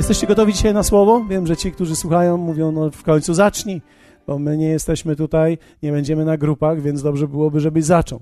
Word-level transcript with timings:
Jesteście 0.00 0.26
gotowi 0.26 0.52
dzisiaj 0.52 0.74
na 0.74 0.82
słowo? 0.82 1.24
Wiem, 1.24 1.46
że 1.46 1.56
ci, 1.56 1.72
którzy 1.72 1.96
słuchają, 1.96 2.36
mówią, 2.36 2.72
no 2.72 2.90
w 2.90 3.02
końcu 3.02 3.34
zacznij, 3.34 3.82
bo 4.26 4.38
my 4.38 4.56
nie 4.56 4.68
jesteśmy 4.68 5.16
tutaj, 5.16 5.58
nie 5.82 5.92
będziemy 5.92 6.24
na 6.24 6.36
grupach, 6.36 6.80
więc 6.80 7.02
dobrze 7.02 7.28
byłoby, 7.28 7.60
żebyś 7.60 7.84
zaczął. 7.84 8.20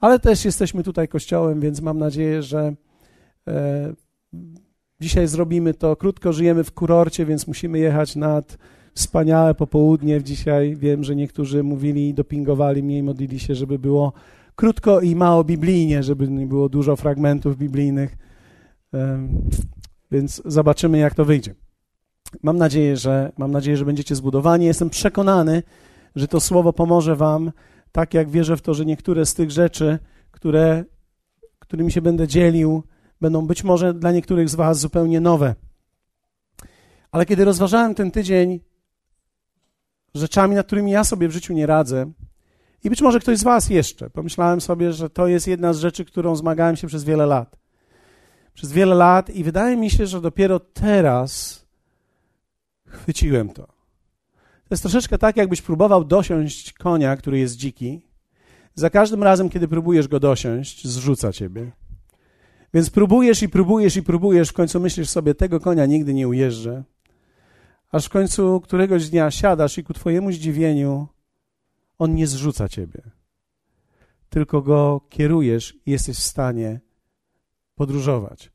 Ale 0.00 0.18
też 0.18 0.44
jesteśmy 0.44 0.82
tutaj 0.82 1.08
kościołem, 1.08 1.60
więc 1.60 1.80
mam 1.80 1.98
nadzieję, 1.98 2.42
że 2.42 2.74
e, 3.48 3.92
dzisiaj 5.00 5.26
zrobimy 5.26 5.74
to. 5.74 5.96
Krótko 5.96 6.32
żyjemy 6.32 6.64
w 6.64 6.72
kurorcie, 6.72 7.26
więc 7.26 7.46
musimy 7.46 7.78
jechać 7.78 8.16
nad 8.16 8.58
wspaniałe 8.94 9.54
popołudnie. 9.54 10.22
Dzisiaj 10.22 10.76
wiem, 10.76 11.04
że 11.04 11.16
niektórzy 11.16 11.62
mówili, 11.62 12.14
dopingowali 12.14 12.82
mnie 12.82 12.98
i 12.98 13.02
modlili 13.02 13.38
się, 13.38 13.54
żeby 13.54 13.78
było 13.78 14.12
krótko 14.54 15.00
i 15.00 15.14
mało 15.14 15.44
biblijnie, 15.44 16.02
żeby 16.02 16.28
nie 16.28 16.46
było 16.46 16.68
dużo 16.68 16.96
fragmentów 16.96 17.58
biblijnych. 17.58 18.16
Więc 20.10 20.42
zobaczymy, 20.44 20.98
jak 20.98 21.14
to 21.14 21.24
wyjdzie. 21.24 21.54
Mam 22.42 22.58
nadzieję, 22.58 22.96
że, 22.96 23.32
mam 23.38 23.50
nadzieję, 23.50 23.76
że 23.76 23.84
będziecie 23.84 24.14
zbudowani. 24.14 24.66
Jestem 24.66 24.90
przekonany, 24.90 25.62
że 26.16 26.28
to 26.28 26.40
słowo 26.40 26.72
pomoże 26.72 27.16
Wam, 27.16 27.52
tak 27.92 28.14
jak 28.14 28.30
wierzę 28.30 28.56
w 28.56 28.62
to, 28.62 28.74
że 28.74 28.86
niektóre 28.86 29.26
z 29.26 29.34
tych 29.34 29.50
rzeczy, 29.50 29.98
które, 30.30 30.84
którymi 31.58 31.92
się 31.92 32.02
będę 32.02 32.28
dzielił, 32.28 32.82
będą 33.20 33.46
być 33.46 33.64
może 33.64 33.94
dla 33.94 34.12
niektórych 34.12 34.48
z 34.48 34.54
Was 34.54 34.78
zupełnie 34.78 35.20
nowe. 35.20 35.54
Ale 37.10 37.26
kiedy 37.26 37.44
rozważałem 37.44 37.94
ten 37.94 38.10
tydzień 38.10 38.60
rzeczami, 40.14 40.54
nad 40.54 40.66
którymi 40.66 40.90
ja 40.90 41.04
sobie 41.04 41.28
w 41.28 41.32
życiu 41.32 41.54
nie 41.54 41.66
radzę, 41.66 42.12
i 42.84 42.90
być 42.90 43.02
może 43.02 43.20
ktoś 43.20 43.38
z 43.38 43.42
Was 43.42 43.70
jeszcze, 43.70 44.10
pomyślałem 44.10 44.60
sobie, 44.60 44.92
że 44.92 45.10
to 45.10 45.26
jest 45.26 45.46
jedna 45.46 45.72
z 45.72 45.78
rzeczy, 45.78 46.04
którą 46.04 46.36
zmagałem 46.36 46.76
się 46.76 46.86
przez 46.86 47.04
wiele 47.04 47.26
lat 47.26 47.56
przez 48.56 48.72
wiele 48.72 48.94
lat 48.94 49.30
i 49.30 49.44
wydaje 49.44 49.76
mi 49.76 49.90
się, 49.90 50.06
że 50.06 50.20
dopiero 50.20 50.60
teraz 50.60 51.60
chwyciłem 52.86 53.48
to. 53.48 53.66
To 53.66 54.70
jest 54.70 54.82
troszeczkę 54.82 55.18
tak, 55.18 55.36
jakbyś 55.36 55.62
próbował 55.62 56.04
dosiąść 56.04 56.72
konia, 56.72 57.16
który 57.16 57.38
jest 57.38 57.56
dziki. 57.56 58.02
Za 58.74 58.90
każdym 58.90 59.22
razem, 59.22 59.48
kiedy 59.48 59.68
próbujesz 59.68 60.08
go 60.08 60.20
dosiąść, 60.20 60.88
zrzuca 60.88 61.32
ciebie. 61.32 61.72
Więc 62.74 62.90
próbujesz 62.90 63.42
i 63.42 63.48
próbujesz 63.48 63.96
i 63.96 64.02
próbujesz, 64.02 64.48
w 64.48 64.52
końcu 64.52 64.80
myślisz 64.80 65.08
sobie, 65.08 65.34
tego 65.34 65.60
konia 65.60 65.86
nigdy 65.86 66.14
nie 66.14 66.28
ujeżdżę. 66.28 66.84
Aż 67.92 68.06
w 68.06 68.10
końcu 68.10 68.60
któregoś 68.60 69.08
dnia 69.08 69.30
siadasz 69.30 69.78
i 69.78 69.84
ku 69.84 69.92
twojemu 69.92 70.32
zdziwieniu 70.32 71.08
on 71.98 72.14
nie 72.14 72.26
zrzuca 72.26 72.68
ciebie. 72.68 73.02
Tylko 74.28 74.62
go 74.62 75.00
kierujesz 75.08 75.76
i 75.86 75.90
jesteś 75.90 76.16
w 76.16 76.22
stanie 76.22 76.85
podróżować. 77.76 78.50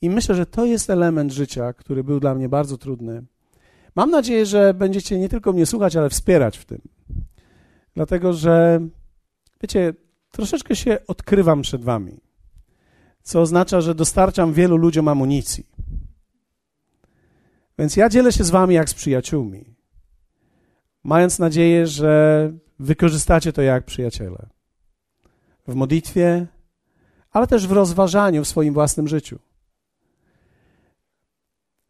I 0.00 0.10
myślę, 0.10 0.34
że 0.34 0.46
to 0.46 0.64
jest 0.64 0.90
element 0.90 1.32
życia, 1.32 1.72
który 1.72 2.04
był 2.04 2.20
dla 2.20 2.34
mnie 2.34 2.48
bardzo 2.48 2.78
trudny. 2.78 3.24
Mam 3.96 4.10
nadzieję, 4.10 4.46
że 4.46 4.74
będziecie 4.74 5.18
nie 5.18 5.28
tylko 5.28 5.52
mnie 5.52 5.66
słuchać, 5.66 5.96
ale 5.96 6.10
wspierać 6.10 6.58
w 6.58 6.64
tym. 6.64 6.80
Dlatego, 7.94 8.32
że 8.32 8.80
wiecie, 9.62 9.94
troszeczkę 10.30 10.76
się 10.76 10.98
odkrywam 11.06 11.62
przed 11.62 11.84
wami, 11.84 12.20
co 13.22 13.40
oznacza, 13.40 13.80
że 13.80 13.94
dostarczam 13.94 14.52
wielu 14.52 14.76
ludziom 14.76 15.08
amunicji. 15.08 15.66
Więc 17.78 17.96
ja 17.96 18.08
dzielę 18.08 18.32
się 18.32 18.44
z 18.44 18.50
wami 18.50 18.74
jak 18.74 18.90
z 18.90 18.94
przyjaciółmi, 18.94 19.74
mając 21.04 21.38
nadzieję, 21.38 21.86
że 21.86 22.52
wykorzystacie 22.78 23.52
to 23.52 23.62
jak 23.62 23.84
przyjaciele. 23.84 24.46
W 25.68 25.74
modlitwie, 25.74 26.46
ale 27.30 27.46
też 27.46 27.66
w 27.66 27.72
rozważaniu 27.72 28.44
w 28.44 28.48
swoim 28.48 28.74
własnym 28.74 29.08
życiu. 29.08 29.38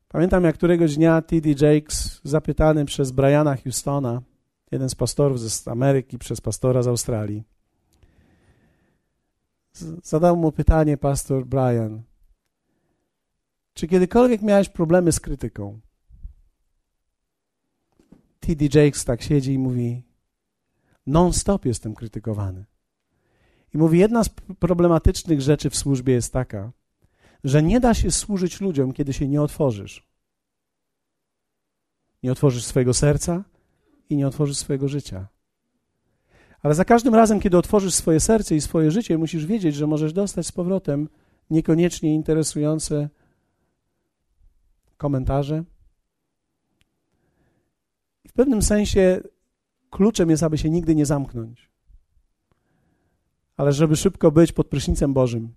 Pamiętam, 0.09 0.45
jak 0.45 0.55
któregoś 0.55 0.97
dnia 0.97 1.23
T.D. 1.23 1.67
Jakes, 1.67 2.21
zapytany 2.25 2.85
przez 2.85 3.11
Briana 3.11 3.57
Houstona, 3.57 4.23
jeden 4.71 4.89
z 4.89 4.95
pastorów 4.95 5.41
z 5.41 5.69
Ameryki, 5.69 6.19
przez 6.19 6.41
pastora 6.41 6.83
z 6.83 6.87
Australii, 6.89 7.45
zadał 10.03 10.37
mu 10.37 10.53
pytanie 10.53 10.97
pastor 10.97 11.47
Brian, 11.47 12.03
czy 13.75 13.89
kiedykolwiek 13.89 14.43
miałeś 14.43 14.69
problemy 14.69 15.13
z 15.13 15.21
krytyką? 15.21 15.81
T.D. 18.41 18.81
Jakes 18.81 19.05
tak 19.05 19.23
siedzi 19.23 19.53
i 19.53 19.59
mówi, 19.59 20.03
non-stop 21.07 21.65
jestem 21.65 21.95
krytykowany. 21.95 22.65
I 23.75 23.79
mówi, 23.79 23.99
jedna 23.99 24.25
z 24.25 24.29
problematycznych 24.59 25.41
rzeczy 25.41 25.71
w 25.71 25.77
służbie 25.77 26.15
jest 26.15 26.33
taka, 26.33 26.73
że 27.45 27.63
nie 27.63 27.81
da 27.81 27.95
się 27.95 28.11
służyć 28.11 28.61
ludziom, 28.61 28.93
kiedy 28.93 29.13
się 29.13 29.29
nie 29.29 29.43
otworzysz. 29.43 30.07
Nie 32.23 32.33
otworzysz 32.33 32.65
swojego 32.65 32.95
serca 32.95 33.45
i 34.11 34.17
nie 34.17 34.27
otworzysz 34.27 34.57
swojego 34.57 34.89
życia. 34.89 35.27
Ale 36.63 36.75
za 36.75 36.85
każdym 36.85 37.15
razem, 37.15 37.41
kiedy 37.41 37.59
otworzysz 37.59 37.95
swoje 37.95 38.21
serce 38.21 38.57
i 38.57 38.61
swoje 38.61 38.91
życie, 38.91 39.19
musisz 39.19 39.47
wiedzieć, 39.47 39.75
że 39.75 39.87
możesz 39.87 40.13
dostać 40.13 40.47
z 40.47 40.53
powrotem 40.53 41.09
niekoniecznie 41.51 42.15
interesujące 42.15 43.09
komentarze. 44.97 45.65
I 48.25 48.29
w 48.29 48.33
pewnym 48.33 48.63
sensie 48.63 49.21
kluczem 49.91 50.31
jest, 50.31 50.43
aby 50.43 50.59
się 50.59 50.71
nigdy 50.71 50.95
nie 50.95 51.07
zamknąć 51.07 51.70
ale 53.61 53.73
żeby 53.73 53.97
szybko 53.97 54.31
być 54.31 54.53
pod 54.53 54.67
prysznicem 54.67 55.15
Bożym 55.15 55.55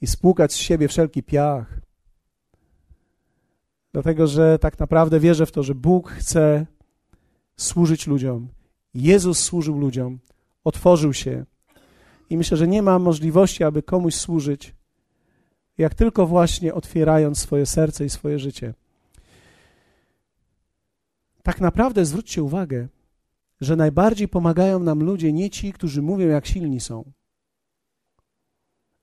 i 0.00 0.06
spłukać 0.06 0.52
z 0.52 0.56
siebie 0.56 0.88
wszelki 0.88 1.22
piach. 1.22 1.80
Dlatego, 3.92 4.26
że 4.26 4.58
tak 4.58 4.78
naprawdę 4.78 5.20
wierzę 5.20 5.46
w 5.46 5.52
to, 5.52 5.62
że 5.62 5.74
Bóg 5.74 6.10
chce 6.10 6.66
służyć 7.56 8.06
ludziom. 8.06 8.48
Jezus 8.94 9.38
służył 9.38 9.78
ludziom, 9.78 10.18
otworzył 10.64 11.12
się. 11.12 11.44
I 12.30 12.36
myślę, 12.36 12.56
że 12.56 12.68
nie 12.68 12.82
ma 12.82 12.98
możliwości, 12.98 13.64
aby 13.64 13.82
komuś 13.82 14.14
służyć, 14.14 14.74
jak 15.78 15.94
tylko 15.94 16.26
właśnie 16.26 16.74
otwierając 16.74 17.38
swoje 17.38 17.66
serce 17.66 18.04
i 18.04 18.10
swoje 18.10 18.38
życie. 18.38 18.74
Tak 21.42 21.60
naprawdę 21.60 22.04
zwróćcie 22.04 22.42
uwagę, 22.42 22.88
że 23.60 23.76
najbardziej 23.76 24.28
pomagają 24.28 24.78
nam 24.78 25.02
ludzie 25.02 25.32
nie 25.32 25.50
ci, 25.50 25.72
którzy 25.72 26.02
mówią, 26.02 26.28
jak 26.28 26.46
silni 26.46 26.80
są 26.80 27.12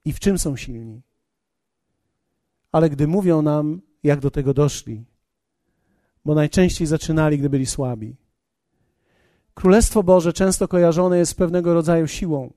i 0.05 0.13
w 0.13 0.19
czym 0.19 0.39
są 0.39 0.55
silni, 0.55 1.01
ale 2.71 2.89
gdy 2.89 3.07
mówią 3.07 3.41
nam, 3.41 3.81
jak 4.03 4.19
do 4.19 4.31
tego 4.31 4.53
doszli, 4.53 5.05
bo 6.25 6.35
najczęściej 6.35 6.87
zaczynali, 6.87 7.37
gdy 7.37 7.49
byli 7.49 7.65
słabi. 7.65 8.15
Królestwo 9.53 10.03
Boże 10.03 10.33
często 10.33 10.67
kojarzone 10.67 11.17
jest 11.17 11.31
z 11.31 11.35
pewnego 11.35 11.73
rodzaju 11.73 12.07
siłą 12.07 12.53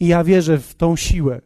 i 0.00 0.06
ja 0.06 0.24
wierzę 0.24 0.58
w 0.58 0.74
tą 0.74 0.96
siłę. 0.96 1.40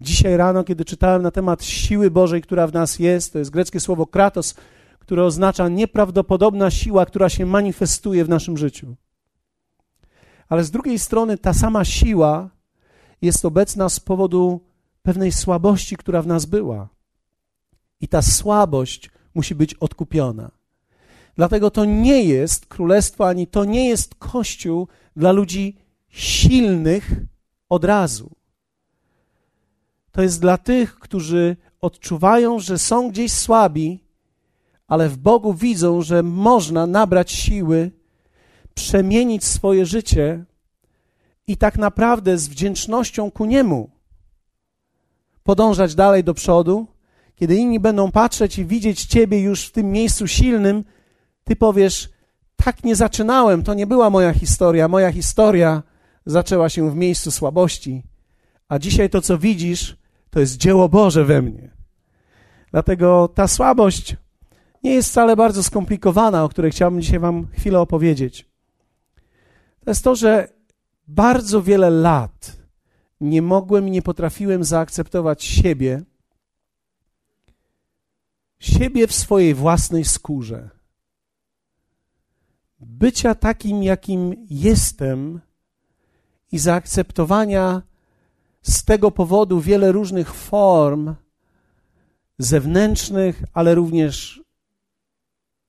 Dzisiaj 0.00 0.36
rano, 0.36 0.64
kiedy 0.64 0.84
czytałem 0.84 1.22
na 1.22 1.30
temat 1.30 1.64
siły 1.64 2.10
Bożej, 2.10 2.42
która 2.42 2.66
w 2.66 2.72
nas 2.72 2.98
jest, 2.98 3.32
to 3.32 3.38
jest 3.38 3.50
greckie 3.50 3.80
słowo 3.80 4.06
kratos, 4.06 4.54
które 5.02 5.24
oznacza 5.24 5.68
nieprawdopodobna 5.68 6.70
siła, 6.70 7.06
która 7.06 7.28
się 7.28 7.46
manifestuje 7.46 8.24
w 8.24 8.28
naszym 8.28 8.56
życiu. 8.56 8.94
Ale 10.48 10.64
z 10.64 10.70
drugiej 10.70 10.98
strony 10.98 11.38
ta 11.38 11.54
sama 11.54 11.84
siła 11.84 12.50
jest 13.22 13.44
obecna 13.44 13.88
z 13.88 14.00
powodu 14.00 14.60
pewnej 15.02 15.32
słabości, 15.32 15.96
która 15.96 16.22
w 16.22 16.26
nas 16.26 16.46
była. 16.46 16.88
I 18.00 18.08
ta 18.08 18.22
słabość 18.22 19.10
musi 19.34 19.54
być 19.54 19.74
odkupiona. 19.74 20.50
Dlatego 21.36 21.70
to 21.70 21.84
nie 21.84 22.24
jest 22.24 22.66
królestwo, 22.66 23.28
ani 23.28 23.46
to 23.46 23.64
nie 23.64 23.88
jest 23.88 24.14
kościół 24.14 24.88
dla 25.16 25.32
ludzi 25.32 25.76
silnych 26.08 27.10
od 27.68 27.84
razu. 27.84 28.30
To 30.12 30.22
jest 30.22 30.40
dla 30.40 30.58
tych, 30.58 30.94
którzy 30.94 31.56
odczuwają, 31.80 32.58
że 32.58 32.78
są 32.78 33.10
gdzieś 33.10 33.32
słabi 33.32 34.04
ale 34.92 35.08
w 35.08 35.16
Bogu 35.16 35.54
widzą, 35.54 36.02
że 36.02 36.22
można 36.22 36.86
nabrać 36.86 37.32
siły, 37.32 37.90
przemienić 38.74 39.44
swoje 39.44 39.86
życie 39.86 40.44
i 41.46 41.56
tak 41.56 41.78
naprawdę 41.78 42.38
z 42.38 42.48
wdzięcznością 42.48 43.30
ku 43.30 43.44
Niemu 43.44 43.90
podążać 45.42 45.94
dalej 45.94 46.24
do 46.24 46.34
przodu. 46.34 46.86
Kiedy 47.34 47.56
inni 47.56 47.80
będą 47.80 48.10
patrzeć 48.10 48.58
i 48.58 48.66
widzieć 48.66 49.04
Ciebie 49.04 49.40
już 49.40 49.66
w 49.66 49.72
tym 49.72 49.92
miejscu 49.92 50.26
silnym, 50.26 50.84
Ty 51.44 51.56
powiesz: 51.56 52.10
Tak 52.56 52.84
nie 52.84 52.96
zaczynałem, 52.96 53.62
to 53.62 53.74
nie 53.74 53.86
była 53.86 54.10
moja 54.10 54.32
historia. 54.32 54.88
Moja 54.88 55.12
historia 55.12 55.82
zaczęła 56.26 56.68
się 56.68 56.90
w 56.90 56.96
miejscu 56.96 57.30
słabości, 57.30 58.02
a 58.68 58.78
dzisiaj 58.78 59.10
to, 59.10 59.20
co 59.20 59.38
widzisz, 59.38 59.96
to 60.30 60.40
jest 60.40 60.56
dzieło 60.56 60.88
Boże 60.88 61.24
we 61.24 61.42
mnie. 61.42 61.70
Dlatego 62.70 63.28
ta 63.34 63.48
słabość 63.48 64.16
nie 64.82 64.94
jest 64.94 65.10
wcale 65.10 65.36
bardzo 65.36 65.62
skomplikowana, 65.62 66.44
o 66.44 66.48
której 66.48 66.70
chciałbym 66.70 67.02
dzisiaj 67.02 67.18
Wam 67.18 67.48
chwilę 67.52 67.80
opowiedzieć. 67.80 68.48
To 69.84 69.90
jest 69.90 70.04
to, 70.04 70.14
że 70.14 70.48
bardzo 71.08 71.62
wiele 71.62 71.90
lat 71.90 72.56
nie 73.20 73.42
mogłem 73.42 73.88
i 73.88 73.90
nie 73.90 74.02
potrafiłem 74.02 74.64
zaakceptować 74.64 75.44
siebie 75.44 76.02
siebie 78.62 79.06
w 79.06 79.12
swojej 79.12 79.54
własnej 79.54 80.04
skórze. 80.04 80.70
Bycia 82.80 83.34
takim, 83.34 83.82
jakim 83.82 84.46
jestem 84.50 85.40
i 86.52 86.58
zaakceptowania 86.58 87.82
z 88.62 88.84
tego 88.84 89.10
powodu 89.10 89.60
wiele 89.60 89.92
różnych 89.92 90.34
form 90.34 91.14
zewnętrznych, 92.38 93.42
ale 93.52 93.74
również 93.74 94.41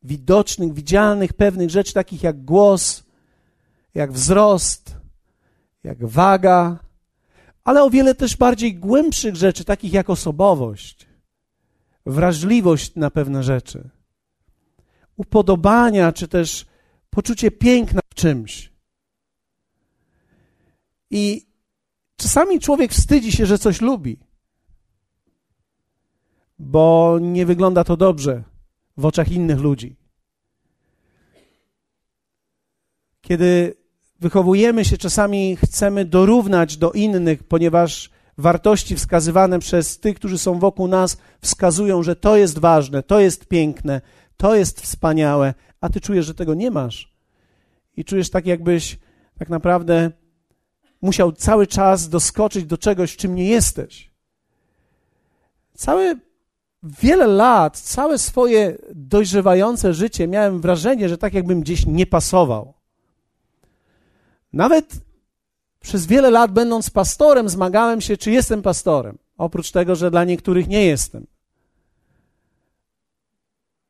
widocznych, 0.03 0.73
widzialnych 0.73 1.33
pewnych 1.33 1.69
rzeczy, 1.69 1.93
takich 1.93 2.23
jak 2.23 2.45
głos, 2.45 3.03
jak 3.95 4.11
wzrost, 4.11 4.97
jak 5.83 6.05
waga, 6.05 6.79
ale 7.63 7.83
o 7.83 7.89
wiele 7.89 8.15
też 8.15 8.37
bardziej 8.37 8.75
głębszych 8.75 9.35
rzeczy, 9.35 9.65
takich 9.65 9.93
jak 9.93 10.09
osobowość, 10.09 11.07
wrażliwość 12.05 12.95
na 12.95 13.11
pewne 13.11 13.43
rzeczy, 13.43 13.89
upodobania, 15.15 16.11
czy 16.11 16.27
też 16.27 16.65
poczucie 17.09 17.51
piękna 17.51 18.01
w 18.09 18.15
czymś. 18.15 18.73
I 21.11 21.47
czasami 22.15 22.59
człowiek 22.59 22.91
wstydzi 22.91 23.31
się, 23.31 23.45
że 23.45 23.57
coś 23.57 23.81
lubi, 23.81 24.19
bo 26.59 27.17
nie 27.21 27.45
wygląda 27.45 27.83
to 27.83 27.97
dobrze 27.97 28.43
w 28.97 29.05
oczach 29.05 29.31
innych 29.31 29.59
ludzi. 29.59 29.95
Kiedy 33.21 33.75
wychowujemy 34.19 34.85
się, 34.85 34.97
czasami 34.97 35.55
chcemy 35.55 36.05
dorównać 36.05 36.77
do 36.77 36.91
innych, 36.91 37.43
ponieważ 37.43 38.09
wartości 38.37 38.95
wskazywane 38.95 39.59
przez 39.59 39.99
tych, 39.99 40.15
którzy 40.15 40.37
są 40.37 40.59
wokół 40.59 40.87
nas, 40.87 41.17
wskazują, 41.41 42.03
że 42.03 42.15
to 42.15 42.37
jest 42.37 42.59
ważne, 42.59 43.03
to 43.03 43.19
jest 43.19 43.45
piękne, 43.45 44.01
to 44.37 44.55
jest 44.55 44.81
wspaniałe, 44.81 45.53
a 45.81 45.89
ty 45.89 46.01
czujesz, 46.01 46.25
że 46.25 46.33
tego 46.33 46.53
nie 46.53 46.71
masz. 46.71 47.13
I 47.97 48.05
czujesz 48.05 48.29
tak, 48.29 48.45
jakbyś 48.45 48.99
tak 49.39 49.49
naprawdę 49.49 50.11
musiał 51.01 51.31
cały 51.31 51.67
czas 51.67 52.09
doskoczyć 52.09 52.65
do 52.65 52.77
czegoś, 52.77 53.15
czym 53.15 53.35
nie 53.35 53.47
jesteś. 53.47 54.11
Całe 55.73 56.15
wiele 56.83 57.27
lat, 57.27 57.79
całe 57.79 58.17
swoje 58.17 58.77
dojrzewające 58.95 59.93
życie 59.93 60.27
miałem 60.27 60.61
wrażenie, 60.61 61.09
że 61.09 61.17
tak 61.17 61.33
jakbym 61.33 61.61
gdzieś 61.61 61.85
nie 61.85 62.05
pasował. 62.05 62.73
Nawet 64.53 64.93
przez 65.79 66.05
wiele 66.05 66.31
lat, 66.31 66.51
będąc 66.51 66.89
pastorem, 66.89 67.49
zmagałem 67.49 68.01
się, 68.01 68.17
czy 68.17 68.31
jestem 68.31 68.61
pastorem. 68.61 69.17
Oprócz 69.37 69.71
tego, 69.71 69.95
że 69.95 70.11
dla 70.11 70.23
niektórych 70.23 70.67
nie 70.67 70.85
jestem. 70.85 71.27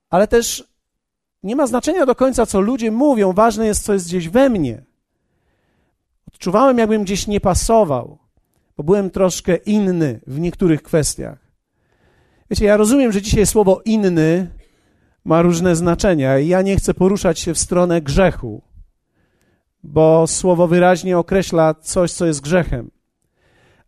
Ale 0.10 0.28
też 0.28 0.68
nie 1.44 1.56
ma 1.56 1.68
znaczenia 1.68 2.06
do 2.06 2.16
końca, 2.16 2.46
co 2.46 2.62
ludzie 2.62 2.92
mówią, 2.92 3.34
ważne 3.34 3.66
jest, 3.66 3.84
co 3.84 3.94
jest 3.94 4.08
gdzieś 4.08 4.30
we 4.30 4.50
mnie. 4.50 4.84
Odczuwałem, 6.28 6.78
jakbym 6.78 7.04
gdzieś 7.04 7.28
nie 7.28 7.42
pasował, 7.42 8.18
bo 8.78 8.84
byłem 8.84 9.10
troszkę 9.10 9.56
inny 9.56 10.20
w 10.28 10.40
niektórych 10.40 10.84
kwestiach. 10.84 11.43
Wiecie, 12.54 12.66
ja 12.66 12.78
rozumiem, 12.78 13.12
że 13.12 13.22
dzisiaj 13.22 13.46
słowo 13.46 13.82
inny 13.86 14.50
ma 15.26 15.42
różne 15.42 15.76
znaczenia 15.76 16.40
i 16.40 16.48
ja 16.48 16.62
nie 16.62 16.76
chcę 16.76 16.94
poruszać 16.94 17.40
się 17.40 17.54
w 17.54 17.60
stronę 17.60 18.02
grzechu 18.02 18.62
bo 19.84 20.28
słowo 20.28 20.68
wyraźnie 20.68 21.18
określa 21.18 21.74
coś, 21.74 22.12
co 22.12 22.26
jest 22.26 22.42
grzechem. 22.42 22.92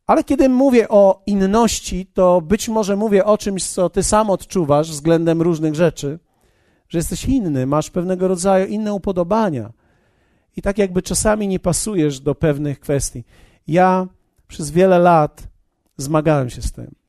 Ale 0.08 0.24
kiedy 0.24 0.50
mówię 0.50 0.90
o 0.90 1.24
inności, 1.26 2.06
to 2.14 2.42
być 2.42 2.70
może 2.70 2.96
mówię 2.96 3.26
o 3.26 3.38
czymś, 3.38 3.66
co 3.66 3.90
ty 3.90 4.04
sam 4.04 4.30
odczuwasz 4.30 4.92
względem 4.92 5.42
różnych 5.42 5.76
rzeczy, 5.76 6.20
że 6.90 6.98
jesteś 6.98 7.26
inny, 7.26 7.66
masz 7.66 7.90
pewnego 7.90 8.28
rodzaju 8.28 8.68
inne 8.68 8.94
upodobania. 8.94 9.74
I 10.58 10.62
tak 10.62 10.78
jakby 10.78 11.02
czasami 11.02 11.48
nie 11.48 11.60
pasujesz 11.60 12.20
do 12.20 12.36
pewnych 12.36 12.80
kwestii. 12.80 13.24
Ja 13.68 14.08
przez 14.48 14.72
wiele 14.72 15.00
lat 15.00 15.48
zmagałem 15.98 16.50
się 16.50 16.62
z 16.62 16.72
tym. 16.72 17.05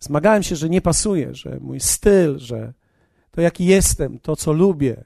Zmagałem 0.00 0.42
się, 0.42 0.56
że 0.56 0.68
nie 0.68 0.80
pasuje, 0.80 1.34
że 1.34 1.58
mój 1.60 1.80
styl, 1.80 2.38
że 2.38 2.72
to 3.30 3.40
jaki 3.40 3.64
jestem, 3.64 4.18
to 4.18 4.36
co 4.36 4.52
lubię, 4.52 5.04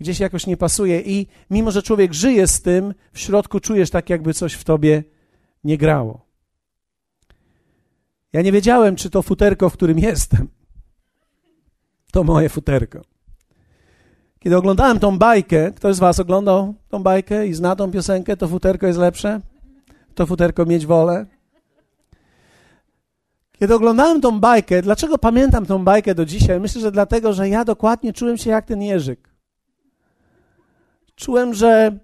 gdzieś 0.00 0.20
jakoś 0.20 0.46
nie 0.46 0.56
pasuje 0.56 1.00
i 1.00 1.26
mimo, 1.50 1.70
że 1.70 1.82
człowiek 1.82 2.14
żyje 2.14 2.46
z 2.46 2.62
tym, 2.62 2.94
w 3.12 3.18
środku 3.18 3.60
czujesz 3.60 3.90
tak, 3.90 4.10
jakby 4.10 4.34
coś 4.34 4.52
w 4.54 4.64
tobie 4.64 5.04
nie 5.64 5.78
grało. 5.78 6.26
Ja 8.32 8.42
nie 8.42 8.52
wiedziałem, 8.52 8.96
czy 8.96 9.10
to 9.10 9.22
futerko, 9.22 9.70
w 9.70 9.72
którym 9.72 9.98
jestem, 9.98 10.48
to 12.12 12.24
moje 12.24 12.48
futerko. 12.48 13.00
Kiedy 14.38 14.56
oglądałem 14.56 14.98
tą 14.98 15.18
bajkę, 15.18 15.72
ktoś 15.72 15.96
z 15.96 15.98
was 15.98 16.20
oglądał 16.20 16.74
tą 16.88 17.02
bajkę 17.02 17.46
i 17.46 17.54
zna 17.54 17.76
tą 17.76 17.90
piosenkę, 17.90 18.36
to 18.36 18.48
futerko 18.48 18.86
jest 18.86 18.98
lepsze? 18.98 19.40
To 20.14 20.26
futerko 20.26 20.66
mieć 20.66 20.86
wolę? 20.86 21.26
Kiedy 23.58 23.74
oglądałem 23.74 24.20
tą 24.20 24.40
bajkę, 24.40 24.82
dlaczego 24.82 25.18
pamiętam 25.18 25.66
tą 25.66 25.84
bajkę 25.84 26.14
do 26.14 26.24
dzisiaj? 26.24 26.60
Myślę, 26.60 26.80
że 26.80 26.92
dlatego, 26.92 27.32
że 27.32 27.48
ja 27.48 27.64
dokładnie 27.64 28.12
czułem 28.12 28.36
się 28.36 28.50
jak 28.50 28.66
ten 28.66 28.82
Jerzyk 28.82 29.36
czułem, 31.16 31.54
że 31.54 31.98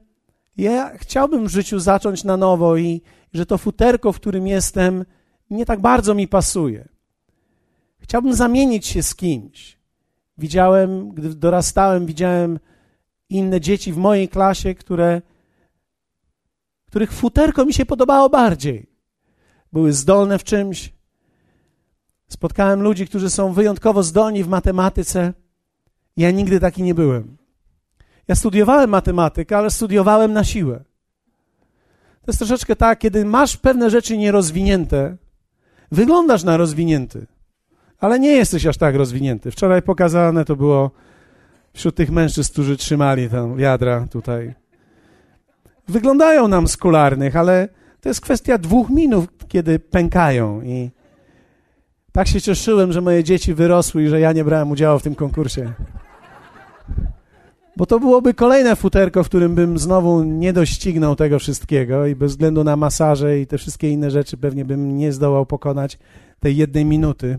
ja 0.57 0.99
chciałbym 0.99 1.47
w 1.47 1.51
życiu 1.51 1.79
zacząć 1.79 2.25
na 2.25 2.37
nowo 2.37 2.77
i, 2.77 3.03
że 3.33 3.47
to 3.47 3.59
futerko, 3.59 4.13
w 4.13 4.17
którym 4.17 4.47
jestem, 4.47 5.05
nie 5.51 5.67
tak 5.67 5.81
bardzo 5.81 6.15
mi 6.15 6.29
pasuje. 6.29 6.89
Chciałbym 7.99 8.35
zamienić 8.35 8.87
się 8.87 9.03
z 9.03 9.15
kimś. 9.15 9.79
Widziałem, 10.39 11.11
gdy 11.11 11.35
dorastałem, 11.35 12.07
widziałem 12.07 12.59
inne 13.29 13.61
dzieci 13.61 13.93
w 13.93 13.97
mojej 13.97 14.29
klasie, 14.29 14.75
które, 14.75 15.23
których 16.87 17.13
futerko 17.13 17.65
mi 17.65 17.73
się 17.73 17.87
podobało 17.87 18.29
bardziej. 18.29 18.87
Były 19.73 19.93
zdolne 19.93 20.39
w 20.39 20.45
czymś. 20.45 20.93
Spotkałem 22.33 22.83
ludzi, 22.83 23.07
którzy 23.07 23.31
są 23.31 23.53
wyjątkowo 23.53 24.03
zdolni 24.03 24.45
w 24.45 24.49
matematyce. 24.49 25.33
Ja 26.17 26.31
nigdy 26.31 26.61
taki 26.61 26.83
nie 26.83 26.95
byłem. 26.95 27.37
Ja 28.29 28.35
studiowałem 28.35 28.91
matematykę, 28.91 29.57
ale 29.57 29.71
studiowałem 29.71 30.33
na 30.33 30.45
siłę. 30.45 30.85
To 32.21 32.27
jest 32.27 32.39
troszeczkę 32.39 32.77
tak, 32.77 32.99
kiedy 32.99 33.25
masz 33.25 33.57
pewne 33.57 33.91
rzeczy 33.91 34.19
nierozwinięte, 34.19 35.17
wyglądasz 35.91 36.45
na 36.45 36.57
rozwinięty, 36.57 37.27
ale 37.99 38.21
nie 38.21 38.33
jesteś 38.33 38.67
aż 38.67 38.77
tak 38.77 38.95
rozwinięty. 38.95 39.51
Wczoraj 39.51 39.83
pokazane 39.83 40.45
to 40.45 40.57
było 40.57 40.91
wśród 41.75 41.95
tych 41.95 42.11
mężczyzn, 42.11 42.53
którzy 42.53 42.77
trzymali 42.77 43.29
tam 43.31 43.57
wiadra 43.57 44.07
tutaj. 44.11 44.55
Wyglądają 45.89 46.49
nam 46.49 46.69
skularnych, 46.69 47.37
ale 47.37 47.69
to 48.01 48.09
jest 48.09 48.21
kwestia 48.21 48.59
dwóch 48.59 48.91
minut, 48.91 49.31
kiedy 49.49 49.79
pękają 49.79 50.63
i 50.63 50.91
tak 52.13 52.29
się 52.29 52.41
cieszyłem, 52.41 52.93
że 52.93 53.01
moje 53.01 53.25
dzieci 53.25 53.55
wyrosły 53.55 54.03
i 54.03 54.09
że 54.09 54.21
ja 54.21 54.33
nie 54.33 54.45
brałem 54.45 54.71
udziału 54.71 54.99
w 54.99 55.03
tym 55.03 55.15
konkursie. 55.15 55.73
Bo 57.77 57.87
to 57.87 58.01
byłoby 58.01 58.35
kolejne 58.35 58.77
futerko, 58.77 59.25
w 59.25 59.29
którym 59.29 59.55
bym 59.55 59.79
znowu 59.79 60.25
nie 60.25 60.53
doścignął 60.53 61.17
tego 61.17 61.39
wszystkiego 61.39 62.07
i 62.07 62.15
bez 62.15 62.33
względu 62.33 62.65
na 62.65 62.77
masaże 62.77 63.39
i 63.39 63.47
te 63.47 63.59
wszystkie 63.59 63.91
inne 63.91 64.11
rzeczy 64.11 64.37
pewnie 64.37 64.65
bym 64.65 64.99
nie 64.99 65.13
zdołał 65.13 65.47
pokonać 65.47 65.99
tej 66.41 66.57
jednej 66.57 66.85
minuty. 66.85 67.39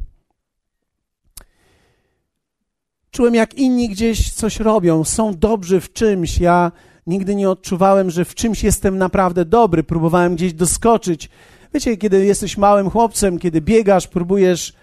Czułem, 3.11 3.35
jak 3.35 3.53
inni 3.53 3.89
gdzieś 3.89 4.33
coś 4.33 4.59
robią, 4.59 5.03
są 5.03 5.33
dobrzy 5.35 5.79
w 5.79 5.93
czymś. 5.93 6.39
Ja 6.39 6.71
nigdy 7.07 7.35
nie 7.35 7.49
odczuwałem, 7.49 8.09
że 8.09 8.25
w 8.25 8.35
czymś 8.35 8.63
jestem 8.63 8.97
naprawdę 8.97 9.45
dobry. 9.45 9.83
Próbowałem 9.83 10.35
gdzieś 10.35 10.53
doskoczyć. 10.53 11.29
Wiecie, 11.73 11.97
kiedy 11.97 12.25
jesteś 12.25 12.57
małym 12.57 12.89
chłopcem, 12.89 13.39
kiedy 13.39 13.61
biegasz, 13.61 14.07
próbujesz 14.07 14.73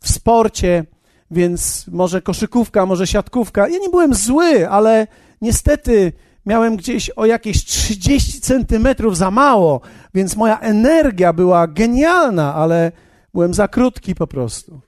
w 0.00 0.08
sporcie, 0.08 0.84
więc 1.30 1.86
może 1.88 2.22
koszykówka, 2.22 2.86
może 2.86 3.06
siatkówka. 3.06 3.68
Ja 3.68 3.78
nie 3.78 3.88
byłem 3.88 4.14
zły, 4.14 4.68
ale 4.68 5.06
niestety 5.40 6.12
miałem 6.46 6.76
gdzieś 6.76 7.10
o 7.10 7.26
jakieś 7.26 7.64
30 7.64 8.40
centymetrów 8.40 9.16
za 9.16 9.30
mało, 9.30 9.80
więc 10.14 10.36
moja 10.36 10.58
energia 10.58 11.32
była 11.32 11.66
genialna, 11.66 12.54
ale 12.54 12.92
byłem 13.34 13.54
za 13.54 13.68
krótki 13.68 14.14
po 14.14 14.26
prostu. 14.26 14.80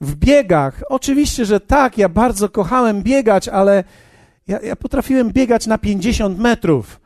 W 0.00 0.14
biegach, 0.14 0.82
oczywiście, 0.88 1.44
że 1.44 1.60
tak, 1.60 1.98
ja 1.98 2.08
bardzo 2.08 2.48
kochałem 2.48 3.02
biegać, 3.02 3.48
ale 3.48 3.84
ja, 4.48 4.60
ja 4.60 4.76
potrafiłem 4.76 5.32
biegać 5.32 5.66
na 5.66 5.78
50 5.78 6.38
metrów. 6.38 7.00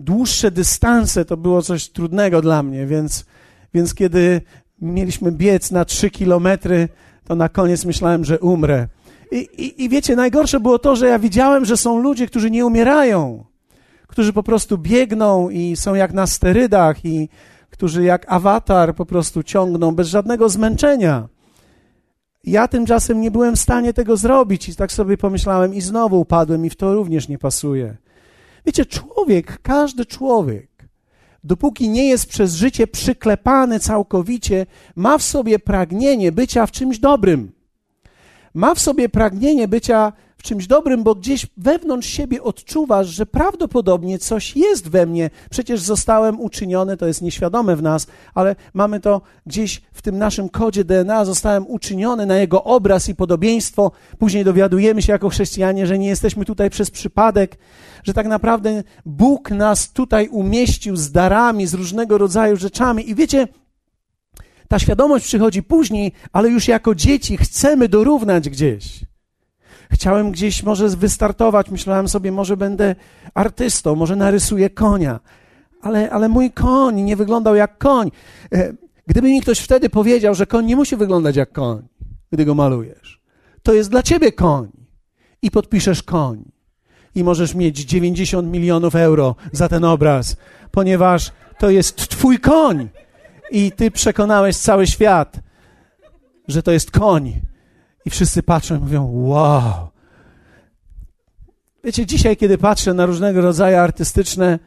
Dłuższe 0.00 0.50
dystanse 0.50 1.24
to 1.24 1.36
było 1.36 1.62
coś 1.62 1.88
trudnego 1.88 2.42
dla 2.42 2.62
mnie, 2.62 2.86
więc, 2.86 3.24
więc 3.74 3.94
kiedy 3.94 4.40
mieliśmy 4.80 5.32
biec 5.32 5.70
na 5.70 5.84
trzy 5.84 6.10
kilometry, 6.10 6.88
to 7.24 7.34
na 7.34 7.48
koniec 7.48 7.84
myślałem, 7.84 8.24
że 8.24 8.38
umrę. 8.38 8.88
I, 9.32 9.36
i, 9.36 9.84
I 9.84 9.88
wiecie, 9.88 10.16
najgorsze 10.16 10.60
było 10.60 10.78
to, 10.78 10.96
że 10.96 11.06
ja 11.06 11.18
widziałem, 11.18 11.64
że 11.64 11.76
są 11.76 12.02
ludzie, 12.02 12.26
którzy 12.26 12.50
nie 12.50 12.66
umierają, 12.66 13.44
którzy 14.06 14.32
po 14.32 14.42
prostu 14.42 14.78
biegną 14.78 15.50
i 15.50 15.76
są 15.76 15.94
jak 15.94 16.12
na 16.12 16.26
sterydach 16.26 17.04
i 17.04 17.28
którzy 17.70 18.04
jak 18.04 18.32
awatar 18.32 18.94
po 18.94 19.06
prostu 19.06 19.42
ciągną 19.42 19.92
bez 19.94 20.08
żadnego 20.08 20.48
zmęczenia. 20.48 21.28
Ja 22.44 22.68
tymczasem 22.68 23.20
nie 23.20 23.30
byłem 23.30 23.56
w 23.56 23.60
stanie 23.60 23.92
tego 23.92 24.16
zrobić 24.16 24.68
i 24.68 24.76
tak 24.76 24.92
sobie 24.92 25.16
pomyślałem 25.16 25.74
i 25.74 25.80
znowu 25.80 26.20
upadłem 26.20 26.66
i 26.66 26.70
w 26.70 26.76
to 26.76 26.94
również 26.94 27.28
nie 27.28 27.38
pasuje. 27.38 27.96
Wiecie, 28.66 28.86
człowiek, 28.86 29.58
każdy 29.62 30.06
człowiek, 30.06 30.68
dopóki 31.44 31.88
nie 31.88 32.08
jest 32.08 32.26
przez 32.26 32.54
życie 32.54 32.86
przyklepany 32.86 33.80
całkowicie, 33.80 34.66
ma 34.96 35.18
w 35.18 35.22
sobie 35.22 35.58
pragnienie 35.58 36.32
bycia 36.32 36.66
w 36.66 36.70
czymś 36.70 36.98
dobrym. 36.98 37.52
Ma 38.54 38.74
w 38.74 38.80
sobie 38.80 39.08
pragnienie 39.08 39.68
bycia 39.68 40.12
w 40.40 40.42
czymś 40.42 40.66
dobrym, 40.66 41.02
bo 41.02 41.14
gdzieś 41.14 41.46
wewnątrz 41.56 42.08
siebie 42.08 42.42
odczuwasz, 42.42 43.08
że 43.08 43.26
prawdopodobnie 43.26 44.18
coś 44.18 44.56
jest 44.56 44.88
we 44.88 45.06
mnie. 45.06 45.30
Przecież 45.50 45.80
zostałem 45.80 46.40
uczyniony, 46.40 46.96
to 46.96 47.06
jest 47.06 47.22
nieświadome 47.22 47.76
w 47.76 47.82
nas, 47.82 48.06
ale 48.34 48.56
mamy 48.74 49.00
to 49.00 49.20
gdzieś 49.46 49.82
w 49.92 50.02
tym 50.02 50.18
naszym 50.18 50.48
kodzie 50.48 50.84
DNA, 50.84 51.24
zostałem 51.24 51.66
uczyniony 51.66 52.26
na 52.26 52.36
jego 52.36 52.64
obraz 52.64 53.08
i 53.08 53.14
podobieństwo. 53.14 53.92
Później 54.18 54.44
dowiadujemy 54.44 55.02
się 55.02 55.12
jako 55.12 55.28
chrześcijanie, 55.28 55.86
że 55.86 55.98
nie 55.98 56.08
jesteśmy 56.08 56.44
tutaj 56.44 56.70
przez 56.70 56.90
przypadek, 56.90 57.58
że 58.04 58.14
tak 58.14 58.26
naprawdę 58.26 58.82
Bóg 59.06 59.50
nas 59.50 59.92
tutaj 59.92 60.28
umieścił 60.28 60.96
z 60.96 61.12
darami, 61.12 61.66
z 61.66 61.74
różnego 61.74 62.18
rodzaju 62.18 62.56
rzeczami. 62.56 63.10
I 63.10 63.14
wiecie, 63.14 63.48
ta 64.68 64.78
świadomość 64.78 65.24
przychodzi 65.24 65.62
później, 65.62 66.12
ale 66.32 66.48
już 66.48 66.68
jako 66.68 66.94
dzieci 66.94 67.36
chcemy 67.36 67.88
dorównać 67.88 68.50
gdzieś. 68.50 69.04
Chciałem 69.90 70.30
gdzieś 70.30 70.62
może 70.62 70.88
wystartować, 70.88 71.70
myślałem 71.70 72.08
sobie, 72.08 72.32
może 72.32 72.56
będę 72.56 72.94
artystą, 73.34 73.94
może 73.94 74.16
narysuję 74.16 74.70
konia. 74.70 75.20
Ale, 75.80 76.10
ale 76.10 76.28
mój 76.28 76.50
koń 76.50 77.00
nie 77.00 77.16
wyglądał 77.16 77.54
jak 77.54 77.78
koń. 77.78 78.10
E, 78.52 78.72
gdyby 79.06 79.28
mi 79.28 79.40
ktoś 79.40 79.58
wtedy 79.58 79.90
powiedział, 79.90 80.34
że 80.34 80.46
koń 80.46 80.66
nie 80.66 80.76
musi 80.76 80.96
wyglądać 80.96 81.36
jak 81.36 81.52
koń, 81.52 81.88
gdy 82.32 82.44
go 82.44 82.54
malujesz, 82.54 83.20
to 83.62 83.72
jest 83.72 83.90
dla 83.90 84.02
ciebie 84.02 84.32
koń. 84.32 84.68
I 85.42 85.50
podpiszesz 85.50 86.02
koń. 86.02 86.44
I 87.14 87.24
możesz 87.24 87.54
mieć 87.54 87.78
90 87.78 88.48
milionów 88.48 88.94
euro 88.94 89.34
za 89.52 89.68
ten 89.68 89.84
obraz, 89.84 90.36
ponieważ 90.70 91.32
to 91.58 91.70
jest 91.70 91.96
twój 91.96 92.38
koń. 92.38 92.88
I 93.50 93.72
ty 93.72 93.90
przekonałeś 93.90 94.56
cały 94.56 94.86
świat, 94.86 95.40
że 96.48 96.62
to 96.62 96.72
jest 96.72 96.90
koń. 96.90 97.40
I 98.04 98.10
wszyscy 98.10 98.42
patrzą 98.42 98.76
i 98.76 98.80
mówią: 98.80 99.10
Wow. 99.12 99.90
Wiecie, 101.84 102.06
dzisiaj, 102.06 102.36
kiedy 102.36 102.58
patrzę 102.58 102.94
na 102.94 103.06
różnego 103.06 103.40
rodzaju 103.40 103.76
artystyczne 103.76 104.58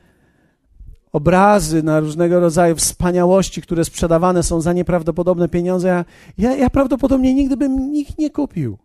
obrazy, 1.13 1.83
na 1.83 1.99
różnego 1.99 2.39
rodzaju 2.39 2.75
wspaniałości, 2.75 3.61
które 3.61 3.85
sprzedawane 3.85 4.43
są 4.43 4.61
za 4.61 4.73
nieprawdopodobne 4.73 5.49
pieniądze, 5.49 5.87
ja, 5.87 6.05
ja, 6.37 6.55
ja 6.55 6.69
prawdopodobnie 6.69 7.33
nigdy 7.33 7.57
bym 7.57 7.95
ich 7.95 8.17
nie 8.17 8.29
kupił. 8.29 8.77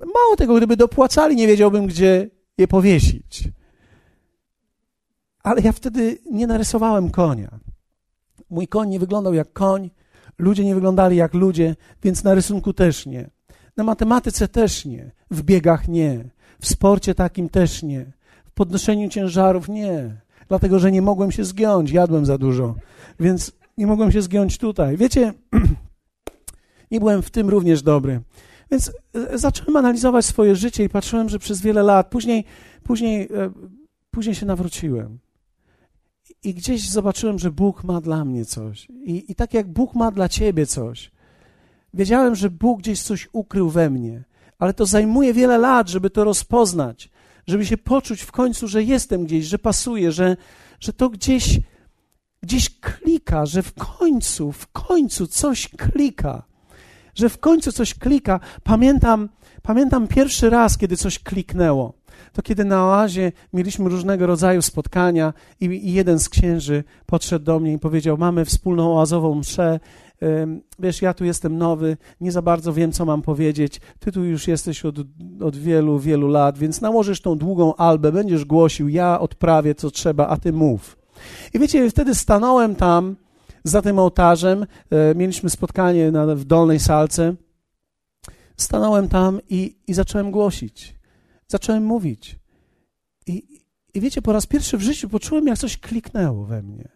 Mało 0.00 0.36
tego, 0.36 0.54
gdyby 0.54 0.76
dopłacali, 0.76 1.36
nie 1.36 1.46
wiedziałbym, 1.46 1.86
gdzie 1.86 2.30
je 2.58 2.68
powiesić. 2.68 3.48
Ale 5.42 5.60
ja 5.60 5.72
wtedy 5.72 6.18
nie 6.30 6.46
narysowałem 6.46 7.10
konia. 7.10 7.58
Mój 8.50 8.68
koń 8.68 8.88
nie 8.88 8.98
wyglądał 8.98 9.34
jak 9.34 9.52
koń, 9.52 9.90
ludzie 10.38 10.64
nie 10.64 10.74
wyglądali 10.74 11.16
jak 11.16 11.34
ludzie, 11.34 11.76
więc 12.02 12.24
na 12.24 12.34
rysunku 12.34 12.72
też 12.72 13.06
nie. 13.06 13.30
Na 13.76 13.84
matematyce 13.84 14.48
też 14.48 14.84
nie, 14.84 15.10
w 15.30 15.42
biegach 15.42 15.88
nie, 15.88 16.24
w 16.60 16.68
sporcie 16.68 17.14
takim 17.14 17.48
też 17.48 17.82
nie, 17.82 18.12
w 18.44 18.50
podnoszeniu 18.50 19.08
ciężarów 19.08 19.68
nie, 19.68 20.20
dlatego 20.48 20.78
że 20.78 20.92
nie 20.92 21.02
mogłem 21.02 21.32
się 21.32 21.44
zgiąć, 21.44 21.90
jadłem 21.90 22.26
za 22.26 22.38
dużo, 22.38 22.74
więc 23.20 23.52
nie 23.78 23.86
mogłem 23.86 24.12
się 24.12 24.22
zgiąć 24.22 24.58
tutaj. 24.58 24.96
Wiecie, 24.96 25.32
nie 26.90 27.00
byłem 27.00 27.22
w 27.22 27.30
tym 27.30 27.48
również 27.48 27.82
dobry. 27.82 28.20
Więc 28.70 28.92
e, 29.14 29.38
zacząłem 29.38 29.76
analizować 29.76 30.24
swoje 30.24 30.56
życie 30.56 30.84
i 30.84 30.88
patrzyłem, 30.88 31.28
że 31.28 31.38
przez 31.38 31.60
wiele 31.60 31.82
lat, 31.82 32.06
później, 32.06 32.44
później, 32.82 33.22
e, 33.22 33.50
później 34.10 34.34
się 34.34 34.46
nawróciłem. 34.46 35.18
I 36.44 36.54
gdzieś 36.54 36.90
zobaczyłem, 36.90 37.38
że 37.38 37.50
Bóg 37.50 37.84
ma 37.84 38.00
dla 38.00 38.24
mnie 38.24 38.44
coś. 38.44 38.88
I, 38.90 39.32
I 39.32 39.34
tak 39.34 39.54
jak 39.54 39.72
Bóg 39.72 39.94
ma 39.94 40.10
dla 40.10 40.28
ciebie 40.28 40.66
coś, 40.66 41.10
Wiedziałem, 41.94 42.34
że 42.34 42.50
Bóg 42.50 42.78
gdzieś 42.78 43.02
coś 43.02 43.28
ukrył 43.32 43.70
we 43.70 43.90
mnie, 43.90 44.24
ale 44.58 44.74
to 44.74 44.86
zajmuje 44.86 45.34
wiele 45.34 45.58
lat, 45.58 45.88
żeby 45.88 46.10
to 46.10 46.24
rozpoznać, 46.24 47.10
żeby 47.46 47.66
się 47.66 47.76
poczuć 47.76 48.22
w 48.22 48.32
końcu, 48.32 48.68
że 48.68 48.82
jestem 48.82 49.24
gdzieś, 49.24 49.44
że 49.44 49.58
pasuje, 49.58 50.12
że, 50.12 50.36
że 50.80 50.92
to 50.92 51.10
gdzieś, 51.10 51.60
gdzieś 52.42 52.80
klika, 52.80 53.46
że 53.46 53.62
w 53.62 53.72
końcu, 53.72 54.52
w 54.52 54.66
końcu 54.66 55.26
coś 55.26 55.68
klika, 55.68 56.42
że 57.14 57.28
w 57.28 57.38
końcu 57.38 57.72
coś 57.72 57.94
klika. 57.94 58.40
Pamiętam, 58.62 59.28
pamiętam 59.62 60.08
pierwszy 60.08 60.50
raz, 60.50 60.78
kiedy 60.78 60.96
coś 60.96 61.18
kliknęło. 61.18 61.92
To 62.32 62.42
kiedy 62.42 62.64
na 62.64 62.84
oazie 62.84 63.32
mieliśmy 63.52 63.88
różnego 63.88 64.26
rodzaju 64.26 64.62
spotkania 64.62 65.32
i, 65.60 65.64
i 65.64 65.92
jeden 65.92 66.18
z 66.18 66.28
księży 66.28 66.84
podszedł 67.06 67.44
do 67.44 67.60
mnie 67.60 67.72
i 67.72 67.78
powiedział: 67.78 68.18
Mamy 68.18 68.44
wspólną 68.44 68.98
oazową 68.98 69.34
mszę 69.34 69.80
wiesz, 70.78 71.02
ja 71.02 71.14
tu 71.14 71.24
jestem 71.24 71.58
nowy, 71.58 71.96
nie 72.20 72.32
za 72.32 72.42
bardzo 72.42 72.72
wiem, 72.72 72.92
co 72.92 73.04
mam 73.04 73.22
powiedzieć, 73.22 73.80
ty 74.00 74.12
tu 74.12 74.24
już 74.24 74.48
jesteś 74.48 74.84
od, 74.84 74.96
od 75.40 75.56
wielu, 75.56 75.98
wielu 75.98 76.28
lat, 76.28 76.58
więc 76.58 76.80
nałożysz 76.80 77.20
tą 77.20 77.38
długą 77.38 77.74
albę, 77.74 78.12
będziesz 78.12 78.44
głosił, 78.44 78.88
ja 78.88 79.20
odprawię, 79.20 79.74
co 79.74 79.90
trzeba, 79.90 80.28
a 80.28 80.36
ty 80.36 80.52
mów. 80.52 80.96
I 81.54 81.58
wiecie, 81.58 81.90
wtedy 81.90 82.14
stanąłem 82.14 82.74
tam, 82.74 83.16
za 83.64 83.82
tym 83.82 83.98
ołtarzem, 83.98 84.66
e, 84.90 85.14
mieliśmy 85.14 85.50
spotkanie 85.50 86.12
w 86.36 86.44
dolnej 86.44 86.80
salce, 86.80 87.34
stanąłem 88.56 89.08
tam 89.08 89.40
i, 89.48 89.76
i 89.86 89.94
zacząłem 89.94 90.30
głosić. 90.30 90.94
Zacząłem 91.48 91.84
mówić. 91.84 92.38
I, 93.26 93.60
I 93.94 94.00
wiecie, 94.00 94.22
po 94.22 94.32
raz 94.32 94.46
pierwszy 94.46 94.78
w 94.78 94.82
życiu 94.82 95.08
poczułem, 95.08 95.46
jak 95.46 95.58
coś 95.58 95.78
kliknęło 95.78 96.44
we 96.44 96.62
mnie. 96.62 96.88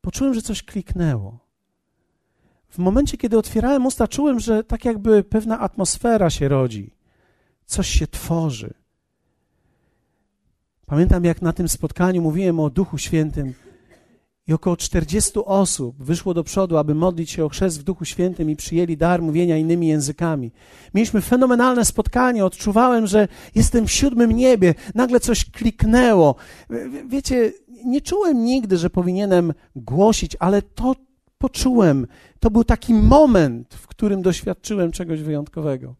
Poczułem, 0.00 0.34
że 0.34 0.42
coś 0.42 0.62
kliknęło. 0.62 1.38
W 2.68 2.78
momencie, 2.78 3.16
kiedy 3.16 3.38
otwierałem 3.38 3.86
usta, 3.86 4.08
czułem, 4.08 4.40
że 4.40 4.64
tak 4.64 4.84
jakby 4.84 5.24
pewna 5.24 5.58
atmosfera 5.58 6.30
się 6.30 6.48
rodzi, 6.48 6.94
coś 7.66 7.88
się 7.88 8.06
tworzy. 8.06 8.74
Pamiętam, 10.86 11.24
jak 11.24 11.42
na 11.42 11.52
tym 11.52 11.68
spotkaniu 11.68 12.22
mówiłem 12.22 12.60
o 12.60 12.70
Duchu 12.70 12.98
Świętym 12.98 13.54
i 14.48 14.52
około 14.52 14.76
40 14.76 15.32
osób 15.44 15.96
wyszło 16.04 16.34
do 16.34 16.44
przodu, 16.44 16.76
aby 16.76 16.94
modlić 16.94 17.30
się 17.30 17.44
o 17.44 17.48
chrzest 17.48 17.80
w 17.80 17.82
Duchu 17.82 18.04
Świętym 18.04 18.50
i 18.50 18.56
przyjęli 18.56 18.96
dar 18.96 19.22
mówienia 19.22 19.56
innymi 19.56 19.88
językami. 19.88 20.52
Mieliśmy 20.94 21.20
fenomenalne 21.20 21.84
spotkanie, 21.84 22.44
odczuwałem, 22.44 23.06
że 23.06 23.28
jestem 23.54 23.86
w 23.86 23.92
siódmym 23.92 24.32
niebie, 24.32 24.74
nagle 24.94 25.20
coś 25.20 25.50
kliknęło. 25.50 26.34
Wiecie, 27.08 27.52
nie 27.84 28.00
czułem 28.00 28.44
nigdy, 28.44 28.76
że 28.76 28.90
powinienem 28.90 29.52
głosić, 29.76 30.36
ale 30.40 30.62
to 30.62 30.94
poczułem. 31.38 32.06
To 32.40 32.50
był 32.50 32.64
taki 32.64 32.94
moment, 32.94 33.74
w 33.74 33.86
którym 33.86 34.22
doświadczyłem 34.22 34.92
czegoś 34.92 35.22
wyjątkowego. 35.22 35.94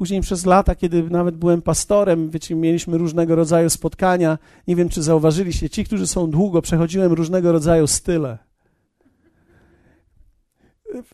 Później 0.00 0.20
przez 0.20 0.46
lata, 0.46 0.74
kiedy 0.74 1.02
nawet 1.02 1.36
byłem 1.36 1.62
pastorem, 1.62 2.30
wiecie, 2.30 2.54
mieliśmy 2.54 2.98
różnego 2.98 3.36
rodzaju 3.36 3.70
spotkania. 3.70 4.38
Nie 4.68 4.76
wiem, 4.76 4.88
czy 4.88 5.02
zauważyliście, 5.02 5.70
ci, 5.70 5.84
którzy 5.84 6.06
są 6.06 6.30
długo, 6.30 6.62
przechodziłem 6.62 7.12
różnego 7.12 7.52
rodzaju 7.52 7.86
style. 7.86 8.38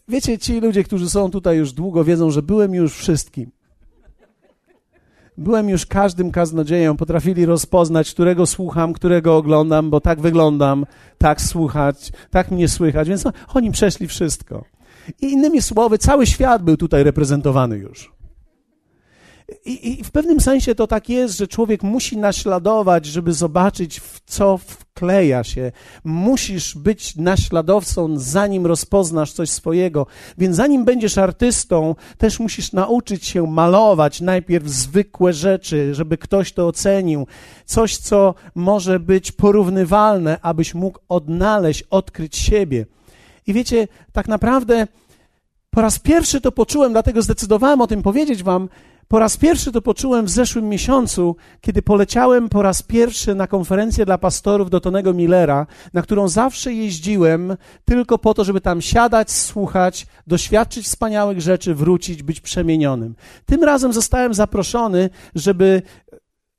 Wiecie, 0.08 0.38
ci 0.38 0.60
ludzie, 0.60 0.84
którzy 0.84 1.10
są 1.10 1.30
tutaj 1.30 1.56
już 1.56 1.72
długo, 1.72 2.04
wiedzą, 2.04 2.30
że 2.30 2.42
byłem 2.42 2.74
już 2.74 2.94
wszystkim. 2.94 3.50
Byłem 5.38 5.68
już 5.68 5.86
każdym 5.86 6.30
kaznodzieją, 6.30 6.96
potrafili 6.96 7.46
rozpoznać, 7.46 8.10
którego 8.10 8.46
słucham, 8.46 8.92
którego 8.92 9.36
oglądam, 9.36 9.90
bo 9.90 10.00
tak 10.00 10.20
wyglądam, 10.20 10.86
tak 11.18 11.40
słuchać, 11.40 12.12
tak 12.30 12.50
mnie 12.50 12.68
słychać, 12.68 13.08
więc 13.08 13.24
no, 13.24 13.32
oni 13.54 13.70
przeszli 13.70 14.06
wszystko. 14.06 14.64
I 15.22 15.32
innymi 15.32 15.62
słowy, 15.62 15.98
cały 15.98 16.26
świat 16.26 16.62
był 16.62 16.76
tutaj 16.76 17.04
reprezentowany 17.04 17.78
już. 17.78 18.15
I, 19.64 20.00
I, 20.00 20.04
w 20.04 20.10
pewnym 20.10 20.40
sensie 20.40 20.74
to 20.74 20.86
tak 20.86 21.08
jest, 21.08 21.38
że 21.38 21.48
człowiek 21.48 21.82
musi 21.82 22.16
naśladować, 22.16 23.06
żeby 23.06 23.32
zobaczyć, 23.32 24.00
w 24.00 24.20
co 24.26 24.58
wkleja 24.58 25.44
się. 25.44 25.72
Musisz 26.04 26.74
być 26.74 27.16
naśladowcą, 27.16 28.18
zanim 28.18 28.66
rozpoznasz 28.66 29.32
coś 29.32 29.50
swojego. 29.50 30.06
Więc 30.38 30.56
zanim 30.56 30.84
będziesz 30.84 31.18
artystą, 31.18 31.94
też 32.18 32.40
musisz 32.40 32.72
nauczyć 32.72 33.26
się 33.26 33.46
malować 33.46 34.20
najpierw 34.20 34.68
zwykłe 34.68 35.32
rzeczy, 35.32 35.94
żeby 35.94 36.18
ktoś 36.18 36.52
to 36.52 36.66
ocenił. 36.66 37.26
Coś, 37.64 37.96
co 37.96 38.34
może 38.54 39.00
być 39.00 39.32
porównywalne, 39.32 40.38
abyś 40.42 40.74
mógł 40.74 40.98
odnaleźć, 41.08 41.84
odkryć 41.90 42.36
siebie. 42.36 42.86
I 43.46 43.52
wiecie, 43.52 43.88
tak 44.12 44.28
naprawdę 44.28 44.86
po 45.70 45.80
raz 45.80 45.98
pierwszy 45.98 46.40
to 46.40 46.52
poczułem, 46.52 46.92
dlatego 46.92 47.22
zdecydowałem 47.22 47.80
o 47.80 47.86
tym 47.86 48.02
powiedzieć 48.02 48.42
Wam 48.42 48.68
Po 49.08 49.18
raz 49.18 49.36
pierwszy 49.36 49.72
to 49.72 49.82
poczułem 49.82 50.26
w 50.26 50.30
zeszłym 50.30 50.68
miesiącu, 50.68 51.36
kiedy 51.60 51.82
poleciałem 51.82 52.48
po 52.48 52.62
raz 52.62 52.82
pierwszy 52.82 53.34
na 53.34 53.46
konferencję 53.46 54.04
dla 54.04 54.18
pastorów 54.18 54.70
do 54.70 54.80
Tonego 54.80 55.14
Millera, 55.14 55.66
na 55.92 56.02
którą 56.02 56.28
zawsze 56.28 56.72
jeździłem 56.72 57.56
tylko 57.84 58.18
po 58.18 58.34
to, 58.34 58.44
żeby 58.44 58.60
tam 58.60 58.82
siadać, 58.82 59.30
słuchać, 59.30 60.06
doświadczyć 60.26 60.86
wspaniałych 60.86 61.40
rzeczy, 61.40 61.74
wrócić, 61.74 62.22
być 62.22 62.40
przemienionym. 62.40 63.14
Tym 63.46 63.64
razem 63.64 63.92
zostałem 63.92 64.34
zaproszony, 64.34 65.10
żeby 65.34 65.82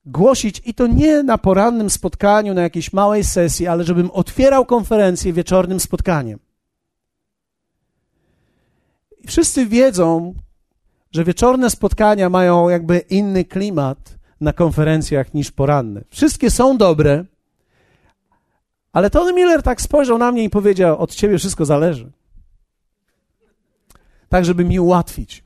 głosić 0.06 0.62
i 0.66 0.74
to 0.74 0.88
nie 0.88 1.24
na 1.24 1.38
porannym 1.38 1.90
spotkaniu, 1.90 2.54
na 2.54 2.62
jakiejś 2.62 2.94
małej 2.94 3.24
sesji, 3.24 3.68
ale 3.68 3.84
żebym 3.84 4.12
otwierał 4.12 4.66
konferencję 4.66 5.34
wieczornym 5.34 5.80
spotkaniem. 5.80 6.40
Wszyscy 9.28 9.66
wiedzą, 9.66 10.34
że 11.12 11.24
wieczorne 11.24 11.70
spotkania 11.70 12.30
mają 12.30 12.70
jakby 12.70 13.00
inny 13.00 13.46
klimat 13.46 14.18
na 14.42 14.54
konferencjach 14.54 15.34
niż 15.34 15.52
poranne. 15.52 16.02
Wszystkie 16.10 16.52
są 16.52 16.78
dobre, 16.78 17.26
ale 18.94 19.10
Tony 19.10 19.34
Miller 19.34 19.64
tak 19.64 19.82
spojrzał 19.82 20.18
na 20.18 20.32
mnie 20.32 20.44
i 20.44 20.50
powiedział: 20.50 21.00
Od 21.00 21.16
ciebie 21.16 21.38
wszystko 21.38 21.66
zależy. 21.66 22.12
Tak, 24.30 24.46
żeby 24.46 24.66
mi 24.66 24.80
ułatwić. 24.80 25.44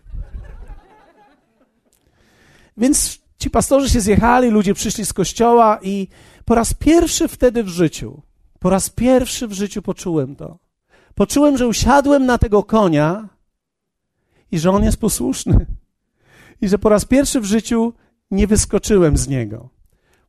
Więc 2.78 3.20
ci 3.38 3.50
pastorzy 3.50 3.90
się 3.90 4.02
zjechali, 4.02 4.50
ludzie 4.50 4.74
przyszli 4.74 5.06
z 5.06 5.14
kościoła 5.14 5.80
i 5.82 6.08
po 6.46 6.56
raz 6.56 6.74
pierwszy 6.74 7.28
wtedy 7.28 7.64
w 7.64 7.68
życiu, 7.68 8.22
po 8.60 8.70
raz 8.70 8.90
pierwszy 8.90 9.48
w 9.48 9.54
życiu 9.54 9.82
poczułem 9.82 10.36
to. 10.36 10.58
Poczułem, 11.16 11.58
że 11.58 11.68
usiadłem 11.68 12.26
na 12.26 12.38
tego 12.38 12.64
konia 12.64 13.30
i 14.52 14.60
że 14.60 14.72
on 14.72 14.84
jest 14.84 14.98
posłuszny. 14.98 15.66
I 16.62 16.68
że 16.68 16.78
po 16.78 16.90
raz 16.90 17.06
pierwszy 17.06 17.42
w 17.42 17.46
życiu 17.46 17.94
nie 18.32 18.48
wyskoczyłem 18.48 19.18
z 19.18 19.28
niego. 19.28 19.70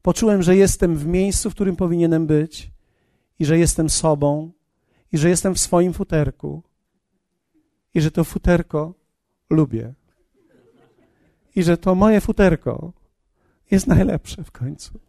Poczułem, 0.03 0.43
że 0.43 0.57
jestem 0.57 0.97
w 0.97 1.07
miejscu, 1.07 1.51
w 1.51 1.55
którym 1.55 1.77
powinienem 1.77 2.27
być 2.27 2.71
i 3.39 3.45
że 3.45 3.59
jestem 3.59 3.91
sobą 3.91 4.51
i 5.13 5.19
że 5.19 5.29
jestem 5.29 5.55
w 5.55 5.61
swoim 5.61 5.93
futerku 5.93 6.63
i 7.95 8.01
że 8.01 8.11
to 8.11 8.25
futerko 8.25 8.95
lubię. 9.51 9.95
I 11.57 11.63
że 11.63 11.77
to 11.77 11.95
moje 11.95 12.21
futerko 12.21 12.93
jest 13.71 13.87
najlepsze 13.87 14.45
w 14.45 14.51
końcu. 14.51 15.01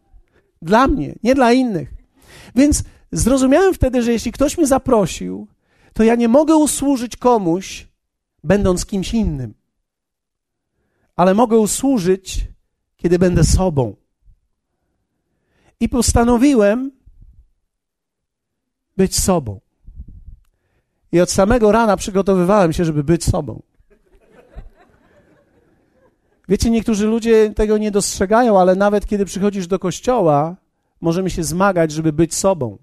Dla 0.62 0.86
mnie, 0.86 1.14
nie 1.22 1.34
dla 1.34 1.52
innych. 1.52 1.94
Więc 2.54 2.84
zrozumiałem 3.12 3.74
wtedy, 3.74 4.02
że 4.02 4.12
jeśli 4.12 4.32
ktoś 4.32 4.58
mnie 4.58 4.66
zaprosił, 4.66 5.46
to 5.92 6.02
ja 6.02 6.14
nie 6.14 6.28
mogę 6.28 6.56
usłużyć 6.56 7.16
komuś, 7.16 7.88
będąc 8.44 8.86
kimś 8.86 9.14
innym. 9.14 9.54
Ale 11.16 11.34
mogę 11.34 11.58
usłużyć, 11.58 12.48
kiedy 12.96 13.18
będę 13.18 13.44
sobą. 13.44 13.96
I 15.80 15.88
postanowiłem 15.88 16.90
być 18.96 19.18
sobą. 19.18 19.60
I 21.12 21.20
od 21.20 21.30
samego 21.30 21.72
rana 21.72 21.96
przygotowywałem 21.96 22.72
się, 22.72 22.84
żeby 22.84 23.04
być 23.04 23.24
sobą. 23.24 23.62
Wiecie, 26.48 26.70
niektórzy 26.70 27.06
ludzie 27.06 27.50
tego 27.50 27.78
nie 27.78 27.90
dostrzegają, 27.90 28.60
ale 28.60 28.74
nawet 28.74 29.06
kiedy 29.06 29.24
przychodzisz 29.24 29.66
do 29.66 29.78
kościoła, 29.78 30.56
możemy 31.00 31.30
się 31.30 31.44
zmagać, 31.44 31.92
żeby 31.92 32.12
być 32.12 32.34
sobą 32.34 32.78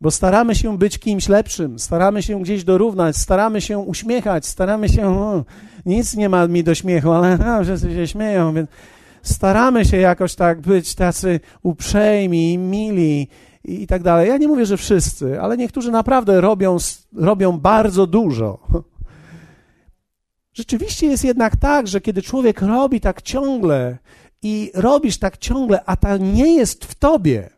bo 0.00 0.10
staramy 0.10 0.54
się 0.54 0.78
być 0.78 0.98
kimś 0.98 1.28
lepszym, 1.28 1.78
staramy 1.78 2.22
się 2.22 2.42
gdzieś 2.42 2.64
dorównać, 2.64 3.16
staramy 3.16 3.60
się 3.60 3.78
uśmiechać, 3.78 4.46
staramy 4.46 4.88
się. 4.88 5.06
O, 5.06 5.44
nic 5.86 6.16
nie 6.16 6.28
ma 6.28 6.46
mi 6.46 6.64
do 6.64 6.74
śmiechu, 6.74 7.10
ale 7.10 7.38
no, 7.46 7.64
wszyscy 7.64 7.94
się 7.94 8.06
śmieją, 8.06 8.54
więc 8.54 8.70
staramy 9.22 9.84
się 9.84 9.96
jakoś 9.96 10.34
tak 10.34 10.60
być 10.60 10.94
tacy 10.94 11.40
uprzejmi, 11.62 12.58
mili 12.58 13.28
i, 13.64 13.82
i 13.82 13.86
tak 13.86 14.02
dalej. 14.02 14.28
Ja 14.28 14.36
nie 14.36 14.48
mówię, 14.48 14.66
że 14.66 14.76
wszyscy, 14.76 15.40
ale 15.40 15.56
niektórzy 15.56 15.90
naprawdę 15.90 16.40
robią, 16.40 16.76
robią 17.16 17.58
bardzo 17.58 18.06
dużo. 18.06 18.58
Rzeczywiście 20.52 21.06
jest 21.06 21.24
jednak 21.24 21.56
tak, 21.56 21.88
że 21.88 22.00
kiedy 22.00 22.22
człowiek 22.22 22.62
robi 22.62 23.00
tak 23.00 23.22
ciągle 23.22 23.98
i 24.42 24.70
robisz 24.74 25.18
tak 25.18 25.38
ciągle, 25.38 25.84
a 25.86 25.96
ta 25.96 26.16
nie 26.16 26.54
jest 26.54 26.84
w 26.84 26.94
tobie, 26.94 27.50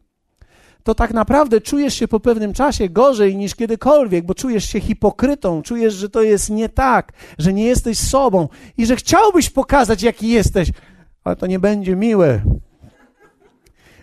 to 0.84 0.94
tak 0.94 1.14
naprawdę 1.14 1.60
czujesz 1.60 1.94
się 1.94 2.08
po 2.08 2.20
pewnym 2.20 2.52
czasie 2.52 2.88
gorzej 2.88 3.36
niż 3.36 3.54
kiedykolwiek, 3.54 4.26
bo 4.26 4.34
czujesz 4.34 4.64
się 4.64 4.80
hipokrytą, 4.80 5.62
czujesz, 5.62 5.94
że 5.94 6.08
to 6.08 6.22
jest 6.22 6.50
nie 6.50 6.68
tak, 6.68 7.12
że 7.38 7.52
nie 7.52 7.64
jesteś 7.64 7.98
sobą 7.98 8.48
i 8.78 8.86
że 8.86 8.96
chciałbyś 8.96 9.50
pokazać, 9.50 10.02
jaki 10.02 10.28
jesteś, 10.28 10.70
ale 11.24 11.36
to 11.36 11.46
nie 11.46 11.58
będzie 11.58 11.96
miłe. 11.96 12.40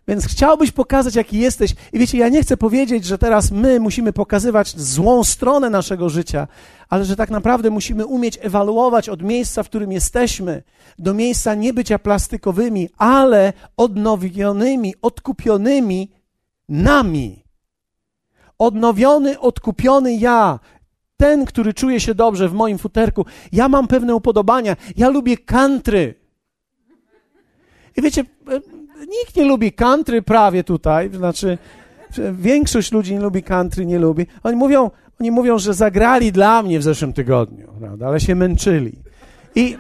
Więc 0.10 0.26
chciałbyś 0.26 0.72
pokazać, 0.72 1.16
jaki 1.16 1.40
jesteś. 1.40 1.76
I 1.94 2.00
wiecie, 2.00 2.18
ja 2.18 2.30
nie 2.30 2.42
chcę 2.42 2.58
powiedzieć, 2.58 3.06
że 3.06 3.18
teraz 3.18 3.52
my 3.52 3.80
musimy 3.80 4.14
pokazywać 4.14 4.80
złą 4.80 5.24
stronę 5.24 5.70
naszego 5.70 6.10
życia, 6.10 6.48
ale 6.90 7.06
że 7.06 7.16
tak 7.16 7.30
naprawdę 7.30 7.70
musimy 7.70 8.06
umieć 8.06 8.40
ewaluować 8.42 9.10
od 9.10 9.22
miejsca, 9.22 9.64
w 9.64 9.70
którym 9.70 9.92
jesteśmy, 9.92 10.64
do 11.00 11.14
miejsca 11.14 11.56
nie 11.56 11.74
bycia 11.74 12.00
plastykowymi, 12.00 12.90
ale 12.98 13.54
odnowionymi, 13.78 14.94
odkupionymi 15.02 16.10
nami. 16.70 17.44
Odnowiony, 18.58 19.40
odkupiony 19.40 20.14
ja, 20.14 20.60
ten, 21.18 21.46
który 21.46 21.74
czuje 21.74 22.00
się 22.00 22.16
dobrze 22.16 22.50
w 22.50 22.54
moim 22.54 22.78
futerku. 22.78 23.26
Ja 23.52 23.70
mam 23.70 23.88
pewne 23.88 24.16
upodobania. 24.16 24.76
Ja 24.98 25.10
lubię 25.10 25.38
country. 25.38 26.16
I 27.98 28.02
wiecie, 28.02 28.22
e, 28.22 28.60
nikt 29.00 29.36
nie 29.36 29.46
lubi 29.46 29.74
country 29.74 30.22
prawie 30.22 30.64
tutaj, 30.64 31.10
znaczy 31.10 31.58
większość 32.34 32.92
ludzi 32.92 33.14
nie 33.14 33.20
lubi 33.20 33.44
country, 33.44 33.86
nie 33.86 34.00
lubi. 34.00 34.28
Oni 34.44 34.56
mówią, 34.56 34.92
oni 35.20 35.32
mówią, 35.32 35.60
że 35.60 35.74
zagrali 35.74 36.32
dla 36.32 36.64
mnie 36.64 36.80
w 36.80 36.84
zeszłym 36.84 37.14
tygodniu, 37.14 37.68
prawda? 37.80 38.08
ale 38.08 38.20
się 38.20 38.36
męczyli. 38.36 38.92
I 39.56 39.78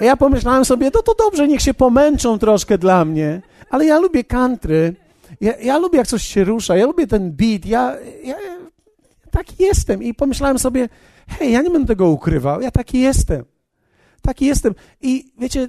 ja 0.00 0.16
pomyślałem 0.16 0.64
sobie, 0.64 0.90
no 0.94 1.02
to 1.02 1.14
dobrze, 1.14 1.48
niech 1.48 1.60
się 1.60 1.74
pomęczą 1.74 2.38
troszkę 2.38 2.78
dla 2.78 3.04
mnie, 3.04 3.42
ale 3.70 3.84
ja 3.84 3.98
lubię 3.98 4.24
country 4.24 4.94
ja, 5.40 5.56
ja 5.56 5.78
lubię, 5.78 5.98
jak 5.98 6.06
coś 6.06 6.24
się 6.24 6.44
rusza, 6.44 6.76
ja 6.76 6.86
lubię 6.86 7.06
ten 7.06 7.32
beat, 7.32 7.66
ja, 7.66 7.96
ja 8.24 8.36
taki 9.30 9.62
jestem. 9.62 10.02
I 10.02 10.14
pomyślałem 10.14 10.58
sobie, 10.58 10.88
hej, 11.28 11.52
ja 11.52 11.62
nie 11.62 11.70
będę 11.70 11.88
tego 11.88 12.08
ukrywał, 12.08 12.60
ja 12.60 12.70
taki 12.70 13.00
jestem. 13.00 13.44
Taki 14.22 14.46
jestem. 14.46 14.74
I 15.00 15.32
wiecie, 15.38 15.68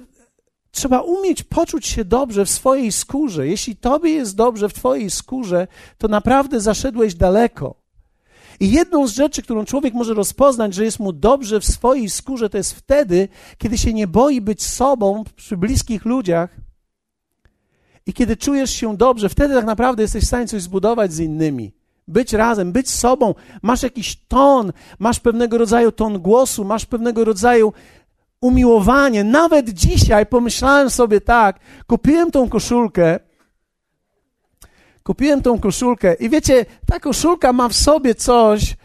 trzeba 0.70 1.00
umieć 1.00 1.42
poczuć 1.42 1.86
się 1.86 2.04
dobrze 2.04 2.44
w 2.44 2.50
swojej 2.50 2.92
skórze. 2.92 3.48
Jeśli 3.48 3.76
tobie 3.76 4.10
jest 4.10 4.36
dobrze 4.36 4.68
w 4.68 4.74
twojej 4.74 5.10
skórze, 5.10 5.66
to 5.98 6.08
naprawdę 6.08 6.60
zaszedłeś 6.60 7.14
daleko. 7.14 7.74
I 8.60 8.70
jedną 8.70 9.06
z 9.06 9.14
rzeczy, 9.14 9.42
którą 9.42 9.64
człowiek 9.64 9.94
może 9.94 10.14
rozpoznać, 10.14 10.74
że 10.74 10.84
jest 10.84 11.00
mu 11.00 11.12
dobrze 11.12 11.60
w 11.60 11.64
swojej 11.64 12.10
skórze, 12.10 12.50
to 12.50 12.56
jest 12.56 12.72
wtedy, 12.72 13.28
kiedy 13.58 13.78
się 13.78 13.92
nie 13.92 14.06
boi 14.06 14.40
być 14.40 14.62
sobą 14.62 15.24
przy 15.36 15.56
bliskich 15.56 16.04
ludziach, 16.04 16.56
i 18.06 18.12
kiedy 18.12 18.36
czujesz 18.36 18.70
się 18.70 18.96
dobrze, 18.96 19.28
wtedy 19.28 19.54
tak 19.54 19.64
naprawdę 19.64 20.02
jesteś 20.02 20.24
w 20.24 20.26
stanie 20.26 20.46
coś 20.46 20.62
zbudować 20.62 21.12
z 21.12 21.20
innymi. 21.20 21.72
Być 22.08 22.32
razem, 22.32 22.72
być 22.72 22.90
sobą. 22.90 23.34
Masz 23.62 23.82
jakiś 23.82 24.16
ton, 24.28 24.72
masz 24.98 25.20
pewnego 25.20 25.58
rodzaju 25.58 25.92
ton 25.92 26.18
głosu, 26.18 26.64
masz 26.64 26.86
pewnego 26.86 27.24
rodzaju 27.24 27.72
umiłowanie. 28.40 29.24
Nawet 29.24 29.70
dzisiaj 29.70 30.26
pomyślałem 30.26 30.90
sobie 30.90 31.20
tak, 31.20 31.60
kupiłem 31.86 32.30
tą 32.30 32.48
koszulkę, 32.48 33.18
kupiłem 35.02 35.42
tą 35.42 35.58
koszulkę 35.58 36.14
i 36.14 36.28
wiecie, 36.28 36.66
ta 36.86 37.00
koszulka 37.00 37.52
ma 37.52 37.68
w 37.68 37.74
sobie 37.74 38.14
coś 38.14 38.76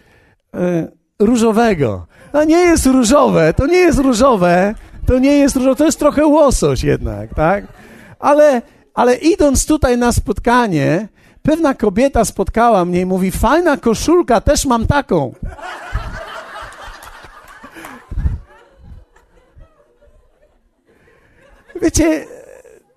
e, 0.53 0.91
różowego. 1.19 2.07
To 2.31 2.43
nie 2.43 2.57
jest 2.57 2.85
różowe, 2.85 3.53
to 3.53 3.67
nie 3.67 3.77
jest 3.77 3.99
różowe, 3.99 4.75
to 5.07 5.19
nie 5.19 5.37
jest 5.37 5.55
różowe, 5.55 5.75
to 5.75 5.85
jest 5.85 5.99
trochę 5.99 6.25
łosoś 6.25 6.83
jednak, 6.83 7.33
tak? 7.33 7.67
Ale 8.19 8.61
ale 8.95 9.15
idąc 9.15 9.65
tutaj 9.65 9.97
na 9.97 10.11
spotkanie, 10.11 11.07
pewna 11.43 11.73
kobieta 11.73 12.25
spotkała 12.25 12.85
mnie 12.85 13.01
i 13.01 13.05
mówi: 13.05 13.31
Fajna 13.31 13.77
koszulka, 13.77 14.41
też 14.41 14.65
mam 14.65 14.87
taką. 14.87 15.33
Wiecie, 21.81 22.25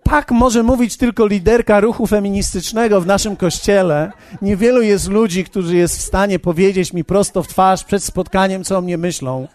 tak 0.03 0.31
może 0.31 0.63
mówić 0.63 0.97
tylko 0.97 1.27
liderka 1.27 1.81
ruchu 1.81 2.07
feministycznego 2.07 3.01
w 3.01 3.07
naszym 3.07 3.37
kościele. 3.37 4.13
Niewielu 4.43 4.83
jest 4.83 5.09
ludzi, 5.09 5.45
którzy 5.45 5.77
jest 5.77 5.99
w 5.99 6.03
stanie 6.03 6.39
powiedzieć 6.39 6.93
mi 6.93 7.05
prosto 7.05 7.43
w 7.43 7.49
twarz 7.49 7.85
przed 7.85 8.05
spotkaniem, 8.05 8.65
co 8.65 8.79
o 8.79 8.81
mnie 8.81 8.99
myślą. 8.99 9.49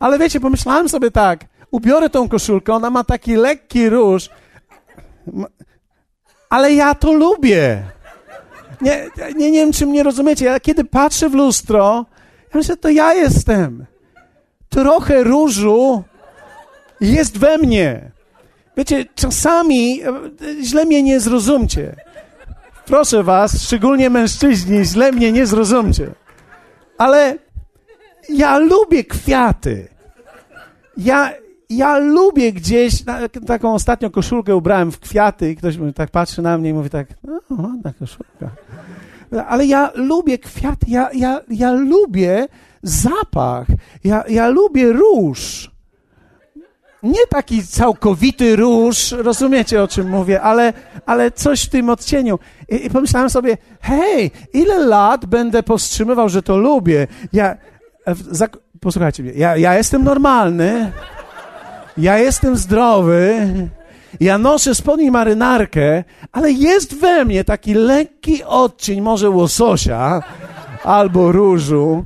Ale 0.00 0.18
wiecie, 0.18 0.40
pomyślałem 0.40 0.88
sobie 0.88 1.10
tak, 1.10 1.44
ubiorę 1.70 2.10
tą 2.10 2.28
koszulkę, 2.28 2.74
ona 2.74 2.90
ma 2.90 3.04
taki 3.04 3.36
lekki 3.36 3.88
róż, 3.88 4.30
ale 6.50 6.72
ja 6.72 6.94
to 6.94 7.12
lubię. 7.12 7.82
Nie, 8.80 9.06
nie, 9.36 9.50
nie 9.50 9.58
wiem, 9.58 9.72
czy 9.72 9.86
mnie 9.86 10.02
rozumiecie, 10.02 10.50
ale 10.50 10.60
kiedy 10.60 10.84
patrzę 10.84 11.28
w 11.28 11.34
lustro, 11.34 12.06
ja 12.42 12.58
myślę, 12.58 12.76
to 12.76 12.88
ja 12.88 13.14
jestem. 13.14 13.86
Trochę 14.68 15.24
różu 15.24 16.04
Jest 17.00 17.38
we 17.38 17.58
mnie. 17.58 18.10
Wiecie, 18.76 19.04
czasami 19.14 20.02
e, 20.02 20.12
źle 20.62 20.84
mnie 20.84 21.02
nie 21.02 21.20
zrozumcie. 21.20 21.96
Proszę 22.86 23.22
was, 23.22 23.62
szczególnie 23.62 24.10
mężczyźni, 24.10 24.84
źle 24.84 25.12
mnie 25.12 25.32
nie 25.32 25.46
zrozumcie. 25.46 26.10
Ale 26.98 27.38
ja 28.28 28.58
lubię 28.58 29.04
kwiaty. 29.04 29.88
Ja, 30.96 31.32
ja 31.70 31.98
lubię 31.98 32.52
gdzieś, 32.52 33.04
taką 33.46 33.74
ostatnią 33.74 34.10
koszulkę 34.10 34.56
ubrałem 34.56 34.92
w 34.92 35.00
kwiaty 35.00 35.50
i 35.50 35.56
ktoś 35.56 35.78
tak 35.94 36.10
patrzy 36.10 36.42
na 36.42 36.58
mnie 36.58 36.70
i 36.70 36.74
mówi 36.74 36.90
tak, 36.90 37.08
no 37.24 37.40
ładna 37.50 37.92
koszulka. 37.92 38.50
Ale 39.48 39.66
ja 39.66 39.90
lubię 39.94 40.38
kwiaty, 40.38 40.86
ja, 40.88 41.10
ja, 41.12 41.40
ja 41.50 41.72
lubię 41.72 42.46
zapach, 42.82 43.66
ja, 44.04 44.24
ja 44.28 44.48
lubię 44.48 44.92
róż. 44.92 45.70
Nie 47.02 47.26
taki 47.30 47.66
całkowity 47.66 48.56
róż, 48.56 49.12
rozumiecie 49.12 49.82
o 49.82 49.88
czym 49.88 50.08
mówię, 50.08 50.42
ale, 50.42 50.72
ale 51.06 51.30
coś 51.30 51.62
w 51.64 51.68
tym 51.68 51.90
odcieniu. 51.90 52.38
I, 52.68 52.86
I 52.86 52.90
pomyślałem 52.90 53.30
sobie, 53.30 53.56
hej, 53.80 54.30
ile 54.52 54.78
lat 54.78 55.26
będę 55.26 55.62
powstrzymywał, 55.62 56.28
że 56.28 56.42
to 56.42 56.56
lubię? 56.56 57.06
Ja, 57.32 57.56
za, 58.30 58.48
posłuchajcie 58.80 59.22
mnie, 59.22 59.32
ja, 59.32 59.56
ja 59.56 59.76
jestem 59.76 60.04
normalny, 60.04 60.92
ja 61.98 62.18
jestem 62.18 62.56
zdrowy, 62.56 63.46
ja 64.20 64.38
noszę 64.38 64.74
spodnie 64.74 65.10
marynarkę, 65.10 66.04
ale 66.32 66.52
jest 66.52 66.94
we 66.94 67.24
mnie 67.24 67.44
taki 67.44 67.74
lekki 67.74 68.44
odcień 68.44 69.00
może 69.00 69.30
łososia 69.30 70.22
albo 70.84 71.32
różu 71.32 72.04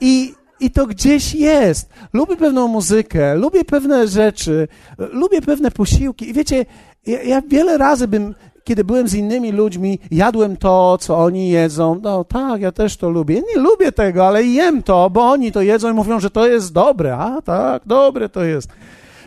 i, 0.00 0.34
i 0.60 0.70
to 0.70 0.86
gdzieś 0.86 1.34
jest. 1.34 1.90
Lubię 2.12 2.36
pewną 2.36 2.68
muzykę, 2.68 3.34
lubię 3.34 3.64
pewne 3.64 4.08
rzeczy, 4.08 4.68
lubię 4.98 5.42
pewne 5.42 5.70
posiłki 5.70 6.28
i 6.28 6.32
wiecie, 6.32 6.66
ja, 7.06 7.22
ja 7.22 7.42
wiele 7.48 7.78
razy 7.78 8.08
bym 8.08 8.34
kiedy 8.64 8.84
byłem 8.84 9.08
z 9.08 9.14
innymi 9.14 9.52
ludźmi, 9.52 9.98
jadłem 10.10 10.56
to, 10.56 10.98
co 10.98 11.18
oni 11.18 11.48
jedzą. 11.48 12.00
No 12.02 12.24
tak, 12.24 12.60
ja 12.60 12.72
też 12.72 12.96
to 12.96 13.10
lubię. 13.10 13.34
nie 13.34 13.62
lubię 13.62 13.92
tego, 13.92 14.26
ale 14.26 14.44
jem 14.44 14.82
to, 14.82 15.10
bo 15.10 15.30
oni 15.30 15.52
to 15.52 15.62
jedzą 15.62 15.90
i 15.90 15.94
mówią, 15.94 16.20
że 16.20 16.30
to 16.30 16.46
jest 16.46 16.72
dobre. 16.72 17.16
A 17.16 17.42
tak, 17.42 17.82
dobre 17.86 18.28
to 18.28 18.44
jest. 18.44 18.68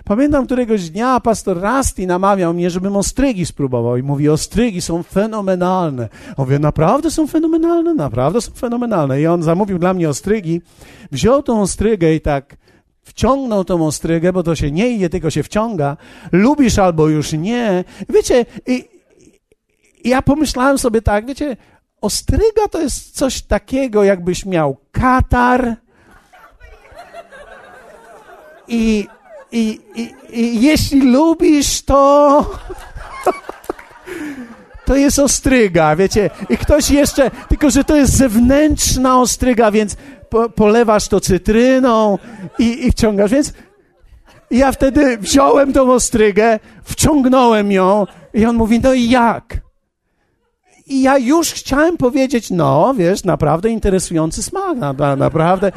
Pamiętam 0.06 0.46
któregoś 0.46 0.90
dnia 0.90 1.20
pastor 1.20 1.62
Rasti 1.62 2.08
namawiał 2.08 2.54
mnie, 2.54 2.70
żebym 2.70 2.96
ostrygi 2.96 3.46
spróbował 3.46 3.98
i 3.98 4.04
mówi, 4.04 4.30
ostrygi 4.30 4.82
są 4.82 5.04
fenomenalne. 5.04 6.10
Mówię, 6.38 6.60
naprawdę 6.60 7.12
są 7.12 7.28
fenomenalne? 7.28 7.94
Naprawdę 7.94 8.42
są 8.42 8.52
fenomenalne. 8.52 9.22
I 9.22 9.28
on 9.28 9.44
zamówił 9.44 9.80
dla 9.80 9.94
mnie 9.94 10.10
ostrygi, 10.10 10.62
wziął 11.12 11.44
tą 11.44 11.62
ostrygę 11.62 12.16
i 12.16 12.22
tak 12.22 12.56
wciągnął 13.04 13.66
tą 13.66 13.88
ostrygę, 13.88 14.34
bo 14.34 14.44
to 14.44 14.56
się 14.56 14.72
nie 14.72 14.98
je, 14.98 15.10
tylko 15.10 15.30
się 15.30 15.44
wciąga. 15.44 15.98
Lubisz 16.32 16.80
albo 16.80 17.08
już 17.08 17.34
nie. 17.34 17.84
Wiecie, 18.10 18.46
i, 18.68 18.86
i 20.04 20.10
ja 20.10 20.22
pomyślałem 20.22 20.78
sobie 20.78 21.02
tak, 21.02 21.26
wiecie, 21.26 21.58
ostryga 22.02 22.68
to 22.72 22.82
jest 22.82 23.16
coś 23.16 23.42
takiego, 23.42 24.04
jakbyś 24.04 24.46
miał 24.46 24.78
katar 24.92 25.76
i 28.68 29.08
i, 29.54 29.80
i, 29.96 30.14
i 30.40 30.62
jeśli 30.62 31.12
lubisz, 31.12 31.82
to. 31.82 32.46
To 34.86 34.96
jest 34.96 35.20
ostryga, 35.20 35.96
wiecie. 35.96 36.30
I 36.50 36.58
ktoś 36.58 36.90
jeszcze, 36.90 37.32
tylko 37.50 37.70
że 37.70 37.84
to 37.84 37.96
jest 37.96 38.14
zewnętrzna 38.14 39.20
ostryga, 39.20 39.72
więc 39.72 39.96
po, 40.30 40.50
polewasz 40.50 41.08
to 41.08 41.20
cytryną 41.20 42.18
i, 42.60 42.88
i 42.88 42.92
wciągasz. 42.92 43.32
Więc 43.32 43.54
ja 44.52 44.72
wtedy 44.72 45.18
wziąłem 45.18 45.74
tą 45.74 45.92
ostrygę, 45.92 46.60
wciągnąłem 46.84 47.72
ją 47.72 48.08
i 48.34 48.46
on 48.46 48.56
mówi, 48.56 48.80
no 48.80 48.94
i 48.94 49.10
jak? 49.10 49.58
I 50.88 51.02
ja 51.02 51.18
już 51.18 51.52
chciałem 51.52 51.98
powiedzieć, 51.98 52.52
no 52.52 52.94
wiesz, 52.98 53.24
naprawdę 53.24 53.70
interesujący 53.70 54.44
smak, 54.44 54.78
naprawdę 55.18 55.72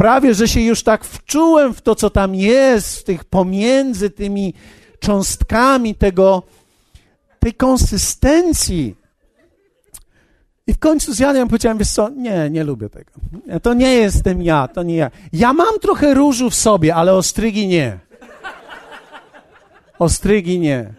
prawie, 0.00 0.34
że 0.34 0.48
się 0.48 0.60
już 0.60 0.82
tak 0.82 1.04
wczułem 1.04 1.74
w 1.74 1.80
to, 1.80 1.94
co 1.94 2.10
tam 2.10 2.34
jest, 2.34 2.98
w 2.98 3.04
tych 3.04 3.24
pomiędzy 3.24 4.10
tymi 4.10 4.54
cząstkami 5.00 5.94
tego, 5.94 6.42
tej 7.38 7.54
konsystencji. 7.54 8.96
I 10.66 10.74
w 10.74 10.78
końcu 10.78 11.14
zjadłem, 11.14 11.48
powiedziałem, 11.48 11.78
wiesz 11.78 11.90
co, 11.90 12.08
nie, 12.08 12.50
nie 12.50 12.64
lubię 12.64 12.88
tego. 12.88 13.12
To 13.62 13.74
nie 13.74 13.94
jestem 13.94 14.42
ja, 14.42 14.68
to 14.68 14.82
nie 14.82 14.96
ja. 14.96 15.10
Ja 15.32 15.52
mam 15.52 15.78
trochę 15.78 16.14
różu 16.14 16.50
w 16.50 16.54
sobie, 16.54 16.94
ale 16.94 17.12
ostrygi 17.14 17.68
nie. 17.68 17.98
Ostrygi 19.98 20.60
nie. 20.60 20.94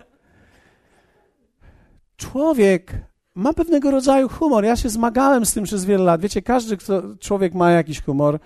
Człowiek 2.18 2.94
ma 3.36 3.54
pewnego 3.54 3.92
rodzaju 3.92 4.30
humor. 4.30 4.64
Ja 4.64 4.76
się 4.76 4.90
zmagałem 4.90 5.46
z 5.46 5.54
tym 5.54 5.64
przez 5.64 5.86
wiele 5.86 6.04
lat. 6.04 6.22
Wiecie, 6.22 6.42
każdy 6.42 6.78
kto, 6.78 7.02
człowiek 7.20 7.54
ma 7.54 7.72
jakiś 7.72 8.02
humor. 8.02 8.40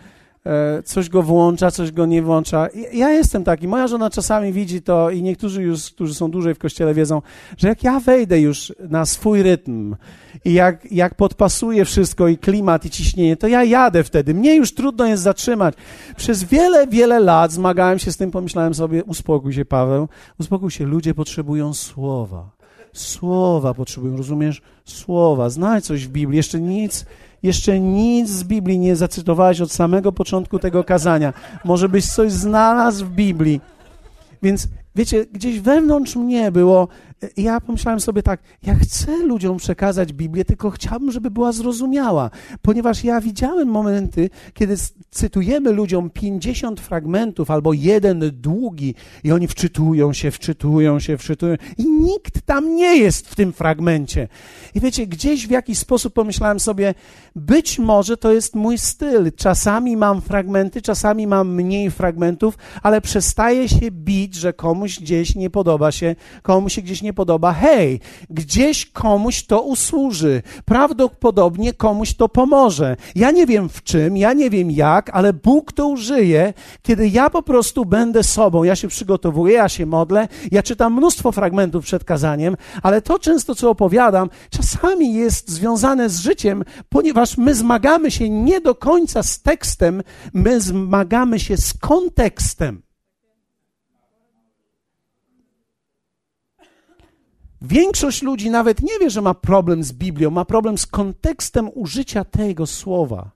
E, 0.46 0.84
coś 0.84 1.10
go 1.10 1.24
włącza, 1.24 1.72
coś 1.72 1.92
go 1.92 2.06
nie 2.06 2.22
włącza. 2.22 2.68
Ja 2.94 3.10
jestem 3.10 3.44
taki, 3.44 3.68
moja 3.68 3.88
żona 3.88 4.10
czasami 4.10 4.54
widzi 4.54 4.82
to 4.82 5.10
i 5.10 5.24
niektórzy 5.24 5.64
już, 5.64 5.92
którzy 5.92 6.14
są 6.14 6.32
dłużej 6.32 6.54
w 6.54 6.60
kościele 6.60 6.94
wiedzą, 6.94 7.22
że 7.58 7.68
jak 7.68 7.84
ja 7.84 8.00
wejdę 8.00 8.40
już 8.40 8.74
na 8.90 9.06
swój 9.06 9.44
rytm 9.44 9.96
i 10.46 10.54
jak, 10.54 10.92
jak 10.92 11.16
podpasuję 11.16 11.86
wszystko 11.86 12.28
i 12.28 12.38
klimat 12.38 12.86
i 12.86 12.90
ciśnienie, 12.90 13.38
to 13.38 13.48
ja 13.48 13.64
jadę 13.64 14.04
wtedy. 14.04 14.34
Mnie 14.34 14.56
już 14.56 14.74
trudno 14.74 15.06
jest 15.06 15.24
zatrzymać. 15.24 15.76
Przez 16.18 16.44
wiele, 16.44 16.88
wiele 16.88 17.20
lat 17.20 17.52
zmagałem 17.52 18.00
się 18.00 18.12
z 18.12 18.18
tym, 18.18 18.32
pomyślałem 18.32 18.74
sobie, 18.74 19.04
uspokój 19.04 19.54
się 19.54 19.66
Paweł, 19.66 20.08
uspokój 20.40 20.72
się, 20.72 20.86
ludzie 20.86 21.14
potrzebują 21.14 21.74
słowa. 21.74 22.50
Słowa 22.94 23.74
potrzebują, 23.74 24.18
rozumiesz? 24.18 24.62
Słowa. 24.86 25.50
Znajdź 25.50 25.86
coś 25.86 26.08
w 26.08 26.10
Biblii, 26.10 26.38
jeszcze 26.38 26.60
nic 26.60 27.06
jeszcze 27.46 27.80
nic 27.80 28.30
z 28.30 28.44
Biblii 28.44 28.80
nie 28.80 28.96
zacytowałeś 28.96 29.62
od 29.62 29.72
samego 29.72 30.12
początku 30.12 30.60
tego 30.60 30.84
kazania. 30.84 31.34
Może 31.66 31.90
byś 31.90 32.06
coś 32.06 32.32
znalazł 32.32 33.06
w 33.06 33.10
Biblii. 33.10 33.62
Więc 34.44 34.68
wiecie, 34.96 35.26
gdzieś 35.26 35.60
wewnątrz 35.60 36.16
mnie 36.16 36.52
było, 36.52 36.88
ja 37.38 37.62
pomyślałem 37.62 38.00
sobie 38.00 38.24
tak, 38.24 38.40
ja 38.64 38.76
chcę 38.76 39.18
ludziom 39.18 39.58
przekazać 39.58 40.14
Biblię, 40.14 40.46
tylko 40.46 40.70
chciałbym, 40.70 41.12
żeby 41.12 41.32
była 41.32 41.52
zrozumiała, 41.52 42.30
ponieważ 42.62 43.04
ja 43.04 43.22
widziałem 43.22 43.68
momenty, 43.68 44.30
kiedy 44.54 44.76
cytujemy 45.12 45.72
ludziom 45.72 46.10
50 46.10 46.80
fragmentów 46.80 47.52
albo 47.52 47.74
jeden 47.74 48.32
długi 48.34 48.96
i 49.24 49.32
oni 49.32 49.48
wczytują 49.48 50.14
się, 50.14 50.32
wczytują 50.32 51.00
się, 51.00 51.18
wczytują 51.18 51.56
i 51.78 51.86
nikt 51.90 52.42
tam 52.42 52.76
nie 52.76 52.98
jest 52.98 53.30
w 53.30 53.36
tym 53.36 53.54
fragmencie. 53.54 54.28
I 54.76 54.80
wiecie, 54.80 55.08
gdzieś 55.08 55.48
w 55.48 55.52
jakiś 55.52 55.78
sposób 55.78 56.14
pomyślałem 56.14 56.60
sobie, 56.60 56.94
być 57.36 57.80
może 57.80 58.18
to 58.18 58.32
jest 58.34 58.56
mój 58.56 58.78
styl. 58.78 59.32
Czasami 59.36 59.98
mam 59.98 60.22
fragmenty, 60.22 60.82
czasami 60.82 61.28
mam 61.28 61.56
mniej 61.56 61.92
fragmentów, 61.92 62.58
ale 62.84 63.02
przestaję 63.02 63.70
się 63.70 63.92
bić, 63.92 64.36
że 64.36 64.54
komuś 64.54 65.00
gdzieś 65.00 65.36
nie 65.36 65.50
podoba 65.50 65.92
się, 65.92 66.16
komuś 66.42 66.74
się 66.74 66.82
gdzieś 66.82 67.02
nie 67.02 67.14
podoba. 67.16 67.54
Hej, 67.54 68.00
gdzieś 68.30 68.86
komuś 68.86 69.44
to 69.44 69.62
usłuży. 69.62 70.42
Prawdopodobnie 70.66 71.74
komuś 71.74 72.14
to 72.14 72.30
pomoże. 72.30 72.98
Ja 73.16 73.32
nie 73.32 73.46
wiem 73.46 73.70
w 73.70 73.84
czym, 73.84 74.18
ja 74.18 74.34
nie 74.34 74.50
wiem 74.50 74.72
jak, 74.72 75.10
ale 75.14 75.34
Bóg 75.34 75.72
to 75.72 75.88
użyje, 75.88 76.54
kiedy 76.82 77.08
ja 77.08 77.30
po 77.30 77.42
prostu 77.42 77.86
będę 77.86 78.24
sobą. 78.24 78.64
Ja 78.64 78.76
się 78.76 78.88
przygotowuję, 78.88 79.54
ja 79.54 79.70
się 79.70 79.86
modlę, 79.86 80.28
ja 80.52 80.64
czytam 80.64 80.94
mnóstwo 80.94 81.32
fragmentów 81.32 81.86
przed 81.86 82.04
kazaniem, 82.04 82.58
ale 82.84 83.02
to 83.02 83.20
często, 83.20 83.56
co 83.56 83.70
opowiadam, 83.70 84.30
czasami 84.50 85.14
jest 85.14 85.50
związane 85.50 86.10
z 86.10 86.20
życiem, 86.20 86.64
ponieważ 86.90 87.38
my 87.38 87.56
zmagamy 87.56 88.12
się 88.12 88.30
nie 88.30 88.62
do 88.62 88.76
końca 88.76 89.24
z 89.24 89.42
tekstem, 89.42 90.04
my 90.34 90.62
zmagamy 90.62 91.40
się 91.40 91.58
z 91.58 91.74
kontekstem. 91.74 92.85
Większość 97.68 98.22
ludzi 98.22 98.50
nawet 98.50 98.82
nie 98.82 99.00
wie, 99.00 99.10
że 99.10 99.22
ma 99.22 99.34
problem 99.34 99.84
z 99.84 99.92
Biblią, 99.92 100.30
ma 100.30 100.46
problem 100.46 100.78
z 100.78 100.86
kontekstem 100.86 101.70
użycia 101.74 102.26
tego 102.26 102.68
słowa 102.68 103.32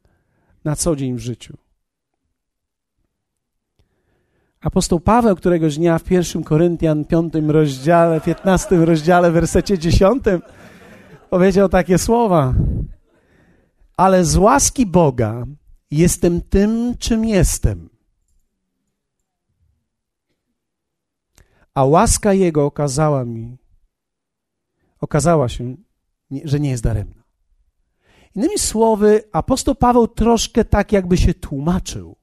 na 0.63 0.75
co 0.75 0.95
dzień 0.95 1.15
w 1.15 1.19
życiu. 1.19 1.57
Apostoł 4.61 4.99
Paweł 4.99 5.35
któregoś 5.35 5.77
dnia 5.77 5.99
w 5.99 6.11
1 6.11 6.43
Koryntian 6.43 7.05
5 7.05 7.33
rozdziale, 7.47 8.21
15 8.21 8.85
rozdziale, 8.85 9.31
wersecie 9.31 9.77
10 9.77 10.23
powiedział 11.29 11.69
takie 11.69 11.97
słowa. 11.97 12.53
Ale 13.97 14.25
z 14.25 14.37
łaski 14.37 14.85
Boga 14.85 15.43
jestem 15.91 16.41
tym, 16.41 16.95
czym 16.99 17.25
jestem. 17.25 17.89
A 21.73 21.85
łaska 21.85 22.33
Jego 22.33 22.65
okazała 22.65 23.25
mi, 23.25 23.57
okazała 24.99 25.49
się, 25.49 25.75
że 26.43 26.59
nie 26.59 26.69
jest 26.69 26.83
daremna. 26.83 27.23
Innymi 28.35 28.59
słowy, 28.59 29.23
apostoł 29.31 29.75
Paweł 29.75 30.07
troszkę 30.07 30.65
tak 30.65 30.91
jakby 30.91 31.17
się 31.17 31.33
tłumaczył 31.33 32.15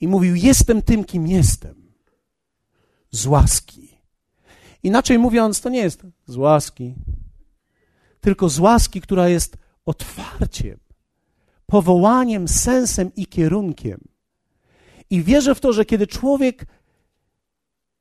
i 0.00 0.08
mówił: 0.08 0.34
Jestem 0.36 0.82
tym, 0.82 1.04
kim 1.04 1.26
jestem. 1.26 1.80
z 3.10 3.26
łaski. 3.26 3.98
Inaczej 4.82 5.18
mówiąc, 5.18 5.60
to 5.60 5.68
nie 5.68 5.78
jest 5.78 6.02
z 6.26 6.36
łaski, 6.36 6.94
tylko 8.20 8.48
z 8.48 8.58
łaski, 8.58 9.00
która 9.00 9.28
jest 9.28 9.56
otwarciem, 9.86 10.78
powołaniem, 11.66 12.48
sensem 12.48 13.10
i 13.16 13.26
kierunkiem. 13.26 14.00
I 15.10 15.22
wierzę 15.22 15.54
w 15.54 15.60
to, 15.60 15.72
że 15.72 15.84
kiedy 15.84 16.06
człowiek 16.06 16.66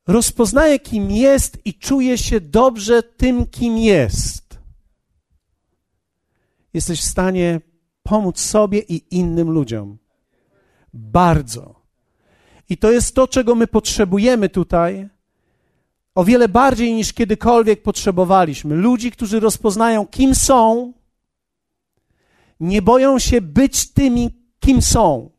rozpoznaje, 0.09 0.79
kim 0.79 1.11
jest 1.11 1.57
i 1.65 1.73
czuje 1.73 2.17
się 2.17 2.41
dobrze 2.41 3.03
tym, 3.03 3.45
kim 3.45 3.77
jest, 3.77 4.59
jesteś 6.73 7.01
w 7.01 7.09
stanie 7.09 7.61
pomóc 8.03 8.39
sobie 8.39 8.79
i 8.79 9.15
innym 9.15 9.49
ludziom. 9.49 9.97
Bardzo. 10.93 11.75
I 12.69 12.77
to 12.77 12.91
jest 12.91 13.15
to, 13.15 13.27
czego 13.27 13.55
my 13.55 13.67
potrzebujemy 13.67 14.49
tutaj, 14.49 15.09
o 16.15 16.23
wiele 16.23 16.49
bardziej 16.49 16.93
niż 16.93 17.13
kiedykolwiek 17.13 17.81
potrzebowaliśmy. 17.81 18.75
Ludzi, 18.75 19.11
którzy 19.11 19.39
rozpoznają, 19.39 20.07
kim 20.07 20.35
są, 20.35 20.93
nie 22.59 22.81
boją 22.81 23.19
się 23.19 23.41
być 23.41 23.91
tymi, 23.91 24.29
kim 24.59 24.81
są. 24.81 25.29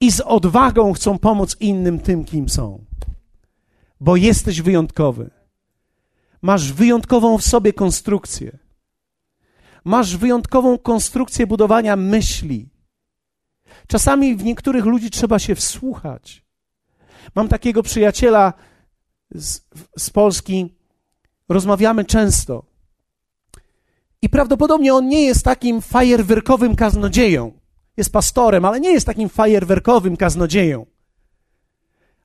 I 0.00 0.12
z 0.12 0.20
odwagą 0.20 0.92
chcą 0.92 1.18
pomóc 1.18 1.56
innym 1.60 1.98
tym, 1.98 2.24
kim 2.24 2.48
są. 2.48 2.89
Bo 4.00 4.16
jesteś 4.16 4.62
wyjątkowy. 4.62 5.30
Masz 6.42 6.72
wyjątkową 6.72 7.38
w 7.38 7.42
sobie 7.42 7.72
konstrukcję. 7.72 8.58
Masz 9.84 10.16
wyjątkową 10.16 10.78
konstrukcję 10.78 11.46
budowania 11.46 11.96
myśli. 11.96 12.68
Czasami 13.86 14.36
w 14.36 14.44
niektórych 14.44 14.84
ludzi 14.84 15.10
trzeba 15.10 15.38
się 15.38 15.54
wsłuchać. 15.54 16.44
Mam 17.34 17.48
takiego 17.48 17.82
przyjaciela 17.82 18.52
z, 19.34 19.60
z 19.98 20.10
Polski, 20.10 20.74
rozmawiamy 21.48 22.04
często. 22.04 22.64
I 24.22 24.28
prawdopodobnie 24.28 24.94
on 24.94 25.08
nie 25.08 25.22
jest 25.22 25.44
takim 25.44 25.80
fajerwerkowym 25.80 26.76
kaznodzieją. 26.76 27.60
Jest 27.96 28.12
pastorem, 28.12 28.64
ale 28.64 28.80
nie 28.80 28.90
jest 28.90 29.06
takim 29.06 29.28
fajerwerkowym 29.28 30.16
kaznodzieją. 30.16 30.86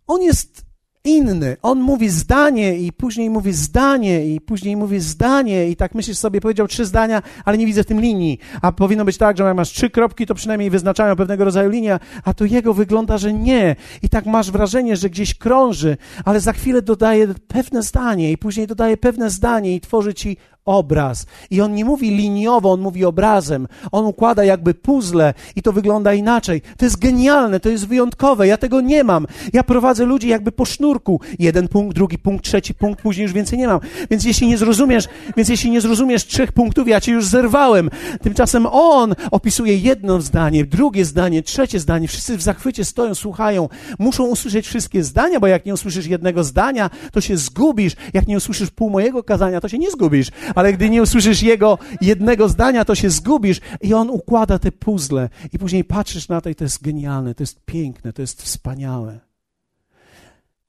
On 0.07 0.21
jest 0.21 0.65
inny. 1.05 1.57
On 1.61 1.79
mówi 1.79 2.09
zdanie 2.09 2.77
i 2.77 2.91
później 2.91 3.29
mówi 3.29 3.53
zdanie 3.53 4.27
i 4.27 4.41
później 4.41 4.75
mówi 4.75 4.99
zdanie 4.99 5.69
i 5.69 5.75
tak 5.75 5.95
myślisz 5.95 6.17
sobie, 6.17 6.41
powiedział 6.41 6.67
trzy 6.67 6.85
zdania, 6.85 7.21
ale 7.45 7.57
nie 7.57 7.65
widzę 7.65 7.83
w 7.83 7.85
tym 7.85 8.01
linii. 8.01 8.39
A 8.61 8.71
powinno 8.71 9.05
być 9.05 9.17
tak, 9.17 9.37
że 9.37 9.43
jak 9.43 9.55
masz 9.55 9.69
trzy 9.69 9.89
kropki, 9.89 10.25
to 10.25 10.35
przynajmniej 10.35 10.69
wyznaczają 10.69 11.15
pewnego 11.15 11.45
rodzaju 11.45 11.69
linię, 11.69 11.99
a 12.23 12.33
to 12.33 12.45
jego 12.45 12.73
wygląda, 12.73 13.17
że 13.17 13.33
nie. 13.33 13.75
I 14.01 14.09
tak 14.09 14.25
masz 14.25 14.51
wrażenie, 14.51 14.95
że 14.95 15.09
gdzieś 15.09 15.33
krąży, 15.33 15.97
ale 16.25 16.39
za 16.39 16.53
chwilę 16.53 16.81
dodaje 16.81 17.27
pewne 17.47 17.83
zdanie 17.83 18.31
i 18.31 18.37
później 18.37 18.67
dodaje 18.67 18.97
pewne 18.97 19.29
zdanie 19.29 19.75
i 19.75 19.81
tworzy 19.81 20.13
ci 20.13 20.37
obraz. 20.65 21.25
I 21.49 21.61
on 21.61 21.73
nie 21.73 21.85
mówi 21.85 22.09
liniowo, 22.09 22.71
on 22.71 22.81
mówi 22.81 23.05
obrazem. 23.05 23.67
On 23.91 24.05
układa 24.05 24.43
jakby 24.43 24.73
puzzle 24.73 25.33
i 25.55 25.61
to 25.61 25.73
wygląda 25.73 26.13
inaczej. 26.13 26.61
To 26.77 26.85
jest 26.85 26.99
genialne, 26.99 27.59
to 27.59 27.69
jest 27.69 27.87
wyjątkowe. 27.87 28.47
Ja 28.47 28.57
tego 28.57 28.81
nie 28.81 29.03
mam. 29.03 29.27
Ja 29.53 29.63
prowadzę 29.63 30.05
ludzi 30.05 30.27
jakby 30.27 30.51
po 30.51 30.65
sznurku. 30.65 31.21
Jeden 31.39 31.67
punkt, 31.67 31.95
drugi 31.95 32.17
punkt, 32.17 32.45
trzeci 32.45 32.73
punkt, 32.73 33.01
później 33.01 33.23
już 33.23 33.33
więcej 33.33 33.59
nie 33.59 33.67
mam. 33.67 33.79
Więc 34.09 34.23
jeśli 34.25 34.47
nie 34.47 34.57
zrozumiesz, 34.57 35.07
więc 35.37 35.49
jeśli 35.49 35.71
nie 35.71 35.81
zrozumiesz 35.81 36.25
trzech 36.25 36.51
punktów, 36.51 36.87
ja 36.87 37.01
cię 37.01 37.11
już 37.11 37.25
zerwałem. 37.25 37.89
Tymczasem 38.21 38.65
on 38.71 39.15
opisuje 39.31 39.77
jedno 39.77 40.21
zdanie, 40.21 40.65
drugie 40.65 41.05
zdanie, 41.05 41.43
trzecie 41.43 41.79
zdanie. 41.79 42.07
Wszyscy 42.07 42.37
w 42.37 42.41
zachwycie 42.41 42.85
stoją, 42.85 43.15
słuchają. 43.15 43.69
Muszą 43.99 44.25
usłyszeć 44.25 44.67
wszystkie 44.67 45.03
zdania, 45.03 45.39
bo 45.39 45.47
jak 45.47 45.65
nie 45.65 45.73
usłyszysz 45.73 46.07
jednego 46.07 46.43
zdania, 46.43 46.89
to 47.11 47.21
się 47.21 47.37
zgubisz. 47.37 47.95
Jak 48.13 48.27
nie 48.27 48.37
usłyszysz 48.37 48.71
pół 48.71 48.89
mojego 48.89 49.23
kazania, 49.23 49.61
to 49.61 49.69
się 49.69 49.77
nie 49.77 49.91
zgubisz 49.91 50.31
ale 50.55 50.73
gdy 50.73 50.89
nie 50.89 51.01
usłyszysz 51.01 51.43
jego 51.43 51.77
jednego 52.01 52.49
zdania, 52.49 52.85
to 52.85 52.95
się 52.95 53.09
zgubisz 53.09 53.61
i 53.81 53.93
on 53.93 54.09
układa 54.09 54.59
te 54.59 54.71
puzzle 54.71 55.29
i 55.53 55.59
później 55.59 55.83
patrzysz 55.83 56.29
na 56.29 56.41
to 56.41 56.49
i 56.49 56.55
to 56.55 56.63
jest 56.63 56.83
genialne, 56.83 57.35
to 57.35 57.43
jest 57.43 57.65
piękne, 57.65 58.13
to 58.13 58.21
jest 58.21 58.43
wspaniałe. 58.43 59.19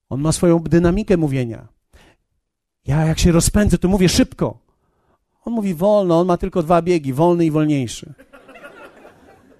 On 0.09 0.21
ma 0.21 0.33
swoją 0.33 0.59
dynamikę 0.59 1.17
mówienia. 1.17 1.69
Ja 2.87 3.07
jak 3.07 3.19
się 3.19 3.33
rozpędzę, 3.33 3.79
to 3.79 3.89
mówię 3.89 4.09
szybko. 4.09 4.59
On 5.45 5.53
mówi 5.53 5.75
wolno, 5.75 6.21
on 6.21 6.27
ma 6.27 6.37
tylko 6.37 6.63
dwa 6.63 6.83
biegi, 6.83 7.13
wolny 7.13 7.47
i 7.47 7.51
wolniejszy. 7.51 8.15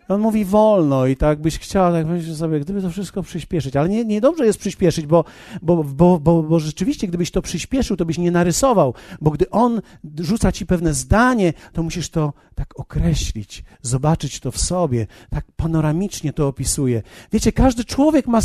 On 0.09 0.21
mówi 0.21 0.45
wolno 0.45 1.07
i 1.07 1.17
tak 1.17 1.41
byś 1.41 1.59
chciał, 1.59 1.93
tak 1.93 2.07
myślisz 2.07 2.37
sobie, 2.37 2.61
gdyby 2.61 2.83
to 2.83 2.91
wszystko 2.91 3.23
przyspieszyć. 3.23 3.77
Ale 3.77 3.89
nie, 3.89 4.05
nie 4.05 4.21
dobrze 4.21 4.47
jest 4.47 4.59
przyspieszyć, 4.59 5.07
bo, 5.07 5.25
bo, 5.63 5.85
bo, 5.85 6.21
bo, 6.21 6.43
bo 6.43 6.61
rzeczywiście, 6.61 7.09
gdybyś 7.09 7.31
to 7.31 7.43
przyspieszył, 7.43 7.97
to 7.97 8.05
byś 8.05 8.19
nie 8.19 8.31
narysował. 8.31 8.95
Bo 9.21 9.31
gdy 9.31 9.51
on 9.51 9.81
rzuca 10.19 10.53
ci 10.53 10.67
pewne 10.67 10.95
zdanie, 10.95 11.53
to 11.73 11.83
musisz 11.83 12.11
to 12.11 12.33
tak 12.55 12.81
określić, 12.81 13.65
zobaczyć 13.83 14.41
to 14.41 14.51
w 14.51 14.59
sobie, 14.59 15.07
tak 15.31 15.45
panoramicznie 15.57 16.33
to 16.33 16.49
opisuje. 16.49 17.03
Wiecie, 17.33 17.53
każdy 17.53 17.85
człowiek 17.85 18.27
ma, 18.27 18.41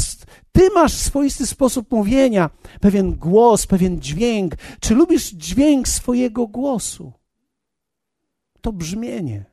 ty 0.51 0.69
masz 0.75 0.93
swoisty 0.93 1.47
sposób 1.47 1.91
mówienia, 1.91 2.49
pewien 2.81 3.15
głos, 3.15 3.67
pewien 3.67 4.01
dźwięk. 4.01 4.55
Czy 4.79 4.95
lubisz 4.95 5.29
dźwięk 5.29 5.87
swojego 5.87 6.47
głosu? 6.47 7.13
To 8.61 8.73
brzmienie. 8.73 9.50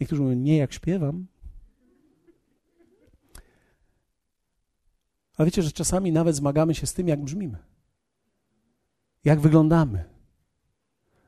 Niektórzy 0.00 0.22
mówią, 0.22 0.36
nie 0.36 0.56
jak 0.56 0.72
śpiewam. 0.72 1.26
Ale 5.36 5.46
wiecie, 5.46 5.62
że 5.62 5.72
czasami 5.72 6.12
nawet 6.12 6.36
zmagamy 6.36 6.74
się 6.74 6.86
z 6.86 6.94
tym, 6.94 7.08
jak 7.08 7.24
brzmimy. 7.24 7.58
Jak 9.24 9.40
wyglądamy. 9.40 10.04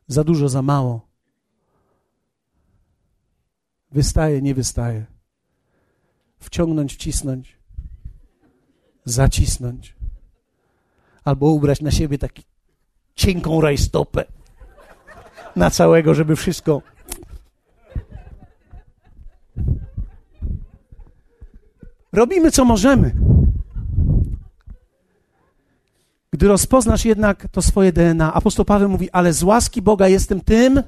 Za 0.06 0.24
dużo, 0.24 0.48
za 0.48 0.62
mało. 0.62 1.08
Wystaje, 3.90 4.42
nie 4.42 4.54
wystaje. 4.54 5.06
Wciągnąć, 6.38 6.94
wcisnąć. 6.94 7.58
Zacisnąć. 9.04 9.96
Albo 11.24 11.46
ubrać 11.46 11.80
na 11.80 11.90
siebie 11.90 12.18
taki 12.18 12.42
cienką 13.14 13.60
rajstopę. 13.60 14.24
Na 15.56 15.70
całego, 15.70 16.14
żeby 16.14 16.36
wszystko 16.36 16.82
Robimy, 22.12 22.50
co 22.50 22.64
możemy. 22.64 23.12
Gdy 26.30 26.48
rozpoznasz 26.48 27.04
jednak 27.04 27.48
to 27.48 27.62
swoje 27.62 27.92
DNA, 27.92 28.34
apostoł 28.34 28.64
Paweł 28.64 28.88
mówi, 28.88 29.10
ale 29.10 29.32
z 29.32 29.42
łaski 29.42 29.82
Boga 29.82 30.08
jestem 30.08 30.40
tym, 30.40 30.82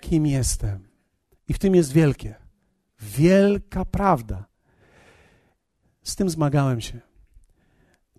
kim 0.00 0.26
jestem. 0.26 0.88
I 1.48 1.54
w 1.54 1.58
tym 1.58 1.74
jest 1.74 1.92
wielkie. 1.92 2.34
Wielka 3.00 3.84
prawda. 3.84 4.44
Z 6.02 6.16
tym 6.16 6.30
zmagałem 6.30 6.80
się. 6.80 7.00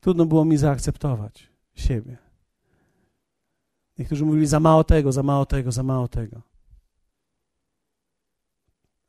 Trudno 0.01 0.25
było 0.25 0.45
mi 0.45 0.57
zaakceptować 0.57 1.49
siebie. 1.75 2.17
Niektórzy 3.97 4.25
mówili 4.25 4.47
za 4.47 4.59
mało 4.59 4.83
tego, 4.83 5.11
za 5.11 5.23
mało 5.23 5.45
tego, 5.45 5.71
za 5.71 5.83
mało 5.83 6.07
tego. 6.07 6.41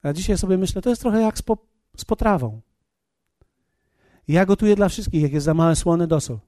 A 0.03 0.13
dzisiaj 0.13 0.39
sobie 0.39 0.59
myślę, 0.59 0.83
to 0.83 0.91
jest 0.91 1.03
trochę 1.03 1.21
jak 1.21 1.39
z, 1.39 1.43
po, 1.43 1.59
z 1.97 2.05
potrawą. 2.05 2.61
Ja 4.29 4.47
gotuję 4.47 4.77
dla 4.77 4.89
wszystkich, 4.89 5.23
jak 5.23 5.33
jest 5.33 5.47
za 5.47 5.55
małe 5.55 5.77
słone 5.77 6.07
dosol. 6.07 6.39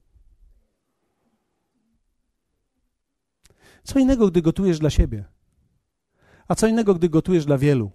Co 3.85 3.99
innego, 3.99 4.29
gdy 4.29 4.43
gotujesz 4.43 4.79
dla 4.79 4.91
siebie, 4.91 5.25
a 6.49 6.55
co 6.55 6.67
innego, 6.67 6.95
gdy 6.95 7.09
gotujesz 7.09 7.47
dla 7.47 7.59
wielu. 7.59 7.91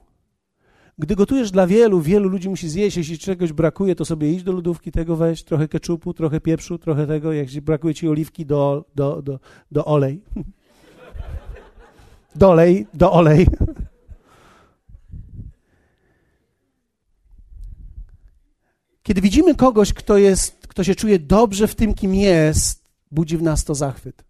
Gdy 0.98 1.16
gotujesz 1.16 1.52
dla 1.52 1.68
wielu, 1.68 2.02
wielu 2.02 2.30
ludzi 2.30 2.50
musi 2.50 2.70
zjeść. 2.70 2.98
Jeśli 2.98 3.18
czegoś 3.18 3.54
brakuje, 3.54 3.96
to 3.96 4.06
sobie 4.06 4.32
idź 4.32 4.44
do 4.44 4.52
lodówki, 4.52 4.92
tego 4.92 5.16
weź, 5.16 5.44
trochę 5.44 5.68
keczupu, 5.68 6.14
trochę 6.14 6.42
pieprzu, 6.42 6.78
trochę 6.78 7.08
tego. 7.08 7.34
Jak 7.34 7.48
brakuje 7.62 7.94
ci 7.94 8.08
oliwki, 8.10 8.46
do, 8.46 8.86
do, 8.96 9.22
do, 9.22 9.40
do 9.72 9.86
olej. 9.86 10.22
Dolej, 12.36 12.88
do 12.94 13.12
olej. 13.12 13.48
Kiedy 19.04 19.22
widzimy 19.22 19.56
kogoś, 19.56 19.94
kto, 19.94 20.18
jest, 20.18 20.68
kto 20.68 20.84
się 20.84 20.96
czuje 20.96 21.20
dobrze 21.20 21.68
w 21.68 21.76
tym, 21.76 21.94
kim 21.94 22.16
jest, 22.16 22.90
budzi 23.12 23.38
w 23.38 23.42
nas 23.42 23.64
to 23.64 23.76
zachwyt. 23.76 24.24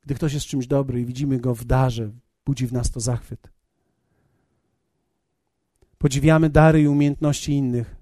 Gdy 0.00 0.14
ktoś 0.14 0.32
jest 0.32 0.46
czymś 0.46 0.66
dobry 0.66 1.00
i 1.00 1.04
widzimy 1.04 1.40
go 1.40 1.54
w 1.54 1.64
darze, 1.64 2.10
budzi 2.46 2.66
w 2.66 2.72
nas 2.72 2.90
to 2.90 3.00
zachwyt. 3.00 3.48
Podziwiamy 5.98 6.50
dary 6.50 6.82
i 6.82 6.88
umiejętności 6.88 7.52
innych 7.52 7.96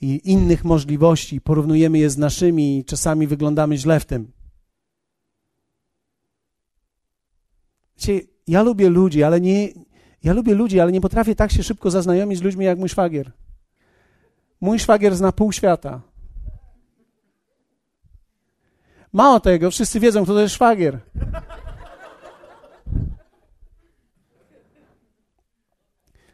i 0.00 0.30
innych 0.30 0.64
możliwości, 0.64 1.40
porównujemy 1.40 1.98
je 1.98 2.10
z 2.10 2.18
naszymi 2.18 2.78
i 2.78 2.84
czasami 2.84 3.26
wyglądamy 3.26 3.76
źle 3.78 4.00
w 4.00 4.04
tym. 4.04 4.32
Wiecie, 7.96 8.20
ja 8.46 8.62
lubię 8.62 8.88
ludzi, 8.88 9.22
ale 9.22 9.40
nie, 9.40 9.68
ja 10.22 10.32
lubię 10.32 10.54
ludzi, 10.54 10.80
ale 10.80 10.92
nie 10.92 11.00
potrafię 11.00 11.34
tak 11.34 11.52
się 11.52 11.62
szybko 11.62 11.90
zaznajomić 11.90 12.38
z 12.38 12.42
ludźmi 12.42 12.64
jak 12.64 12.78
mój 12.78 12.88
szwagier. 12.88 13.32
Mój 14.60 14.78
szwagier 14.78 15.16
zna 15.16 15.32
pół 15.32 15.52
świata. 15.52 16.00
Mało 19.12 19.40
tego, 19.40 19.70
wszyscy 19.70 20.00
wiedzą, 20.00 20.24
kto 20.24 20.34
to 20.34 20.40
jest 20.40 20.54
szwagier. 20.54 21.00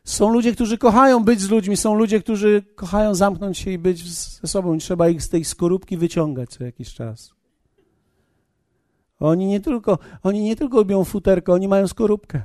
Są 0.05 0.33
ludzie, 0.33 0.53
którzy 0.53 0.79
kochają 0.79 1.25
być 1.25 1.41
z 1.41 1.51
ludźmi, 1.51 1.77
są 1.77 1.95
ludzie, 1.95 2.21
którzy 2.21 2.63
kochają 2.75 3.15
zamknąć 3.15 3.59
się 3.59 3.71
i 3.71 3.79
być 3.79 4.13
ze 4.13 4.49
sobą. 4.49 4.79
Trzeba 4.79 5.09
ich 5.09 5.23
z 5.23 5.29
tej 5.29 5.45
skorupki 5.45 5.97
wyciągać 5.97 6.51
co 6.51 6.65
jakiś 6.65 6.95
czas. 6.95 7.35
Oni 9.21 9.47
nie 9.47 9.61
tylko, 9.61 9.99
oni 10.23 10.43
nie 10.43 10.57
tylko 10.57 10.77
lubią 10.77 11.05
futerko, 11.05 11.53
oni 11.53 11.69
mają 11.69 11.89
skorupkę. 11.89 12.43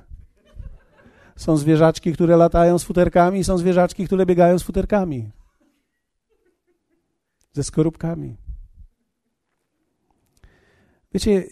Są 1.36 1.58
zwierzaczki, 1.58 2.14
które 2.14 2.38
latają 2.38 2.80
z 2.80 2.84
futerkami, 2.84 3.44
są 3.44 3.58
zwierzaczki, 3.58 4.06
które 4.06 4.26
biegają 4.26 4.60
z 4.60 4.64
futerkami. 4.64 5.30
Ze 7.58 7.64
skorupkami. 7.64 8.38
Wiecie, 11.14 11.44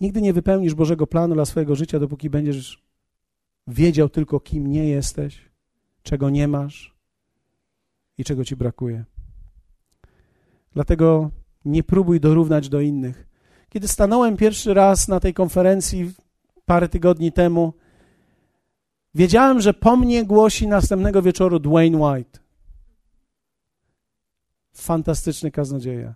nigdy 0.00 0.22
nie 0.22 0.32
wypełnisz 0.32 0.74
Bożego 0.74 1.06
planu 1.06 1.34
dla 1.34 1.44
swojego 1.44 1.74
życia, 1.74 1.98
dopóki 1.98 2.30
będziesz 2.30 2.84
wiedział 3.66 4.08
tylko, 4.08 4.40
kim 4.40 4.66
nie 4.66 4.88
jesteś, 4.88 5.50
czego 6.02 6.30
nie 6.30 6.48
masz 6.48 6.94
i 8.18 8.24
czego 8.24 8.44
ci 8.44 8.56
brakuje. 8.56 9.04
Dlatego 10.72 11.30
nie 11.64 11.82
próbuj 11.82 12.20
dorównać 12.20 12.68
do 12.68 12.80
innych. 12.80 13.26
Kiedy 13.68 13.88
stanąłem 13.88 14.36
pierwszy 14.36 14.74
raz 14.74 15.08
na 15.08 15.20
tej 15.20 15.34
konferencji 15.34 16.12
parę 16.64 16.88
tygodni 16.88 17.32
temu, 17.32 17.72
wiedziałem, 19.14 19.60
że 19.60 19.74
po 19.74 19.96
mnie 19.96 20.24
głosi 20.24 20.68
następnego 20.68 21.22
wieczoru 21.22 21.58
Dwayne 21.58 21.98
White. 21.98 22.43
Fantastyczny 24.74 25.50
kaznodzieja. 25.50 26.14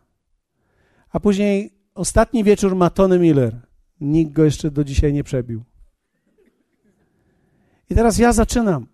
A 1.10 1.20
później 1.20 1.72
ostatni 1.94 2.44
wieczór 2.44 2.76
ma 2.76 2.90
Tony 2.90 3.18
Miller. 3.18 3.60
Nikt 4.00 4.32
go 4.32 4.44
jeszcze 4.44 4.70
do 4.70 4.84
dzisiaj 4.84 5.12
nie 5.12 5.24
przebił. 5.24 5.64
I 7.90 7.94
teraz 7.94 8.18
ja 8.18 8.32
zaczynam. 8.32 8.86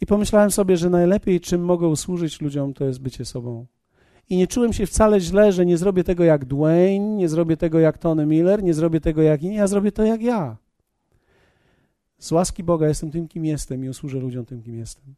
I 0.00 0.06
pomyślałem 0.06 0.50
sobie, 0.50 0.76
że 0.76 0.90
najlepiej, 0.90 1.40
czym 1.40 1.64
mogę 1.64 1.88
usłużyć 1.88 2.40
ludziom, 2.40 2.74
to 2.74 2.84
jest 2.84 3.00
bycie 3.00 3.24
sobą. 3.24 3.66
I 4.30 4.36
nie 4.36 4.46
czułem 4.46 4.72
się 4.72 4.86
wcale 4.86 5.20
źle, 5.20 5.52
że 5.52 5.66
nie 5.66 5.78
zrobię 5.78 6.04
tego 6.04 6.24
jak 6.24 6.44
Dwayne, 6.44 7.16
nie 7.16 7.28
zrobię 7.28 7.56
tego 7.56 7.78
jak 7.78 7.98
Tony 7.98 8.26
Miller, 8.26 8.62
nie 8.62 8.74
zrobię 8.74 9.00
tego 9.00 9.22
jak 9.22 9.42
inni, 9.42 9.56
ja 9.56 9.66
zrobię 9.66 9.92
to 9.92 10.04
jak 10.04 10.22
ja. 10.22 10.56
Z 12.18 12.32
łaski 12.32 12.64
Boga 12.64 12.88
jestem 12.88 13.10
tym, 13.10 13.28
kim 13.28 13.44
jestem 13.44 13.84
i 13.84 13.88
usłużę 13.88 14.18
ludziom 14.18 14.46
tym, 14.46 14.62
kim 14.62 14.78
jestem. 14.78 15.14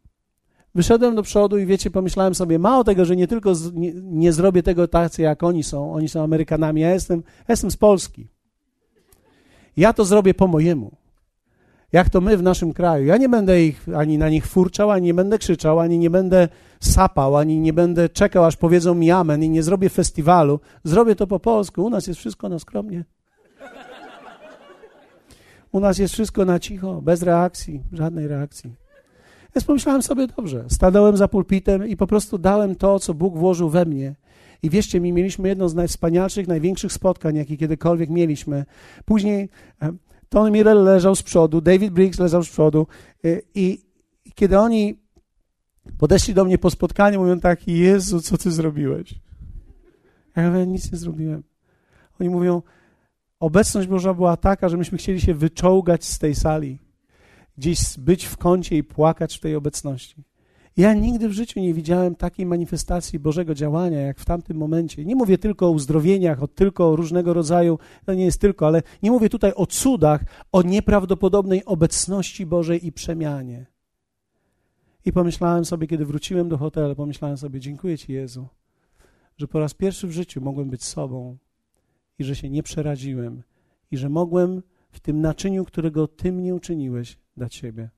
Wyszedłem 0.75 1.15
do 1.15 1.23
przodu 1.23 1.59
i 1.59 1.67
wiecie, 1.67 1.91
pomyślałem 1.91 2.35
sobie, 2.35 2.59
mało 2.59 2.85
tego, 2.85 3.05
że 3.05 3.17
nie 3.17 3.27
tylko 3.27 3.55
z, 3.55 3.75
nie, 3.75 3.93
nie, 3.95 4.33
zrobię 4.33 4.63
tego 4.63 4.89
tacy, 4.89 5.23
jak 5.23 5.43
oni 5.43 5.63
są, 5.63 5.95
oni 5.95 6.09
są 6.09 6.23
Amerykanami, 6.23 6.81
ja 6.81 6.91
jestem, 6.91 7.23
jestem 7.49 7.71
z 7.71 7.77
Polski. 7.77 8.29
Ja 9.77 9.93
to 9.93 10.05
zrobię 10.05 10.35
po 10.35 10.47
mojemu 10.47 11.01
jak 11.93 12.11
to 12.11 12.21
my 12.21 12.37
w 12.37 12.43
naszym 12.43 12.73
kraju. 12.73 13.07
Ja 13.07 13.17
nie 13.17 13.29
będę 13.29 13.63
ich 13.63 13.87
ani 13.97 14.19
na 14.19 14.29
nich 14.29 14.47
furczał, 14.47 14.91
ani 14.91 15.07
nie 15.07 15.15
będę 15.15 15.39
krzyczał, 15.39 15.81
ani 15.81 15.99
nie 15.99 16.11
będę 16.11 16.49
sapał, 16.81 17.37
ani 17.37 17.61
nie 17.61 17.73
będę 17.73 18.09
czekał, 18.09 18.45
aż 18.45 18.57
powiedzą 18.57 18.95
mi 18.95 19.11
amen 19.11 19.43
i 19.43 19.51
nie 19.51 19.63
zrobię 19.63 19.89
festiwalu. 19.89 20.61
Zrobię 20.85 21.17
to 21.17 21.27
po 21.27 21.41
polsku. 21.41 21.85
U 21.85 21.91
nas 21.91 22.07
jest 22.07 22.21
wszystko 22.21 22.49
na 22.49 22.59
skromnie. 22.59 23.05
U 25.73 25.81
nas 25.81 25.99
jest 25.99 26.15
wszystko 26.15 26.45
na 26.45 26.59
cicho, 26.59 27.03
bez 27.03 27.23
reakcji, 27.23 27.83
żadnej 27.93 28.29
reakcji. 28.29 28.75
Więc 29.55 29.65
pomyślałem 29.65 30.03
sobie, 30.03 30.27
dobrze, 30.27 30.65
stanąłem 30.69 31.17
za 31.17 31.29
pulpitem 31.29 31.89
i 31.89 31.97
po 31.97 32.07
prostu 32.07 32.39
dałem 32.39 32.75
to, 32.75 32.99
co 32.99 33.15
Bóg 33.15 33.39
włożył 33.39 33.71
we 33.71 33.85
mnie. 33.85 34.15
I 34.63 34.71
wierzcie 34.71 35.01
mi, 35.01 35.13
mieliśmy 35.13 35.49
jedno 35.49 35.69
z 35.69 35.75
najwspanialszych, 35.75 36.49
największych 36.49 36.93
spotkań, 36.93 37.37
jakie 37.37 37.57
kiedykolwiek 37.57 38.11
mieliśmy. 38.11 38.65
Później 39.05 39.49
Tony 40.29 40.51
Mirel 40.51 40.85
leżał 40.85 41.15
z 41.15 41.23
przodu, 41.23 41.61
David 41.61 41.93
Briggs 41.93 42.19
leżał 42.19 42.43
z 42.43 42.51
przodu 42.51 42.87
i, 43.55 43.83
i 44.25 44.33
kiedy 44.33 44.59
oni 44.59 44.99
podeszli 45.99 46.35
do 46.35 46.45
mnie 46.45 46.59
po 46.59 46.71
spotkaniu, 46.71 47.21
mówią 47.21 47.41
tak, 47.41 47.69
Jezu, 47.69 48.21
co 48.21 48.39
ty 48.39 48.51
zrobiłeś? 48.51 49.15
Ja 50.37 50.51
mówię, 50.51 50.67
nic 50.67 50.93
nie 50.93 50.99
zrobiłem. 50.99 51.43
Oni 52.21 52.31
mówią, 52.31 52.63
obecność 53.41 53.89
Boża 53.89 54.15
była 54.15 54.37
taka, 54.37 54.69
że 54.69 54.77
myśmy 54.77 54.99
chcieli 54.99 55.21
się 55.21 55.35
wyczołgać 55.35 56.05
z 56.05 56.19
tej 56.19 56.35
sali, 56.35 56.79
gdzieś 57.61 57.99
być 57.99 58.25
w 58.25 58.37
kącie 58.37 58.77
i 58.77 58.85
płakać 58.85 59.37
w 59.37 59.41
tej 59.41 59.55
obecności. 59.55 60.23
Ja 60.77 60.95
nigdy 60.95 61.29
w 61.29 61.33
życiu 61.33 61.61
nie 61.61 61.75
widziałem 61.75 62.15
takiej 62.15 62.47
manifestacji 62.47 63.19
Bożego 63.19 63.55
działania, 63.55 64.01
jak 64.01 64.19
w 64.19 64.25
tamtym 64.25 64.57
momencie. 64.57 65.05
Nie 65.05 65.17
mówię 65.17 65.39
tylko 65.39 65.67
o 65.67 65.71
uzdrowieniach, 65.71 66.43
o 66.43 66.49
tylko 66.49 66.91
o 66.91 66.97
różnego 66.97 67.35
rodzaju, 67.35 67.79
to 68.07 68.15
nie 68.15 68.25
jest 68.25 68.41
tylko, 68.41 68.67
ale 68.67 68.83
nie 69.03 69.11
mówię 69.11 69.29
tutaj 69.29 69.53
o 69.57 69.67
cudach, 69.67 70.25
o 70.53 70.63
nieprawdopodobnej 70.63 71.65
obecności 71.65 72.47
Bożej 72.47 72.87
i 72.87 72.93
przemianie. 72.93 73.67
I 75.05 75.13
pomyślałem 75.13 75.65
sobie, 75.65 75.87
kiedy 75.87 76.05
wróciłem 76.05 76.49
do 76.49 76.59
hotelu, 76.59 76.97
pomyślałem 76.97 77.37
sobie, 77.37 77.61
dziękuję 77.61 77.99
Ci 77.99 78.13
Jezu, 78.13 78.49
że 79.37 79.49
po 79.49 79.61
raz 79.61 79.75
pierwszy 79.75 80.07
w 80.07 80.13
życiu 80.13 80.41
mogłem 80.41 80.71
być 80.71 80.85
sobą 80.85 81.37
i 82.19 82.25
że 82.25 82.37
się 82.37 82.51
nie 82.51 82.63
przeraziłem 82.63 83.43
i 83.91 83.97
że 83.97 84.09
mogłem 84.09 84.63
w 84.91 85.01
tym 85.01 85.21
naczyniu, 85.21 85.65
którego 85.65 86.09
Ty 86.09 86.33
mnie 86.33 86.55
uczyniłeś, 86.55 87.19
dać 87.41 87.55
siebie. 87.55 87.91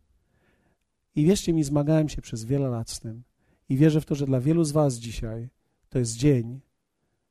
I 1.15 1.25
wierzcie 1.25 1.53
mi, 1.53 1.65
zmagałem 1.65 2.09
się 2.09 2.23
przez 2.23 2.45
wiele 2.45 2.69
lat 2.69 2.91
z 2.91 3.01
tym. 3.01 3.23
I 3.69 3.77
wierzę 3.77 4.01
w 4.01 4.05
to, 4.05 4.15
że 4.15 4.27
dla 4.27 4.41
wielu 4.41 4.65
z 4.65 4.73
Was 4.73 4.95
dzisiaj 4.95 5.49
to 5.89 5.99
jest 5.99 6.17
dzień, 6.17 6.61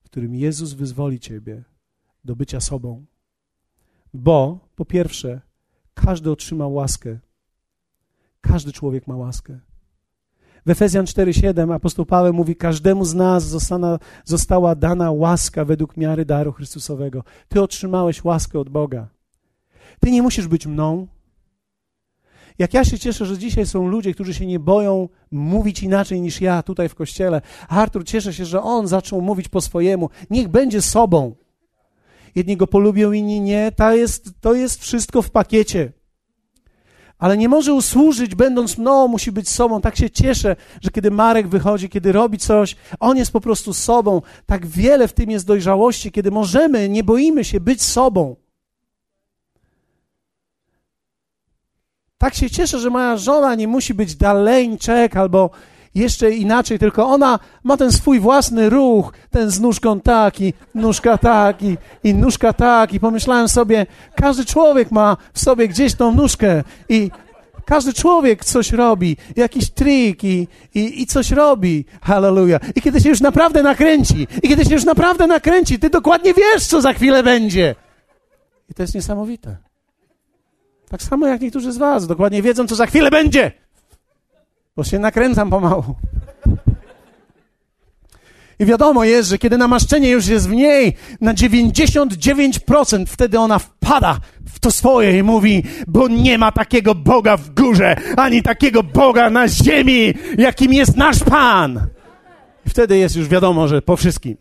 w 0.02 0.04
którym 0.04 0.36
Jezus 0.36 0.74
wyzwoli 0.74 1.20
Ciebie 1.20 1.64
do 2.26 2.36
bycia 2.36 2.60
sobą. 2.60 3.06
Bo, 4.14 4.60
po 4.76 4.86
pierwsze, 4.86 5.42
każdy 5.94 6.32
otrzyma 6.32 6.68
łaskę. 6.68 7.20
Każdy 8.42 8.72
człowiek 8.72 9.08
ma 9.08 9.16
łaskę. 9.16 9.60
W 10.66 10.70
Efezjan 10.70 11.06
4,7 11.06 11.74
apostoł 11.74 12.06
Paweł 12.06 12.34
mówi: 12.34 12.56
Każdemu 12.56 13.06
z 13.06 13.14
nas 13.14 13.44
zostana, 13.44 14.00
została 14.26 14.76
dana 14.76 15.12
łaska 15.12 15.66
według 15.66 15.98
miary 15.98 16.26
daru 16.26 16.52
Chrystusowego. 16.52 17.24
Ty 17.50 17.62
otrzymałeś 17.62 18.24
łaskę 18.24 18.60
od 18.60 18.70
Boga. 18.70 19.08
Ty 20.00 20.12
nie 20.12 20.22
musisz 20.22 20.48
być 20.48 20.68
mną, 20.68 21.08
jak 22.62 22.74
ja 22.74 22.86
się 22.86 23.00
cieszę, 23.00 23.26
że 23.26 23.38
dzisiaj 23.38 23.66
są 23.66 23.88
ludzie, 23.88 24.14
którzy 24.14 24.34
się 24.34 24.46
nie 24.46 24.60
boją 24.60 25.10
mówić 25.32 25.84
inaczej 25.84 26.22
niż 26.22 26.42
ja 26.42 26.64
tutaj 26.64 26.90
w 26.90 26.96
kościele. 26.96 27.42
Artur, 27.70 28.06
cieszę 28.06 28.34
się, 28.34 28.46
że 28.46 28.62
on 28.62 28.88
zaczął 28.88 29.22
mówić 29.22 29.50
po 29.50 29.62
swojemu. 29.62 30.10
Niech 30.30 30.48
będzie 30.48 30.82
sobą. 30.82 31.36
Jedni 32.36 32.58
go 32.58 32.68
polubią, 32.68 33.12
inni 33.12 33.42
nie. 33.42 33.72
To 33.72 33.96
jest, 33.96 34.30
to 34.42 34.54
jest 34.54 34.82
wszystko 34.82 35.22
w 35.22 35.30
pakiecie. 35.30 35.92
Ale 37.18 37.38
nie 37.38 37.50
może 37.50 37.74
usłużyć, 37.74 38.36
będąc 38.36 38.78
mną, 38.78 39.08
musi 39.08 39.32
być 39.32 39.50
sobą. 39.50 39.82
Tak 39.82 39.96
się 39.96 40.10
cieszę, 40.10 40.56
że 40.82 40.90
kiedy 40.90 41.12
Marek 41.12 41.48
wychodzi, 41.48 41.90
kiedy 41.90 42.12
robi 42.12 42.38
coś, 42.38 42.76
on 43.00 43.18
jest 43.18 43.32
po 43.32 43.42
prostu 43.42 43.74
sobą. 43.74 44.22
Tak 44.46 44.66
wiele 44.66 45.08
w 45.08 45.14
tym 45.14 45.32
jest 45.32 45.48
dojrzałości, 45.48 46.12
kiedy 46.12 46.32
możemy, 46.32 46.90
nie 46.90 47.04
boimy 47.04 47.44
się 47.44 47.60
być 47.60 47.82
sobą. 47.82 48.36
Tak 52.22 52.36
się 52.36 52.50
cieszę, 52.50 52.80
że 52.80 52.90
moja 52.90 53.18
żona 53.18 53.56
nie 53.56 53.68
musi 53.68 53.94
być 53.94 54.16
Daleńczek 54.16 55.18
albo 55.18 55.50
jeszcze 55.96 56.32
inaczej, 56.32 56.80
tylko 56.80 57.08
ona 57.08 57.40
ma 57.64 57.78
ten 57.78 57.92
swój 57.92 58.20
własny 58.20 58.70
ruch, 58.70 59.14
ten 59.30 59.52
z 59.52 59.60
nóżką 59.60 60.00
taki, 60.00 60.54
nóżka 60.76 61.18
taki 61.18 61.78
i 62.04 62.14
nóżka 62.14 62.54
tak. 62.54 62.94
I 62.94 63.00
pomyślałem 63.00 63.50
sobie, 63.50 63.86
każdy 64.16 64.46
człowiek 64.46 64.92
ma 64.92 65.18
w 65.34 65.40
sobie 65.40 65.68
gdzieś 65.68 65.96
tą 65.96 66.16
nóżkę 66.16 66.64
i 66.90 67.12
każdy 67.66 67.94
człowiek 67.94 68.46
coś 68.46 68.72
robi, 68.72 69.18
jakiś 69.36 69.70
trik 69.70 70.24
i, 70.24 70.48
i, 70.76 71.02
i 71.02 71.06
coś 71.06 71.32
robi. 71.32 71.86
Hallelujah. 72.02 72.62
I 72.76 72.82
kiedy 72.82 73.02
się 73.02 73.10
już 73.10 73.22
naprawdę 73.22 73.64
nakręci, 73.64 74.28
i 74.44 74.50
kiedy 74.50 74.66
się 74.66 74.74
już 74.74 74.86
naprawdę 74.86 75.28
nakręci, 75.28 75.80
ty 75.80 75.90
dokładnie 75.90 76.34
wiesz, 76.34 76.68
co 76.68 76.82
za 76.82 76.94
chwilę 76.94 77.24
będzie. 77.24 77.76
I 78.70 78.74
to 78.74 78.84
jest 78.84 78.96
niesamowite. 78.96 79.71
Tak 80.92 81.02
samo 81.02 81.28
jak 81.28 81.42
niektórzy 81.42 81.72
z 81.72 81.78
Was 81.78 82.08
dokładnie 82.08 82.42
wiedzą, 82.42 82.68
co 82.68 82.76
za 82.76 82.86
chwilę 82.86 83.12
będzie, 83.12 83.52
bo 84.76 84.84
się 84.84 85.00
nakręcam 85.00 85.50
pomału. 85.50 85.84
I 88.60 88.66
wiadomo 88.66 89.04
jest, 89.04 89.30
że 89.30 89.38
kiedy 89.38 89.58
namaszczenie 89.58 90.10
już 90.10 90.28
jest 90.28 90.50
w 90.50 90.52
niej 90.52 90.96
na 91.22 91.34
99%, 91.34 93.06
wtedy 93.08 93.40
ona 93.40 93.60
wpada 93.60 94.18
w 94.54 94.60
to 94.60 94.72
swoje 94.72 95.18
i 95.18 95.24
mówi, 95.24 95.64
bo 95.88 96.08
nie 96.08 96.38
ma 96.38 96.52
takiego 96.52 96.96
Boga 96.96 97.38
w 97.38 97.50
górze, 97.50 97.96
ani 98.18 98.44
takiego 98.44 98.84
Boga 98.84 99.30
na 99.30 99.48
ziemi, 99.48 100.14
jakim 100.38 100.74
jest 100.74 100.98
nasz 100.98 101.20
Pan. 101.20 101.88
I 102.66 102.70
wtedy 102.70 102.98
jest 102.98 103.16
już 103.16 103.28
wiadomo, 103.28 103.68
że 103.68 103.82
po 103.82 103.98
wszystkim 103.98 104.38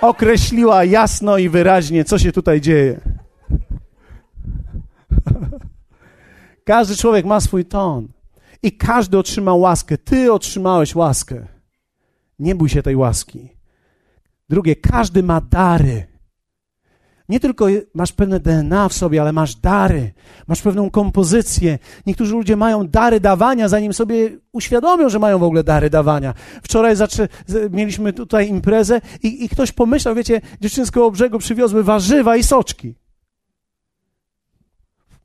określiła 0.00 0.84
jasno 0.84 1.38
i 1.38 1.48
wyraźnie, 1.48 2.04
co 2.04 2.18
się 2.18 2.32
tutaj 2.32 2.60
dzieje. 2.60 3.11
Każdy 6.64 6.96
człowiek 6.96 7.26
ma 7.26 7.40
swój 7.40 7.64
ton. 7.64 8.08
I 8.62 8.72
każdy 8.72 9.18
otrzymał 9.18 9.60
łaskę. 9.60 9.98
Ty 9.98 10.32
otrzymałeś 10.32 10.94
łaskę. 10.94 11.46
Nie 12.38 12.54
bój 12.54 12.68
się 12.68 12.82
tej 12.82 12.96
łaski. 12.96 13.48
Drugie, 14.48 14.76
każdy 14.76 15.22
ma 15.22 15.40
dary. 15.40 16.12
Nie 17.28 17.40
tylko 17.40 17.66
masz 17.94 18.12
pewne 18.12 18.40
DNA 18.40 18.88
w 18.88 18.92
sobie, 18.92 19.20
ale 19.20 19.32
masz 19.32 19.54
dary, 19.54 20.12
masz 20.46 20.62
pewną 20.62 20.90
kompozycję. 20.90 21.78
Niektórzy 22.06 22.32
ludzie 22.32 22.56
mają 22.56 22.88
dary 22.88 23.20
dawania, 23.20 23.68
zanim 23.68 23.92
sobie 23.92 24.30
uświadomią, 24.52 25.08
że 25.08 25.18
mają 25.18 25.38
w 25.38 25.42
ogóle 25.42 25.64
dary 25.64 25.90
dawania. 25.90 26.34
Wczoraj 26.62 26.96
zaczę, 26.96 27.28
mieliśmy 27.70 28.12
tutaj 28.12 28.48
imprezę 28.48 29.00
i, 29.22 29.44
i 29.44 29.48
ktoś 29.48 29.72
pomyślał, 29.72 30.14
wiecie, 30.14 30.40
dziewczyny 30.60 30.86
z 30.86 30.90
koło 30.90 31.10
brzegu 31.10 31.38
przywiozły 31.38 31.82
warzywa 31.82 32.36
i 32.36 32.42
soczki. 32.42 32.94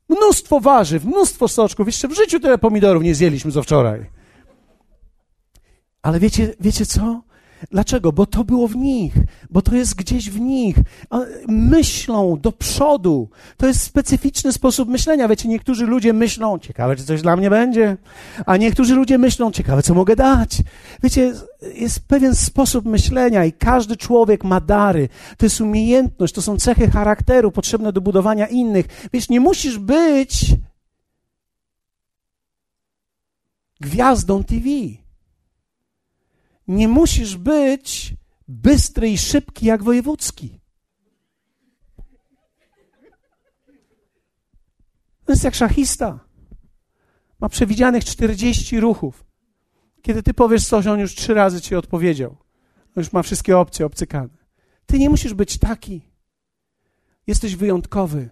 Mnóstwo 0.08 0.60
warzyw, 0.60 1.04
mnóstwo 1.04 1.48
soczków. 1.48 1.86
Jeszcze 1.86 2.08
w 2.08 2.16
życiu 2.16 2.40
tyle 2.40 2.58
pomidorów 2.58 3.02
nie 3.02 3.14
zjedliśmy 3.14 3.52
co 3.52 3.62
wczoraj. 3.62 4.10
Ale 6.02 6.20
wiecie, 6.20 6.54
wiecie 6.60 6.86
co? 6.86 7.22
Dlaczego? 7.70 8.12
Bo 8.12 8.26
to 8.26 8.44
było 8.44 8.68
w 8.68 8.76
nich, 8.76 9.14
bo 9.50 9.62
to 9.62 9.74
jest 9.74 9.94
gdzieś 9.94 10.30
w 10.30 10.40
nich. 10.40 10.76
Myślą 11.48 12.38
do 12.40 12.52
przodu. 12.52 13.28
To 13.56 13.66
jest 13.66 13.82
specyficzny 13.82 14.52
sposób 14.52 14.88
myślenia. 14.88 15.28
Wiecie, 15.28 15.48
niektórzy 15.48 15.86
ludzie 15.86 16.12
myślą, 16.12 16.58
ciekawe, 16.58 16.96
czy 16.96 17.04
coś 17.04 17.22
dla 17.22 17.36
mnie 17.36 17.50
będzie, 17.50 17.96
a 18.46 18.56
niektórzy 18.56 18.94
ludzie 18.94 19.18
myślą, 19.18 19.50
ciekawe, 19.50 19.82
co 19.82 19.94
mogę 19.94 20.16
dać. 20.16 20.62
Wiecie, 21.02 21.34
jest 21.74 22.00
pewien 22.00 22.34
sposób 22.34 22.84
myślenia 22.84 23.44
i 23.44 23.52
każdy 23.52 23.96
człowiek 23.96 24.44
ma 24.44 24.60
dary. 24.60 25.08
To 25.36 25.46
jest 25.46 25.60
umiejętność, 25.60 26.34
to 26.34 26.42
są 26.42 26.58
cechy 26.58 26.90
charakteru 26.90 27.52
potrzebne 27.52 27.92
do 27.92 28.00
budowania 28.00 28.46
innych. 28.46 28.86
Wiesz, 29.12 29.28
nie 29.28 29.40
musisz 29.40 29.78
być 29.78 30.46
gwiazdą 33.80 34.44
TV. 34.44 34.68
Nie 36.68 36.88
musisz 36.88 37.36
być 37.36 38.14
bystry 38.48 39.10
i 39.10 39.18
szybki 39.18 39.66
jak 39.66 39.82
wojewódzki. 39.82 40.60
To 45.24 45.32
jest 45.32 45.44
jak 45.44 45.54
szachista. 45.54 46.18
Ma 47.40 47.48
przewidzianych 47.48 48.04
40 48.04 48.80
ruchów. 48.80 49.24
Kiedy 50.02 50.22
ty 50.22 50.34
powiesz 50.34 50.66
coś, 50.66 50.86
on 50.86 51.00
już 51.00 51.14
trzy 51.14 51.34
razy 51.34 51.60
ci 51.60 51.74
odpowiedział. 51.74 52.30
On 52.76 52.92
już 52.96 53.12
ma 53.12 53.22
wszystkie 53.22 53.58
opcje 53.58 53.86
obcykane. 53.86 54.28
Ty 54.86 54.98
nie 54.98 55.10
musisz 55.10 55.34
być 55.34 55.58
taki. 55.58 56.02
Jesteś 57.26 57.56
wyjątkowy. 57.56 58.30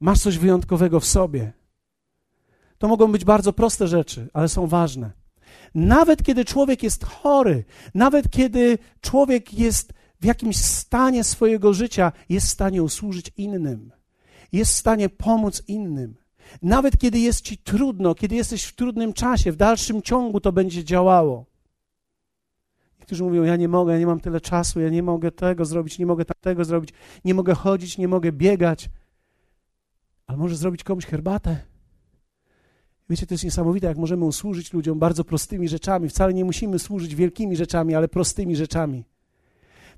Masz 0.00 0.20
coś 0.20 0.38
wyjątkowego 0.38 1.00
w 1.00 1.06
sobie. 1.06 1.52
To 2.78 2.88
mogą 2.88 3.12
być 3.12 3.24
bardzo 3.24 3.52
proste 3.52 3.88
rzeczy, 3.88 4.28
ale 4.32 4.48
są 4.48 4.66
ważne. 4.66 5.21
Nawet 5.74 6.22
kiedy 6.22 6.44
człowiek 6.44 6.82
jest 6.82 7.04
chory, 7.04 7.64
nawet 7.94 8.30
kiedy 8.30 8.78
człowiek 9.00 9.54
jest 9.54 9.92
w 10.20 10.24
jakimś 10.24 10.56
stanie 10.56 11.24
swojego 11.24 11.72
życia, 11.72 12.12
jest 12.28 12.46
w 12.46 12.50
stanie 12.50 12.82
usłużyć 12.82 13.32
innym, 13.36 13.92
jest 14.52 14.72
w 14.72 14.76
stanie 14.76 15.08
pomóc 15.08 15.62
innym. 15.68 16.14
Nawet 16.62 16.98
kiedy 16.98 17.18
jest 17.18 17.40
ci 17.40 17.58
trudno, 17.58 18.14
kiedy 18.14 18.34
jesteś 18.34 18.64
w 18.64 18.74
trudnym 18.74 19.12
czasie, 19.12 19.52
w 19.52 19.56
dalszym 19.56 20.02
ciągu 20.02 20.40
to 20.40 20.52
będzie 20.52 20.84
działało. 20.84 21.46
Niektórzy 22.98 23.24
mówią: 23.24 23.42
Ja 23.42 23.56
nie 23.56 23.68
mogę, 23.68 23.92
ja 23.92 23.98
nie 23.98 24.06
mam 24.06 24.20
tyle 24.20 24.40
czasu, 24.40 24.80
ja 24.80 24.88
nie 24.88 25.02
mogę 25.02 25.30
tego 25.30 25.64
zrobić, 25.64 25.98
nie 25.98 26.06
mogę 26.06 26.24
tego 26.24 26.64
zrobić, 26.64 26.90
nie 27.24 27.34
mogę 27.34 27.54
chodzić, 27.54 27.98
nie 27.98 28.08
mogę 28.08 28.32
biegać. 28.32 28.90
Ale 30.26 30.38
może 30.38 30.56
zrobić 30.56 30.84
komuś 30.84 31.06
herbatę? 31.06 31.71
Wiecie, 33.12 33.26
to 33.26 33.34
jest 33.34 33.44
niesamowite, 33.44 33.86
jak 33.86 33.96
możemy 33.96 34.24
usłużyć 34.24 34.72
ludziom 34.72 34.98
bardzo 34.98 35.24
prostymi 35.24 35.68
rzeczami. 35.68 36.08
Wcale 36.08 36.34
nie 36.34 36.44
musimy 36.44 36.78
służyć 36.78 37.14
wielkimi 37.14 37.56
rzeczami, 37.56 37.94
ale 37.94 38.08
prostymi 38.08 38.56
rzeczami. 38.56 39.04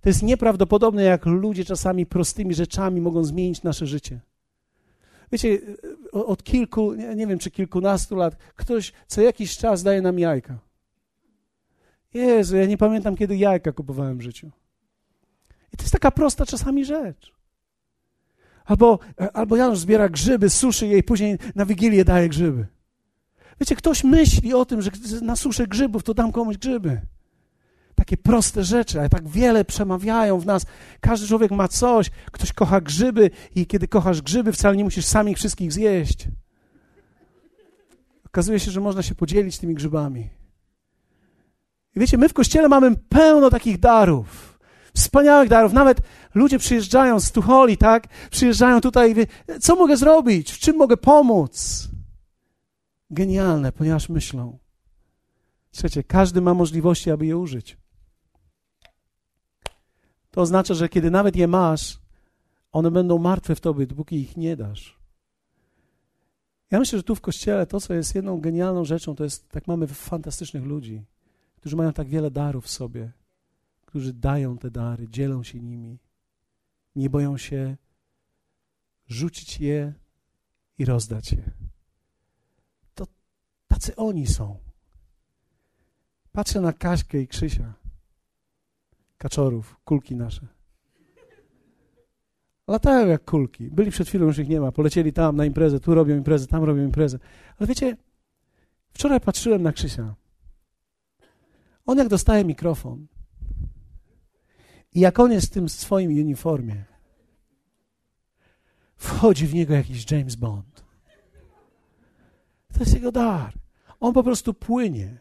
To 0.01 0.09
jest 0.09 0.23
nieprawdopodobne, 0.23 1.03
jak 1.03 1.27
ludzie 1.27 1.65
czasami 1.65 2.07
prostymi 2.07 2.55
rzeczami 2.55 3.01
mogą 3.01 3.25
zmienić 3.25 3.63
nasze 3.63 3.87
życie. 3.87 4.21
Wiecie, 5.33 5.59
od 6.13 6.43
kilku, 6.43 6.95
nie 6.95 7.27
wiem 7.27 7.39
czy 7.39 7.51
kilkunastu 7.51 8.17
lat, 8.17 8.37
ktoś 8.57 8.93
co 9.07 9.23
jakiś 9.23 9.57
czas 9.57 9.83
daje 9.83 10.03
nam 10.03 10.19
jajka. 10.19 10.59
Jezu, 12.15 12.57
ja 12.57 12.67
nie 12.67 12.79
pamiętam, 12.79 13.17
kiedy 13.17 13.37
jajka 13.37 13.73
kupowałem 13.73 14.19
w 14.19 14.23
życiu. 14.23 14.51
I 15.73 15.77
to 15.77 15.83
jest 15.83 15.93
taka 15.93 16.11
prosta 16.11 16.47
czasami 16.47 16.85
rzecz. 16.85 17.33
Albo, 18.65 18.99
albo 19.33 19.57
Janusz 19.57 19.79
zbiera 19.79 20.09
grzyby, 20.09 20.51
suszy 20.51 20.87
je 20.87 20.99
i 20.99 21.03
później 21.03 21.39
na 21.55 21.67
Wigilię 21.67 22.05
daje 22.05 22.29
grzyby. 22.29 22.67
Wiecie, 23.61 23.77
ktoś 23.77 24.05
myśli 24.05 24.55
o 24.55 24.65
tym, 24.65 24.83
że 24.83 24.91
na 25.23 25.37
suszę 25.37 25.67
grzybów 25.67 26.03
to 26.03 26.15
dam 26.15 26.33
komuś 26.33 26.57
grzyby. 26.57 27.01
Takie 27.95 28.17
proste 28.17 28.65
rzeczy, 28.65 29.01
ale 29.01 29.09
tak 29.09 29.29
wiele 29.29 29.65
przemawiają 29.65 30.39
w 30.39 30.47
nas. 30.47 30.67
Każdy 31.01 31.29
człowiek 31.29 31.51
ma 31.51 31.69
coś. 31.69 32.11
Ktoś 32.33 32.53
kocha 32.53 32.81
grzyby 32.81 33.31
i 33.55 33.67
kiedy 33.67 33.89
kochasz 33.89 34.23
grzyby, 34.23 34.53
wcale 34.53 34.77
nie 34.77 34.85
musisz 34.85 35.05
sam 35.05 35.29
ich 35.29 35.37
wszystkich 35.37 35.73
zjeść. 35.73 36.29
Okazuje 38.27 38.61
się, 38.61 38.71
że 38.71 38.81
można 38.81 39.03
się 39.03 39.15
podzielić 39.15 39.59
tymi 39.59 39.75
grzybami. 39.75 40.31
I 41.97 42.01
wiecie, 42.01 42.19
my 42.19 42.29
w 42.29 42.33
kościele 42.33 42.69
mamy 42.69 42.97
pełno 42.97 43.51
takich 43.51 43.81
darów. 43.81 44.59
Wspaniałych 44.95 45.49
darów. 45.49 45.73
Nawet 45.73 46.01
ludzie 46.35 46.59
przyjeżdżają 46.59 47.21
z 47.21 47.33
Tucholi, 47.33 47.77
tak? 47.77 48.09
Przyjeżdżają 48.31 48.81
tutaj 48.81 49.15
wie, 49.15 49.27
co 49.61 49.77
mogę 49.77 49.97
zrobić? 49.97 50.53
W 50.53 50.59
czym 50.59 50.77
mogę 50.77 50.97
pomóc? 50.97 51.89
Genialne, 53.15 53.73
ponieważ 53.73 54.09
myślą. 54.09 54.59
Trzecie, 55.71 56.03
każdy 56.03 56.41
ma 56.41 56.55
możliwości, 56.55 57.11
aby 57.11 57.27
je 57.27 57.37
użyć. 57.37 57.77
To 60.31 60.41
oznacza, 60.41 60.75
że 60.75 60.89
kiedy 60.89 61.11
nawet 61.11 61.37
je 61.37 61.49
masz, 61.49 62.01
one 62.73 62.91
będą 62.91 63.19
martwe 63.19 63.55
w 63.55 63.61
tobie, 63.61 63.87
dopóki 63.87 64.17
ich 64.17 64.37
nie 64.37 64.57
dasz. 64.57 64.99
Ja 66.71 66.79
myślę, 66.79 66.99
że 66.99 67.03
tu 67.03 67.15
w 67.15 67.21
kościele 67.21 67.67
to, 67.67 67.81
co 67.81 67.95
jest 67.95 68.15
jedną 68.15 68.41
genialną 68.41 68.85
rzeczą, 68.85 69.15
to 69.15 69.25
jest, 69.25 69.49
tak 69.49 69.67
mamy 69.67 69.87
fantastycznych 69.87 70.65
ludzi, 70.65 71.05
którzy 71.57 71.77
mają 71.77 71.93
tak 71.93 72.09
wiele 72.09 72.31
darów 72.31 72.65
w 72.65 72.71
sobie, 72.71 73.13
którzy 73.87 74.13
dają 74.13 74.59
te 74.59 74.71
dary, 74.71 75.09
dzielą 75.09 75.43
się 75.43 75.61
nimi, 75.61 75.99
nie 76.97 77.11
boją 77.11 77.37
się 77.37 77.77
rzucić 79.07 79.61
je 79.61 79.93
i 80.79 80.85
rozdać 80.85 81.33
je. 81.33 81.64
Tacy 83.85 83.97
oni 83.97 84.27
są. 84.27 84.57
Patrzę 86.33 86.61
na 86.61 86.73
Kaśkę 86.73 87.21
i 87.21 87.29
Krzysia. 87.29 87.75
Kaczorów, 89.19 89.77
kulki 89.85 90.17
nasze. 90.17 90.47
Latają 92.69 93.07
jak 93.07 93.25
kulki. 93.25 93.71
Byli 93.71 93.91
przed 93.91 94.09
chwilą, 94.09 94.27
już 94.27 94.39
ich 94.39 94.49
nie 94.49 94.61
ma. 94.61 94.73
Polecieli 94.73 95.13
tam 95.13 95.37
na 95.37 95.45
imprezę, 95.45 95.81
tu 95.81 95.95
robią 95.95 96.17
imprezę, 96.17 96.47
tam 96.47 96.65
robią 96.65 96.83
imprezę. 96.83 97.19
Ale 97.59 97.67
wiecie, 97.67 97.97
wczoraj 98.93 99.21
patrzyłem 99.21 99.63
na 99.63 99.73
Krzysia. 99.73 100.15
On 101.87 101.99
jak 101.99 102.09
dostaje 102.09 102.45
mikrofon 102.45 103.07
i 104.93 105.01
jak 105.01 105.21
on 105.21 105.33
jest 105.33 105.47
w 105.47 105.51
tym 105.51 105.69
swoim 105.69 106.11
uniformie, 106.11 106.85
wchodzi 108.97 109.47
w 109.47 109.55
niego 109.55 109.75
jakiś 109.75 110.11
James 110.11 110.35
Bond. 110.35 110.85
To 112.73 112.81
jest 112.81 112.95
jego 112.95 113.13
dar. 113.13 113.64
On 114.05 114.13
po 114.13 114.23
prostu 114.23 114.55
płynie. 114.55 115.17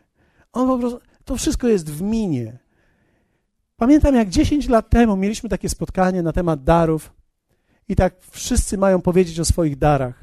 On 0.54 0.68
po 0.68 0.78
prostu, 0.78 1.00
to 1.26 1.36
wszystko 1.36 1.68
jest 1.68 1.92
w 1.92 2.02
minie. 2.02 2.60
Pamiętam, 3.78 4.16
jak 4.16 4.30
10 4.30 4.70
lat 4.70 4.90
temu 4.90 5.18
mieliśmy 5.18 5.50
takie 5.50 5.70
spotkanie 5.70 6.24
na 6.24 6.34
temat 6.34 6.64
darów 6.64 7.14
i 7.90 7.96
tak 7.96 8.16
wszyscy 8.32 8.78
mają 8.78 9.02
powiedzieć 9.02 9.40
o 9.40 9.46
swoich 9.46 9.78
darach. 9.78 10.22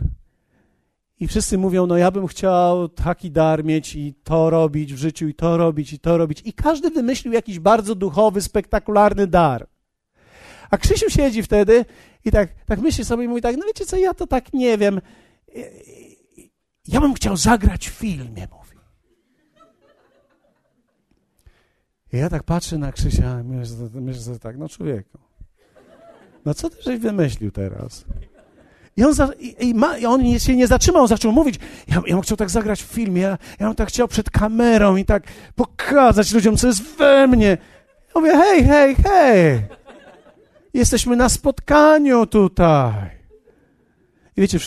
I 1.21 1.29
wszyscy 1.29 1.59
mówią, 1.59 1.87
no 1.87 1.97
ja 1.97 2.11
bym 2.11 2.27
chciał 2.27 2.89
taki 2.89 3.31
dar 3.31 3.65
mieć 3.65 3.95
i 3.95 4.15
to 4.25 4.51
robić 4.51 4.95
w 4.95 4.99
życiu, 4.99 5.29
i 5.29 5.35
to 5.35 5.57
robić, 5.57 5.93
i 5.93 5.99
to 5.99 6.19
robić. 6.19 6.43
I 6.45 6.53
każdy 6.53 6.91
wymyślił 6.91 7.33
jakiś 7.33 7.59
bardzo 7.59 7.95
duchowy, 7.95 8.43
spektakularny 8.43 9.27
dar. 9.27 9.67
A 10.71 10.79
Krzysiu 10.79 11.11
siedzi 11.11 11.43
wtedy 11.43 11.85
i 12.25 12.31
tak, 12.31 12.65
tak 12.67 12.81
myśli 12.81 13.05
sobie 13.05 13.25
i 13.25 13.29
mówi 13.29 13.43
tak, 13.43 13.57
no 13.57 13.67
wiecie 13.67 13.87
co, 13.87 13.97
ja 13.97 14.15
to 14.15 14.27
tak 14.27 14.53
nie 14.53 14.79
wiem. 14.79 15.01
Ja 16.93 17.01
bym 17.01 17.15
chciał 17.15 17.37
zagrać 17.37 17.89
w 17.89 17.93
filmie, 17.93 18.49
mówi. 18.51 18.77
I 22.13 22.17
ja 22.17 22.31
tak 22.31 22.43
patrzę 22.43 22.79
na 22.79 22.93
Krzysia 22.93 23.43
myślę, 23.45 23.89
myślę 23.95 24.39
tak, 24.39 24.59
no 24.59 24.69
człowieku, 24.69 25.19
no 26.45 26.55
co 26.55 26.71
ty 26.71 26.83
żeś 26.83 26.99
wymyślił 26.99 27.51
teraz? 27.51 28.05
I 28.97 29.05
on, 29.05 29.15
za, 29.15 29.29
i, 29.39 29.69
i, 29.69 29.75
ma, 29.75 29.99
i 29.99 30.07
on 30.07 30.39
się 30.39 30.57
nie 30.57 30.67
zatrzymał, 30.67 31.07
zaczął 31.07 31.33
mówić, 31.33 31.59
ja, 31.89 32.03
ja 32.07 32.15
bym 32.15 32.23
chciał 32.23 32.37
tak 32.37 32.51
zagrać 32.51 32.83
w 32.83 32.87
filmie, 32.87 33.23
ja, 33.23 33.39
ja 33.61 33.67
bym 33.67 33.75
tak 33.75 33.89
chciał 33.89 34.09
przed 34.09 34.31
kamerą 34.31 34.97
i 34.97 35.05
tak 35.05 35.23
pokazać 35.55 36.33
ludziom, 36.33 36.57
co 36.57 36.67
jest 36.67 36.83
we 36.83 37.27
mnie. 37.27 37.59
Ja 38.15 38.21
mówię, 38.21 38.33
hej, 38.37 38.65
hej, 38.65 38.97
hej, 39.05 39.63
jesteśmy 40.75 41.17
na 41.17 41.29
spotkaniu 41.29 42.27
tutaj. 42.27 43.20
I 44.41 44.43
wiecie, 44.43 44.59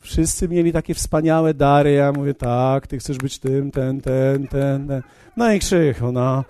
wszyscy 0.00 0.48
mieli 0.48 0.72
takie 0.72 0.94
wspaniałe 0.94 1.54
dary. 1.54 1.92
Ja 1.92 2.12
mówię, 2.12 2.34
tak, 2.34 2.86
ty 2.86 2.98
chcesz 2.98 3.18
być 3.18 3.38
tym, 3.38 3.70
ten, 3.70 4.00
ten, 4.00 4.48
ten. 4.48 4.88
ten. 4.88 5.02
No 5.36 5.52
i 5.52 5.58
krzychu, 5.58 6.12
no. 6.12 6.44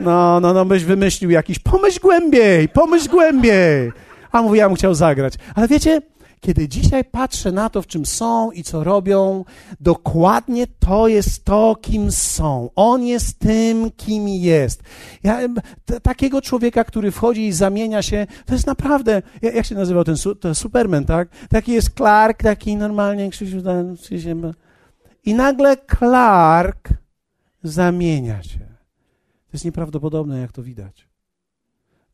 No, 0.00 0.40
no, 0.40 0.52
no, 0.52 0.64
byś 0.64 0.84
wymyślił 0.84 1.30
jakiś, 1.30 1.58
pomyśl 1.58 2.00
głębiej, 2.00 2.68
pomyśl 2.68 3.08
głębiej. 3.08 3.92
A 4.32 4.42
mówię, 4.42 4.58
ja 4.58 4.68
bym 4.68 4.76
chciał 4.76 4.94
zagrać. 4.94 5.34
Ale 5.54 5.68
wiecie, 5.68 6.02
kiedy 6.40 6.68
dzisiaj 6.68 7.04
patrzę 7.04 7.52
na 7.52 7.70
to, 7.70 7.82
w 7.82 7.86
czym 7.86 8.06
są 8.06 8.50
i 8.50 8.62
co 8.62 8.84
robią, 8.84 9.44
dokładnie 9.80 10.66
to 10.66 11.08
jest 11.08 11.44
to, 11.44 11.76
kim 11.82 12.12
są. 12.12 12.70
On 12.76 13.04
jest 13.04 13.38
tym, 13.38 13.90
kim 13.90 14.28
jest. 14.28 14.82
Ja, 15.22 15.38
t- 15.84 16.00
takiego 16.00 16.42
człowieka, 16.42 16.84
który 16.84 17.10
wchodzi 17.10 17.46
i 17.46 17.52
zamienia 17.52 18.02
się, 18.02 18.26
to 18.46 18.54
jest 18.54 18.66
naprawdę, 18.66 19.22
jak 19.42 19.66
się 19.66 19.74
nazywał 19.74 20.04
ten 20.04 20.16
su- 20.16 20.34
to 20.34 20.54
Superman, 20.54 21.04
tak? 21.04 21.28
Taki 21.48 21.72
jest 21.72 21.90
Clark, 21.96 22.42
taki 22.42 22.76
normalnie, 22.76 23.30
i 25.24 25.34
nagle 25.34 25.76
Clark 25.98 26.88
zamienia 27.62 28.42
się. 28.42 28.58
To 28.58 29.52
jest 29.52 29.64
nieprawdopodobne, 29.64 30.40
jak 30.40 30.52
to 30.52 30.62
widać, 30.62 31.05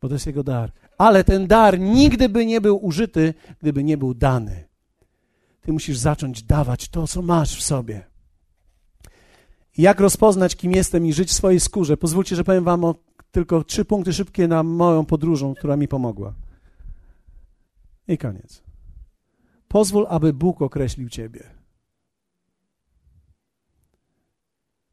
bo 0.03 0.09
to 0.09 0.15
jest 0.15 0.27
jego 0.27 0.43
dar 0.43 0.73
ale 1.03 1.25
ten 1.25 1.47
dar 1.47 1.81
nigdy 1.81 2.29
by 2.29 2.47
nie 2.47 2.61
był 2.61 2.85
użyty, 2.87 3.35
gdyby 3.61 3.85
nie 3.85 3.99
był 3.99 4.15
dany. 4.15 4.65
Ty 5.61 5.73
musisz 5.73 5.99
zacząć 5.99 6.43
dawać 6.43 6.89
to, 6.89 7.07
co 7.07 7.23
masz 7.23 7.57
w 7.57 7.63
sobie. 7.63 8.07
Jak 9.79 10.01
rozpoznać, 10.01 10.57
kim 10.57 10.73
jestem 10.73 11.07
i 11.07 11.13
żyć 11.13 11.29
w 11.29 11.33
swojej 11.33 11.61
skórze? 11.61 11.97
Pozwólcie, 11.97 12.37
że 12.37 12.45
powiem 12.45 12.65
Wam 12.65 12.85
o 12.85 12.95
tylko 13.31 13.65
trzy 13.65 13.85
punkty 13.85 14.13
szybkie 14.13 14.49
na 14.49 14.63
moją 14.63 15.05
podróżą, 15.05 15.55
która 15.55 15.77
mi 15.77 15.89
pomogła. 15.89 16.35
I 18.09 18.19
koniec. 18.19 18.63
Pozwól, 19.69 20.07
aby 20.09 20.33
Bóg 20.33 20.63
określił 20.63 21.09
Ciebie. 21.09 21.51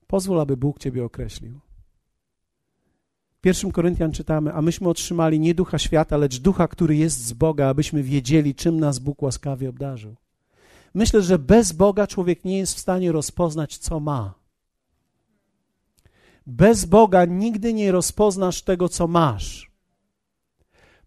Pozwól, 0.08 0.40
aby 0.40 0.58
Bóg 0.58 0.80
Ciebie 0.80 1.06
określił. 1.06 1.60
W 3.40 3.42
pierwszym 3.42 3.72
Koryntian 3.72 4.12
czytamy, 4.12 4.54
a 4.54 4.62
myśmy 4.62 4.90
otrzymali 4.90 5.40
nie 5.40 5.54
ducha 5.54 5.78
świata, 5.78 6.18
lecz 6.18 6.40
ducha, 6.40 6.68
który 6.68 6.96
jest 6.96 7.26
z 7.26 7.34
Boga, 7.34 7.68
abyśmy 7.68 8.04
wiedzieli, 8.04 8.56
czym 8.56 8.80
nas 8.80 9.00
Bóg 9.00 9.22
łaskawie 9.22 9.70
obdarzył. 9.70 10.16
Myślę, 10.94 11.22
że 11.22 11.40
bez 11.40 11.72
Boga 11.72 12.08
człowiek 12.08 12.46
nie 12.46 12.58
jest 12.58 12.76
w 12.76 12.80
stanie 12.80 13.12
rozpoznać, 13.12 13.78
co 13.78 14.00
ma. 14.00 14.34
Bez 16.48 16.86
Boga 16.86 17.26
nigdy 17.26 17.74
nie 17.74 17.92
rozpoznasz 17.92 18.62
tego, 18.62 18.90
co 18.90 19.08
masz. 19.08 19.72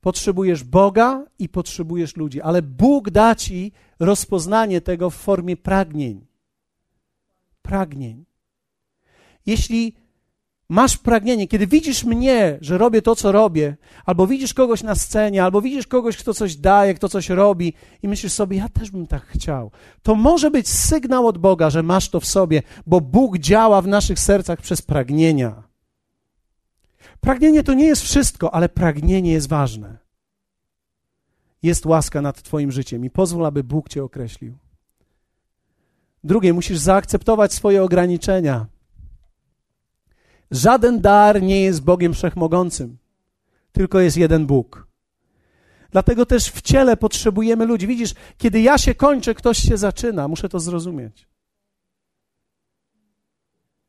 Potrzebujesz 0.00 0.64
Boga 0.64 1.24
i 1.38 1.48
potrzebujesz 1.48 2.16
ludzi, 2.16 2.40
ale 2.40 2.62
Bóg 2.62 3.10
da 3.10 3.34
ci 3.34 3.72
rozpoznanie 3.98 4.80
tego 4.80 5.10
w 5.10 5.14
formie 5.14 5.56
pragnień. 5.56 6.26
Pragnień. 7.62 8.24
Jeśli 9.46 10.01
masz 10.72 10.96
pragnienie, 10.96 11.48
kiedy 11.48 11.66
widzisz 11.66 12.04
mnie, 12.04 12.58
że 12.60 12.78
robię 12.78 13.02
to, 13.02 13.16
co 13.16 13.32
robię, 13.32 13.76
albo 14.04 14.26
widzisz 14.26 14.54
kogoś 14.54 14.82
na 14.82 14.94
scenie, 14.94 15.44
albo 15.44 15.62
widzisz 15.62 15.86
kogoś, 15.86 16.16
kto 16.16 16.34
coś 16.34 16.56
daje, 16.56 16.94
kto 16.94 17.08
coś 17.08 17.28
robi 17.28 17.74
i 18.02 18.08
myślisz 18.08 18.32
sobie, 18.32 18.56
ja 18.56 18.68
też 18.68 18.90
bym 18.90 19.06
tak 19.06 19.26
chciał, 19.26 19.70
to 20.02 20.14
może 20.14 20.50
być 20.50 20.68
sygnał 20.68 21.26
od 21.26 21.38
Boga, 21.38 21.70
że 21.70 21.82
masz 21.82 22.08
to 22.08 22.20
w 22.20 22.26
sobie, 22.26 22.62
bo 22.86 23.00
Bóg 23.00 23.38
działa 23.38 23.82
w 23.82 23.86
naszych 23.86 24.18
sercach 24.18 24.60
przez 24.60 24.82
pragnienia. 24.82 25.62
Pragnienie 27.20 27.62
to 27.62 27.74
nie 27.74 27.86
jest 27.86 28.02
wszystko, 28.02 28.54
ale 28.54 28.68
pragnienie 28.68 29.32
jest 29.32 29.48
ważne. 29.48 29.98
Jest 31.62 31.86
łaska 31.86 32.22
nad 32.22 32.42
Twoim 32.42 32.72
życiem 32.72 33.04
i 33.04 33.10
pozwól, 33.10 33.46
aby 33.46 33.64
Bóg 33.64 33.88
Cię 33.88 34.04
określił. 34.04 34.54
Drugie, 36.24 36.52
musisz 36.52 36.78
zaakceptować 36.78 37.52
swoje 37.52 37.82
ograniczenia. 37.82 38.71
Żaden 40.52 41.00
dar 41.00 41.42
nie 41.42 41.62
jest 41.62 41.82
Bogiem 41.82 42.14
wszechmogącym, 42.14 42.96
tylko 43.72 44.00
jest 44.00 44.16
jeden 44.16 44.46
Bóg. 44.46 44.86
Dlatego 45.90 46.26
też 46.26 46.48
w 46.48 46.62
ciele 46.62 46.96
potrzebujemy 46.96 47.66
ludzi. 47.66 47.86
Widzisz, 47.86 48.14
kiedy 48.38 48.60
ja 48.60 48.78
się 48.78 48.94
kończę, 48.94 49.34
ktoś 49.34 49.58
się 49.58 49.76
zaczyna. 49.76 50.28
Muszę 50.28 50.48
to 50.48 50.60
zrozumieć. 50.60 51.26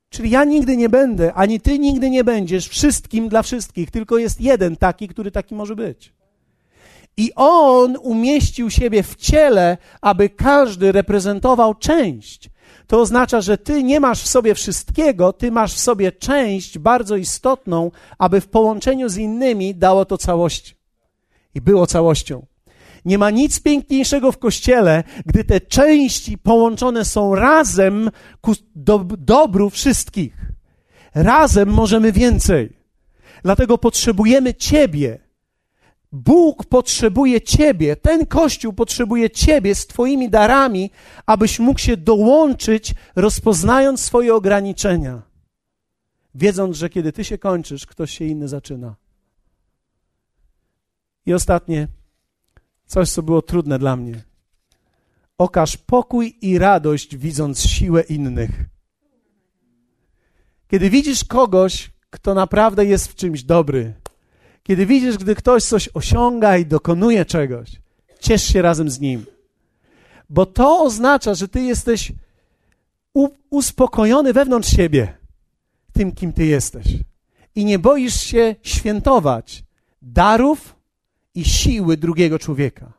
Czyli 0.09 0.29
ja 0.29 0.43
nigdy 0.43 0.77
nie 0.77 0.89
będę, 0.89 1.33
ani 1.33 1.59
ty 1.59 1.79
nigdy 1.79 2.09
nie 2.09 2.23
będziesz 2.23 2.67
wszystkim 2.67 3.29
dla 3.29 3.41
wszystkich, 3.41 3.91
tylko 3.91 4.17
jest 4.17 4.41
jeden 4.41 4.77
taki, 4.77 5.07
który 5.07 5.31
taki 5.31 5.55
może 5.55 5.75
być. 5.75 6.13
I 7.17 7.31
on 7.35 7.97
umieścił 8.01 8.69
siebie 8.69 9.03
w 9.03 9.15
ciele, 9.15 9.77
aby 10.01 10.29
każdy 10.29 10.91
reprezentował 10.91 11.75
część. 11.75 12.49
To 12.87 13.01
oznacza, 13.01 13.41
że 13.41 13.57
ty 13.57 13.83
nie 13.83 13.99
masz 13.99 14.21
w 14.21 14.27
sobie 14.27 14.55
wszystkiego, 14.55 15.33
ty 15.33 15.51
masz 15.51 15.73
w 15.73 15.79
sobie 15.79 16.11
część 16.11 16.77
bardzo 16.79 17.15
istotną, 17.15 17.91
aby 18.17 18.41
w 18.41 18.47
połączeniu 18.47 19.09
z 19.09 19.17
innymi 19.17 19.75
dało 19.75 20.05
to 20.05 20.17
całość. 20.17 20.75
I 21.55 21.61
było 21.61 21.87
całością. 21.87 22.45
Nie 23.05 23.17
ma 23.17 23.29
nic 23.29 23.59
piękniejszego 23.59 24.31
w 24.31 24.37
kościele, 24.37 25.03
gdy 25.25 25.43
te 25.43 25.61
części 25.61 26.37
połączone 26.37 27.05
są 27.05 27.35
razem 27.35 28.11
ku 28.41 28.53
do, 28.75 29.05
dobru 29.17 29.69
wszystkich. 29.69 30.37
Razem 31.15 31.69
możemy 31.69 32.11
więcej. 32.11 32.77
Dlatego 33.43 33.77
potrzebujemy 33.77 34.53
Ciebie, 34.53 35.19
Bóg 36.13 36.65
potrzebuje 36.65 37.41
Ciebie, 37.41 37.95
ten 37.95 38.25
Kościół 38.25 38.73
potrzebuje 38.73 39.29
Ciebie 39.29 39.75
z 39.75 39.87
Twoimi 39.87 40.29
darami, 40.29 40.91
abyś 41.25 41.59
mógł 41.59 41.79
się 41.79 41.97
dołączyć, 41.97 42.95
rozpoznając 43.15 44.01
swoje 44.01 44.35
ograniczenia, 44.35 45.21
wiedząc, 46.35 46.77
że 46.77 46.89
kiedy 46.89 47.11
Ty 47.11 47.23
się 47.23 47.37
kończysz, 47.37 47.85
ktoś 47.85 48.17
się 48.17 48.25
inny 48.25 48.47
zaczyna. 48.47 48.95
I 51.25 51.33
ostatnie, 51.33 51.87
coś, 52.85 53.09
co 53.09 53.23
było 53.23 53.41
trudne 53.41 53.79
dla 53.79 53.95
mnie. 53.95 54.23
Okaż 55.37 55.77
pokój 55.77 56.37
i 56.41 56.57
radość, 56.57 57.17
widząc 57.17 57.61
siłę 57.61 58.01
innych. 58.01 58.65
Kiedy 60.67 60.89
widzisz 60.89 61.23
kogoś, 61.23 61.91
kto 62.09 62.33
naprawdę 62.33 62.85
jest 62.85 63.07
w 63.07 63.15
czymś 63.15 63.43
dobry, 63.43 63.93
kiedy 64.63 64.85
widzisz, 64.85 65.17
gdy 65.17 65.35
ktoś 65.35 65.63
coś 65.63 65.89
osiąga 65.93 66.57
i 66.57 66.65
dokonuje 66.65 67.25
czegoś, 67.25 67.71
ciesz 68.19 68.43
się 68.43 68.61
razem 68.61 68.89
z 68.89 68.99
nim. 68.99 69.25
Bo 70.29 70.45
to 70.45 70.83
oznacza, 70.83 71.35
że 71.35 71.47
ty 71.47 71.61
jesteś 71.61 72.11
uspokojony 73.49 74.33
wewnątrz 74.33 74.69
siebie 74.69 75.17
tym, 75.93 76.11
kim 76.11 76.33
ty 76.33 76.45
jesteś. 76.45 76.87
I 77.55 77.65
nie 77.65 77.79
boisz 77.79 78.21
się 78.21 78.55
świętować 78.63 79.63
darów 80.01 80.75
i 81.35 81.45
siły 81.45 81.97
drugiego 81.97 82.39
człowieka. 82.39 82.93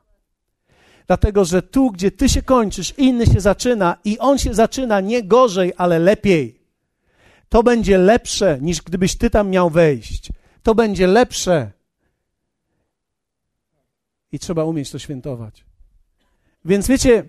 Dlatego, 1.07 1.45
że 1.45 1.63
tu, 1.63 1.91
gdzie 1.91 2.11
ty 2.11 2.29
się 2.29 2.43
kończysz, 2.43 2.95
inny 2.99 3.27
się 3.27 3.41
zaczyna 3.41 3.97
i 4.05 4.19
on 4.19 4.39
się 4.39 4.55
zaczyna 4.55 5.01
nie 5.01 5.23
gorzej, 5.23 5.73
ale 5.77 5.99
lepiej. 5.99 6.61
To 7.49 7.63
będzie 7.63 7.99
lepsze, 7.99 8.59
niż 8.61 8.83
gdybyś 8.83 9.17
ty 9.17 9.31
tam 9.31 9.51
miał 9.51 9.71
wejść 9.71 10.31
to 10.65 10.75
będzie 10.75 11.07
lepsze. 11.07 11.73
I 14.33 14.39
trzeba 14.39 14.65
umieć 14.65 14.91
to 14.91 14.99
świętować. 14.99 15.65
Więc 16.65 16.89
wiecie, 16.89 17.29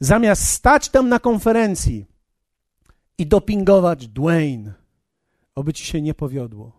zamiast 0.00 0.48
stać 0.48 0.88
tam 0.88 1.08
na 1.08 1.18
konferencji 1.18 2.06
i 3.18 3.26
dopingować 3.26 4.08
Dwayne, 4.08 4.72
oby 5.54 5.72
ci 5.72 5.84
się 5.84 6.02
nie 6.02 6.14
powiodło. 6.14 6.72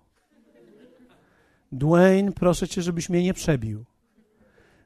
Dwayne, 1.71 2.31
proszę 2.31 2.67
cię, 2.67 2.81
żebyś 2.81 3.09
mnie 3.09 3.23
nie 3.23 3.33
przebił. 3.33 3.85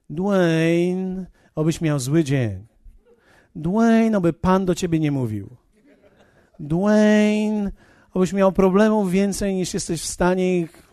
Dwayne, 0.09 1.25
obyś 1.55 1.81
miał 1.81 1.99
zły 1.99 2.23
dzień. 2.23 2.67
Dwayne, 3.55 4.17
oby 4.17 4.33
Pan 4.33 4.65
do 4.65 4.75
ciebie 4.75 4.99
nie 4.99 5.11
mówił. 5.11 5.55
Dwayne, 6.59 7.71
obyś 8.13 8.33
miał 8.33 8.51
problemów 8.51 9.11
więcej 9.11 9.55
niż 9.55 9.73
jesteś 9.73 10.01
w 10.01 10.05
stanie 10.05 10.59
ich 10.59 10.90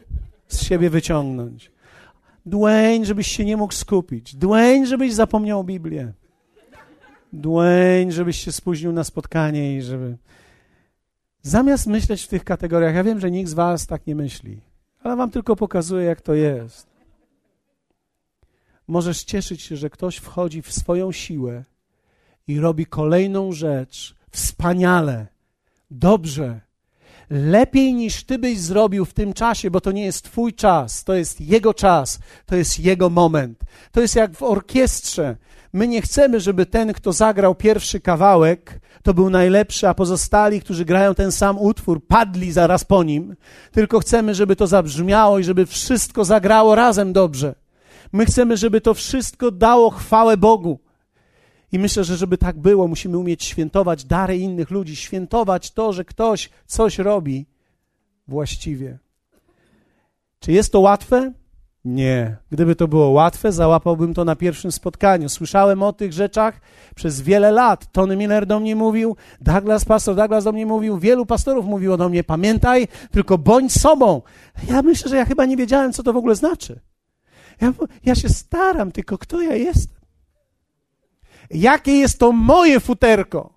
z 0.49 0.63
siebie 0.63 0.91
wyciągnąć. 0.91 1.73
Dwayne, 2.47 3.05
żebyś 3.05 3.27
się 3.27 3.45
nie 3.45 3.57
mógł 3.57 3.75
skupić. 3.75 4.37
Dwayne, 4.37 4.87
żebyś 4.87 5.15
zapomniał 5.15 5.65
Biblię. 5.65 6.13
Dwayne, 7.33 8.13
żebyś 8.13 8.39
się 8.39 8.53
spóźnił 8.53 8.93
na 8.93 9.05
spotkanie 9.05 9.77
i 9.77 9.83
żeby. 9.83 10.17
Zamiast 11.43 11.87
myśleć 11.87 12.23
w 12.23 12.29
tych 12.29 12.45
kategoriach, 12.45 12.95
ja 12.95 13.05
wiem, 13.05 13.21
że 13.21 13.31
nikt 13.31 13.51
z 13.51 13.55
Was 13.55 13.87
tak 13.87 14.07
nie 14.07 14.15
myśli, 14.15 14.61
ale 15.03 15.17
Wam 15.17 15.31
tylko 15.31 15.57
pokazuję, 15.57 16.05
jak 16.05 16.21
to 16.21 16.35
jest. 16.35 16.87
Możesz 18.89 19.25
cieszyć 19.25 19.63
się, 19.63 19.77
że 19.77 19.91
ktoś 19.91 20.17
wchodzi 20.17 20.63
w 20.63 20.73
swoją 20.73 21.13
siłę 21.13 21.65
i 22.47 22.61
robi 22.61 22.87
kolejną 22.87 23.53
rzecz 23.53 24.15
wspaniale, 24.31 25.27
dobrze, 25.91 26.61
lepiej 27.31 27.95
niż 27.95 28.25
ty 28.25 28.39
byś 28.39 28.59
zrobił 28.59 29.05
w 29.05 29.15
tym 29.15 29.33
czasie, 29.33 29.71
bo 29.71 29.81
to 29.81 29.93
nie 29.93 30.05
jest 30.05 30.25
twój 30.25 30.55
czas, 30.55 31.05
to 31.05 31.15
jest 31.15 31.41
jego 31.41 31.75
czas, 31.75 32.19
to 32.47 32.57
jest 32.57 32.81
jego 32.81 33.11
moment. 33.11 33.61
To 33.93 34.01
jest 34.01 34.17
jak 34.17 34.35
w 34.35 34.43
orkiestrze. 34.43 35.37
My 35.73 35.89
nie 35.89 36.03
chcemy, 36.03 36.41
żeby 36.41 36.67
ten, 36.67 36.93
kto 36.93 37.13
zagrał 37.13 37.55
pierwszy 37.55 38.01
kawałek, 38.01 38.81
to 39.03 39.15
był 39.15 39.31
najlepszy, 39.31 39.89
a 39.89 39.95
pozostali, 39.95 40.61
którzy 40.61 40.85
grają 40.85 41.15
ten 41.15 41.33
sam 41.33 41.59
utwór, 41.59 42.07
padli 42.07 42.53
zaraz 42.53 42.85
po 42.85 43.03
nim. 43.03 43.37
Tylko 43.73 44.01
chcemy, 44.01 44.35
żeby 44.35 44.57
to 44.57 44.67
zabrzmiało 44.67 45.39
i 45.39 45.45
żeby 45.45 45.67
wszystko 45.67 46.25
zagrało 46.25 46.75
razem 46.75 47.13
dobrze. 47.13 47.55
My 48.13 48.27
chcemy, 48.27 48.57
żeby 48.57 48.81
to 48.81 48.95
wszystko 48.95 49.51
dało 49.51 49.91
chwałę 49.91 50.37
Bogu. 50.37 50.81
I 51.73 51.79
myślę, 51.79 52.05
że 52.05 52.17
żeby 52.17 52.39
tak 52.39 52.59
było, 52.59 52.89
musimy 52.89 53.19
umieć 53.19 53.45
świętować 53.45 54.05
dary 54.05 54.39
innych 54.39 54.71
ludzi, 54.71 54.97
świętować 54.97 55.71
to, 55.71 55.93
że 55.93 56.05
ktoś 56.05 56.51
coś 56.67 56.99
robi 56.99 57.47
właściwie. 58.29 58.99
Czy 60.41 60.53
jest 60.53 60.73
to 60.73 60.81
łatwe? 60.81 61.33
Nie. 61.85 62.37
Gdyby 62.51 62.77
to 62.77 62.89
było 62.89 63.09
łatwe, 63.09 63.53
załapałbym 63.53 64.15
to 64.15 64.25
na 64.25 64.37
pierwszym 64.37 64.73
spotkaniu. 64.73 65.29
Słyszałem 65.29 65.83
o 65.83 65.93
tych 65.93 66.13
rzeczach 66.13 66.61
przez 66.95 67.21
wiele 67.21 67.51
lat. 67.51 67.93
Tony 67.93 68.17
Miller 68.17 68.47
do 68.47 68.61
mnie 68.61 68.77
mówił, 68.77 69.17
Douglas, 69.41 69.85
pastor 69.85 70.17
Douglas 70.17 70.45
do 70.45 70.53
mnie 70.53 70.67
mówił, 70.67 70.99
wielu 70.99 71.27
pastorów 71.27 71.67
mówiło 71.67 71.97
do 71.97 72.09
mnie, 72.09 72.25
pamiętaj, 72.25 72.89
tylko 73.11 73.39
bądź 73.39 73.73
sobą. 73.73 74.23
Ja 74.69 74.83
myślę, 74.83 75.11
że 75.11 75.17
ja 75.17 75.25
chyba 75.25 75.45
nie 75.45 75.57
wiedziałem, 75.57 75.93
co 75.93 76.03
to 76.03 76.13
w 76.13 76.17
ogóle 76.17 76.35
znaczy. 76.35 76.81
Ja, 77.61 77.73
ja 78.05 78.15
się 78.15 78.29
staram, 78.29 78.93
tylko 78.93 79.19
kto 79.19 79.43
ja 79.43 79.55
jestem? 79.55 79.98
Jakie 81.51 81.93
jest 81.93 82.19
to 82.19 82.33
moje 82.33 82.81
futerko? 82.81 83.53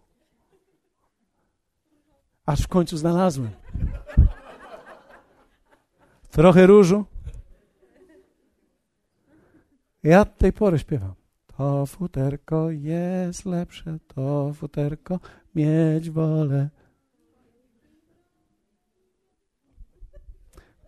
Aż 2.45 2.61
w 2.61 2.67
końcu 2.67 2.97
znalazłem. 2.97 3.51
Trochę 6.31 6.67
różu. 6.67 7.05
Ja 10.03 10.25
do 10.25 10.31
tej 10.31 10.53
pory 10.53 10.79
śpiewam. 10.79 11.13
To 11.57 11.85
futerko 11.85 12.71
jest 12.71 13.45
lepsze, 13.45 13.97
to 14.07 14.53
futerko 14.53 15.19
mieć 15.55 16.09
wolę. 16.09 16.69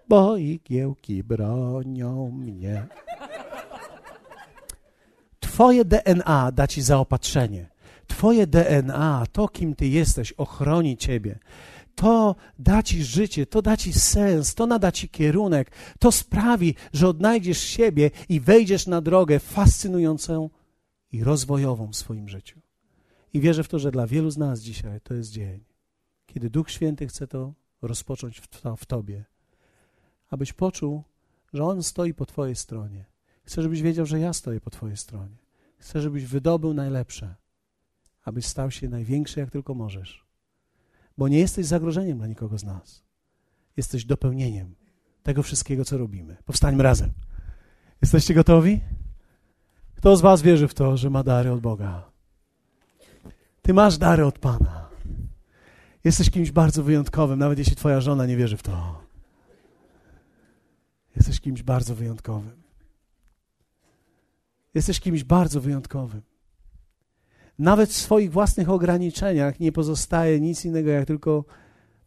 Bo 0.10 0.38
igiełki 0.38 1.24
bronią 1.24 2.32
mnie. 2.32 2.88
Twoje 5.54 5.86
DNA 5.86 6.51
da 6.51 6.68
ci 6.68 6.82
zaopatrzenie. 6.82 7.70
Twoje 8.08 8.47
DNA, 8.47 9.26
to 9.32 9.47
kim 9.47 9.76
ty 9.76 9.88
jesteś, 9.88 10.32
ochroni 10.32 10.97
ciebie. 10.97 11.39
To 11.95 12.36
da 12.60 12.84
ci 12.84 13.04
życie, 13.04 13.45
to 13.45 13.62
da 13.62 13.78
ci 13.78 13.93
sens, 13.93 14.56
to 14.56 14.66
nada 14.68 14.91
ci 14.91 15.10
kierunek, 15.10 15.72
to 15.99 16.12
sprawi, 16.12 16.76
że 16.93 17.08
odnajdziesz 17.08 17.58
siebie 17.58 18.12
i 18.30 18.39
wejdziesz 18.39 18.88
na 18.88 19.01
drogę 19.01 19.39
fascynującą 19.39 20.49
i 21.12 21.24
rozwojową 21.24 21.88
w 21.88 21.95
swoim 21.95 22.30
życiu. 22.30 22.60
I 23.34 23.39
wierzę 23.39 23.64
w 23.64 23.68
to, 23.68 23.80
że 23.80 23.91
dla 23.91 24.08
wielu 24.08 24.30
z 24.30 24.38
nas 24.38 24.60
dzisiaj 24.60 25.01
to 25.01 25.14
jest 25.14 25.32
dzień, 25.32 25.64
kiedy 26.26 26.49
Duch 26.49 26.72
Święty 26.72 27.08
chce 27.08 27.28
to 27.28 27.54
rozpocząć 27.82 28.39
w, 28.39 28.47
to, 28.47 28.76
w 28.76 28.86
Tobie, 28.86 29.26
abyś 30.30 30.54
poczuł, 30.54 31.04
że 31.54 31.64
On 31.64 31.84
stoi 31.84 32.14
po 32.14 32.26
Twojej 32.26 32.56
stronie. 32.56 33.06
Chcę, 33.43 33.62
żebyś 33.62 33.82
wiedział, 33.82 34.06
że 34.06 34.20
ja 34.20 34.34
stoję 34.34 34.62
po 34.62 34.70
Twojej 34.70 34.97
stronie. 34.97 35.43
Chcę, 35.84 36.02
żebyś 36.02 36.26
wydobył 36.26 36.74
najlepsze, 36.74 37.36
abyś 38.24 38.46
stał 38.46 38.72
się 38.72 38.90
największy, 38.90 39.40
jak 39.40 39.52
tylko 39.52 39.74
możesz. 39.74 40.26
Bo 41.18 41.28
nie 41.28 41.40
jesteś 41.40 41.66
zagrożeniem 41.66 42.18
dla 42.18 42.28
nikogo 42.28 42.58
z 42.58 42.64
nas. 42.64 43.04
Jesteś 43.78 44.06
dopełnieniem 44.06 44.76
tego 45.24 45.44
wszystkiego, 45.44 45.86
co 45.86 45.98
robimy. 45.98 46.38
Powstańmy 46.46 46.84
razem. 46.84 47.12
Jesteście 48.02 48.34
gotowi? 48.34 48.82
Kto 49.96 50.18
z 50.18 50.22
Was 50.22 50.42
wierzy 50.42 50.68
w 50.68 50.74
to, 50.74 50.98
że 50.98 51.10
ma 51.10 51.24
dary 51.24 51.52
od 51.52 51.60
Boga? 51.60 52.12
Ty 53.62 53.74
masz 53.74 53.98
dary 53.98 54.26
od 54.26 54.40
Pana. 54.40 54.90
Jesteś 56.04 56.30
kimś 56.30 56.52
bardzo 56.52 56.84
wyjątkowym, 56.84 57.40
nawet 57.40 57.60
jeśli 57.60 57.76
Twoja 57.76 58.02
żona 58.02 58.26
nie 58.26 58.38
wierzy 58.38 58.58
w 58.58 58.64
to. 58.64 59.02
Jesteś 61.16 61.40
kimś 61.40 61.64
bardzo 61.64 61.96
wyjątkowym. 61.96 62.62
Jesteś 64.74 64.99
kimś 64.99 65.24
bardzo 65.24 65.61
wyjątkowym. 65.61 66.21
Nawet 67.59 67.89
w 67.89 67.97
swoich 67.97 68.32
własnych 68.32 68.69
ograniczeniach 68.69 69.59
nie 69.59 69.71
pozostaje 69.71 70.39
nic 70.39 70.65
innego, 70.65 70.89
jak 70.89 71.05
tylko 71.05 71.45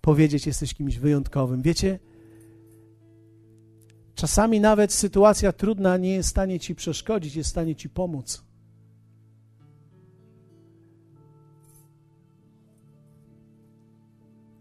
powiedzieć: 0.00 0.46
Jesteś 0.46 0.74
kimś 0.74 0.98
wyjątkowym. 0.98 1.62
Wiecie, 1.62 1.98
czasami 4.14 4.60
nawet 4.60 4.92
sytuacja 4.92 5.52
trudna 5.52 5.96
nie 5.96 6.14
jest 6.14 6.28
w 6.28 6.30
stanie 6.30 6.60
ci 6.60 6.74
przeszkodzić, 6.74 7.36
jest 7.36 7.48
w 7.48 7.50
stanie 7.50 7.74
ci 7.74 7.88
pomóc. 7.88 8.44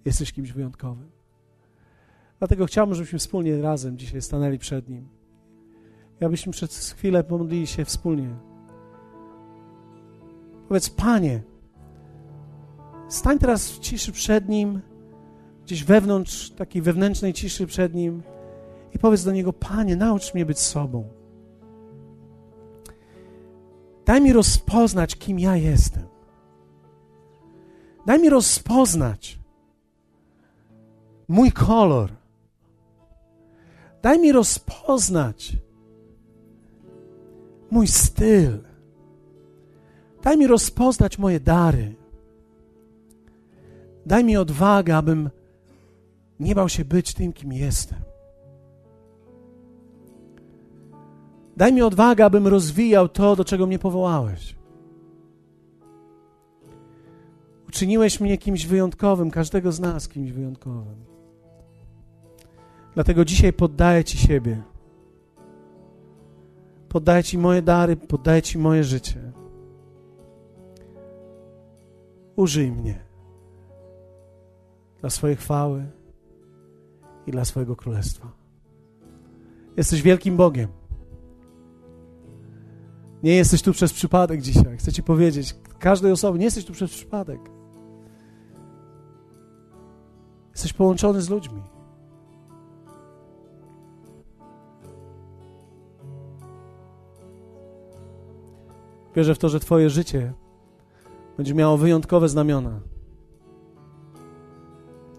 Jesteś 0.06 0.32
kimś 0.32 0.52
wyjątkowym. 0.52 1.12
Dlatego 2.40 2.66
chciałbym, 2.66 2.96
żebyśmy 2.96 3.20
wspólnie 3.20 3.62
razem 3.62 3.98
dzisiaj 3.98 4.22
stanęli 4.22 4.60
przed 4.60 4.90
Nim. 4.90 5.15
Abyśmy 6.22 6.52
przez 6.52 6.92
chwilę 6.92 7.24
pomodlili 7.24 7.68
się 7.68 7.86
wspólnie. 7.86 8.36
Powiedz, 10.68 10.90
Panie, 10.90 11.44
stań 13.10 13.40
teraz 13.40 13.72
w 13.72 13.80
ciszy 13.80 14.12
przed 14.12 14.50
Nim, 14.50 14.82
gdzieś 15.64 15.84
wewnątrz, 15.84 16.52
takiej 16.52 16.82
wewnętrznej 16.82 17.34
ciszy 17.34 17.68
przed 17.68 17.94
Nim 17.94 18.24
i 18.94 19.00
powiedz 19.00 19.24
do 19.24 19.32
Niego, 19.32 19.54
Panie, 19.54 19.96
naucz 19.96 20.34
mnie 20.34 20.46
być 20.46 20.60
sobą. 20.60 21.08
Daj 24.06 24.22
mi 24.22 24.34
rozpoznać, 24.34 25.16
kim 25.16 25.40
ja 25.40 25.56
jestem. 25.56 26.04
Daj 28.06 28.20
mi 28.20 28.30
rozpoznać 28.30 29.40
mój 31.28 31.52
kolor. 31.52 32.12
Daj 34.02 34.20
mi 34.20 34.32
rozpoznać 34.32 35.58
mój 37.76 37.88
styl. 37.88 38.64
Daj 40.24 40.38
mi 40.38 40.48
rozpoznać 40.48 41.20
moje 41.20 41.40
dary. 41.40 41.96
Daj 44.06 44.24
mi 44.24 44.38
odwagę, 44.38 44.98
abym 44.98 45.30
nie 46.40 46.56
bał 46.56 46.70
się 46.70 46.86
być 46.86 47.14
tym, 47.14 47.34
kim 47.34 47.54
jestem. 47.54 48.00
Daj 51.58 51.74
mi 51.74 51.82
odwagę, 51.82 52.26
abym 52.26 52.48
rozwijał 52.48 53.10
to, 53.10 53.36
do 53.36 53.46
czego 53.46 53.68
mnie 53.68 53.80
powołałeś. 53.80 54.56
Uczyniłeś 57.68 58.20
mnie 58.20 58.38
kimś 58.38 58.66
wyjątkowym, 58.66 59.32
każdego 59.32 59.72
z 59.72 59.80
nas 59.80 60.08
kimś 60.08 60.32
wyjątkowym. 60.32 61.06
Dlatego 62.94 63.26
dzisiaj 63.26 63.54
poddaję 63.54 64.04
Ci 64.04 64.18
siebie. 64.18 64.75
Poddaję 66.96 67.24
Ci 67.24 67.38
moje 67.38 67.62
dary, 67.62 67.96
poddaję 67.96 68.42
Ci 68.42 68.58
moje 68.58 68.84
życie. 68.84 69.32
Użyj 72.36 72.72
mnie 72.72 73.06
dla 75.02 75.10
swojej 75.10 75.36
chwały 75.36 75.86
i 77.28 77.32
dla 77.32 77.46
swojego 77.46 77.76
królestwa. 77.76 78.32
Jesteś 79.78 80.02
wielkim 80.02 80.38
Bogiem. 80.38 80.70
Nie 83.24 83.36
jesteś 83.36 83.62
tu 83.62 83.72
przez 83.72 83.94
przypadek 83.94 84.42
dzisiaj. 84.42 84.78
Chcę 84.78 84.92
Ci 84.92 85.04
powiedzieć, 85.04 85.56
każdej 85.80 86.12
osobie, 86.12 86.40
nie 86.40 86.46
jesteś 86.46 86.66
tu 86.66 86.74
przez 86.74 86.92
przypadek. 86.92 87.40
Jesteś 90.52 90.74
połączony 90.74 91.22
z 91.22 91.30
ludźmi. 91.30 91.75
Wierzę 99.16 99.36
w 99.36 99.40
to, 99.40 99.50
że 99.50 99.60
Twoje 99.60 99.90
życie 99.90 100.34
będzie 101.38 101.54
miało 101.54 101.78
wyjątkowe 101.78 102.30
znamiona. 102.30 102.80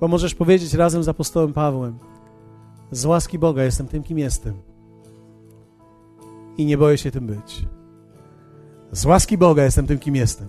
Bo 0.01 0.09
możesz 0.09 0.35
powiedzieć 0.35 0.75
razem 0.75 1.03
z 1.03 1.09
apostołem 1.09 1.53
Pawłem: 1.53 1.99
Z 2.91 3.05
łaski 3.05 3.39
Boga 3.39 3.65
jestem 3.65 3.89
tym, 3.89 4.03
kim 4.03 4.19
jestem. 4.19 4.55
I 6.57 6.67
nie 6.67 6.79
boję 6.79 6.99
się 6.99 7.11
tym 7.11 7.27
być. 7.27 7.67
Z 8.93 9.05
łaski 9.05 9.39
Boga 9.39 9.65
jestem 9.65 9.87
tym, 9.87 9.99
kim 9.99 10.17
jestem. 10.17 10.49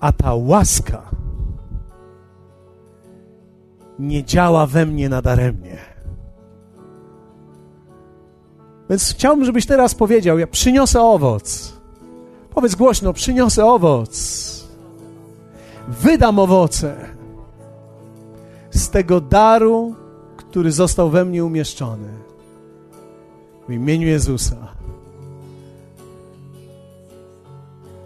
A 0.00 0.12
ta 0.12 0.34
łaska 0.34 1.10
nie 3.98 4.24
działa 4.24 4.66
we 4.66 4.86
mnie 4.86 5.08
nadaremnie. 5.08 5.89
Więc 8.90 9.10
chciałbym, 9.10 9.44
żebyś 9.44 9.66
teraz 9.66 9.94
powiedział: 9.94 10.38
Ja 10.38 10.46
przyniosę 10.46 11.00
owoc. 11.02 11.72
Powiedz 12.54 12.74
głośno: 12.74 13.12
przyniosę 13.12 13.66
owoc. 13.66 14.40
Wydam 15.88 16.38
owoce 16.38 16.96
z 18.70 18.90
tego 18.90 19.20
daru, 19.20 19.94
który 20.36 20.72
został 20.72 21.10
we 21.10 21.24
mnie 21.24 21.44
umieszczony. 21.44 22.08
W 23.68 23.72
imieniu 23.72 24.08
Jezusa. 24.08 24.56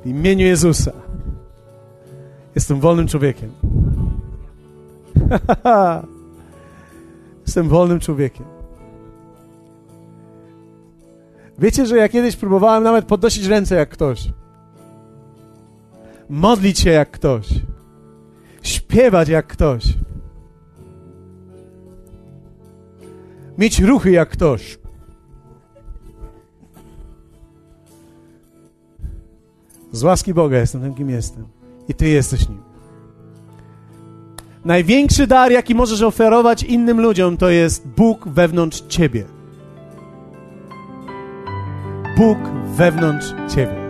W 0.04 0.06
imieniu 0.06 0.46
Jezusa. 0.46 0.92
Jestem 2.54 2.80
wolnym 2.80 3.08
człowiekiem. 3.08 3.50
Jestem 7.46 7.68
wolnym 7.68 8.00
człowiekiem. 8.00 8.53
Wiecie, 11.58 11.86
że 11.86 11.96
ja 11.96 12.08
kiedyś 12.08 12.36
próbowałem 12.36 12.84
nawet 12.84 13.04
podnosić 13.04 13.46
ręce 13.46 13.74
jak 13.74 13.88
ktoś. 13.88 14.28
Modlić 16.28 16.78
się 16.78 16.90
jak 16.90 17.10
ktoś. 17.10 17.48
Śpiewać 18.62 19.28
jak 19.28 19.46
ktoś. 19.46 19.84
Mieć 23.58 23.80
ruchy 23.80 24.10
jak 24.10 24.28
ktoś. 24.30 24.78
Z 29.92 30.02
łaski 30.02 30.34
Boga 30.34 30.58
jestem 30.58 30.80
tym, 30.80 30.94
kim 30.94 31.10
jestem. 31.10 31.46
I 31.88 31.94
Ty 31.94 32.08
jesteś 32.08 32.48
nim. 32.48 32.62
Największy 34.64 35.26
dar, 35.26 35.52
jaki 35.52 35.74
możesz 35.74 36.02
oferować 36.02 36.62
innym 36.62 37.00
ludziom, 37.00 37.36
to 37.36 37.50
jest 37.50 37.88
Bóg 37.88 38.28
wewnątrz 38.28 38.82
Ciebie. 38.88 39.33
Bóg 42.16 42.38
wewnątrz 42.76 43.34
Ciebie. 43.54 43.83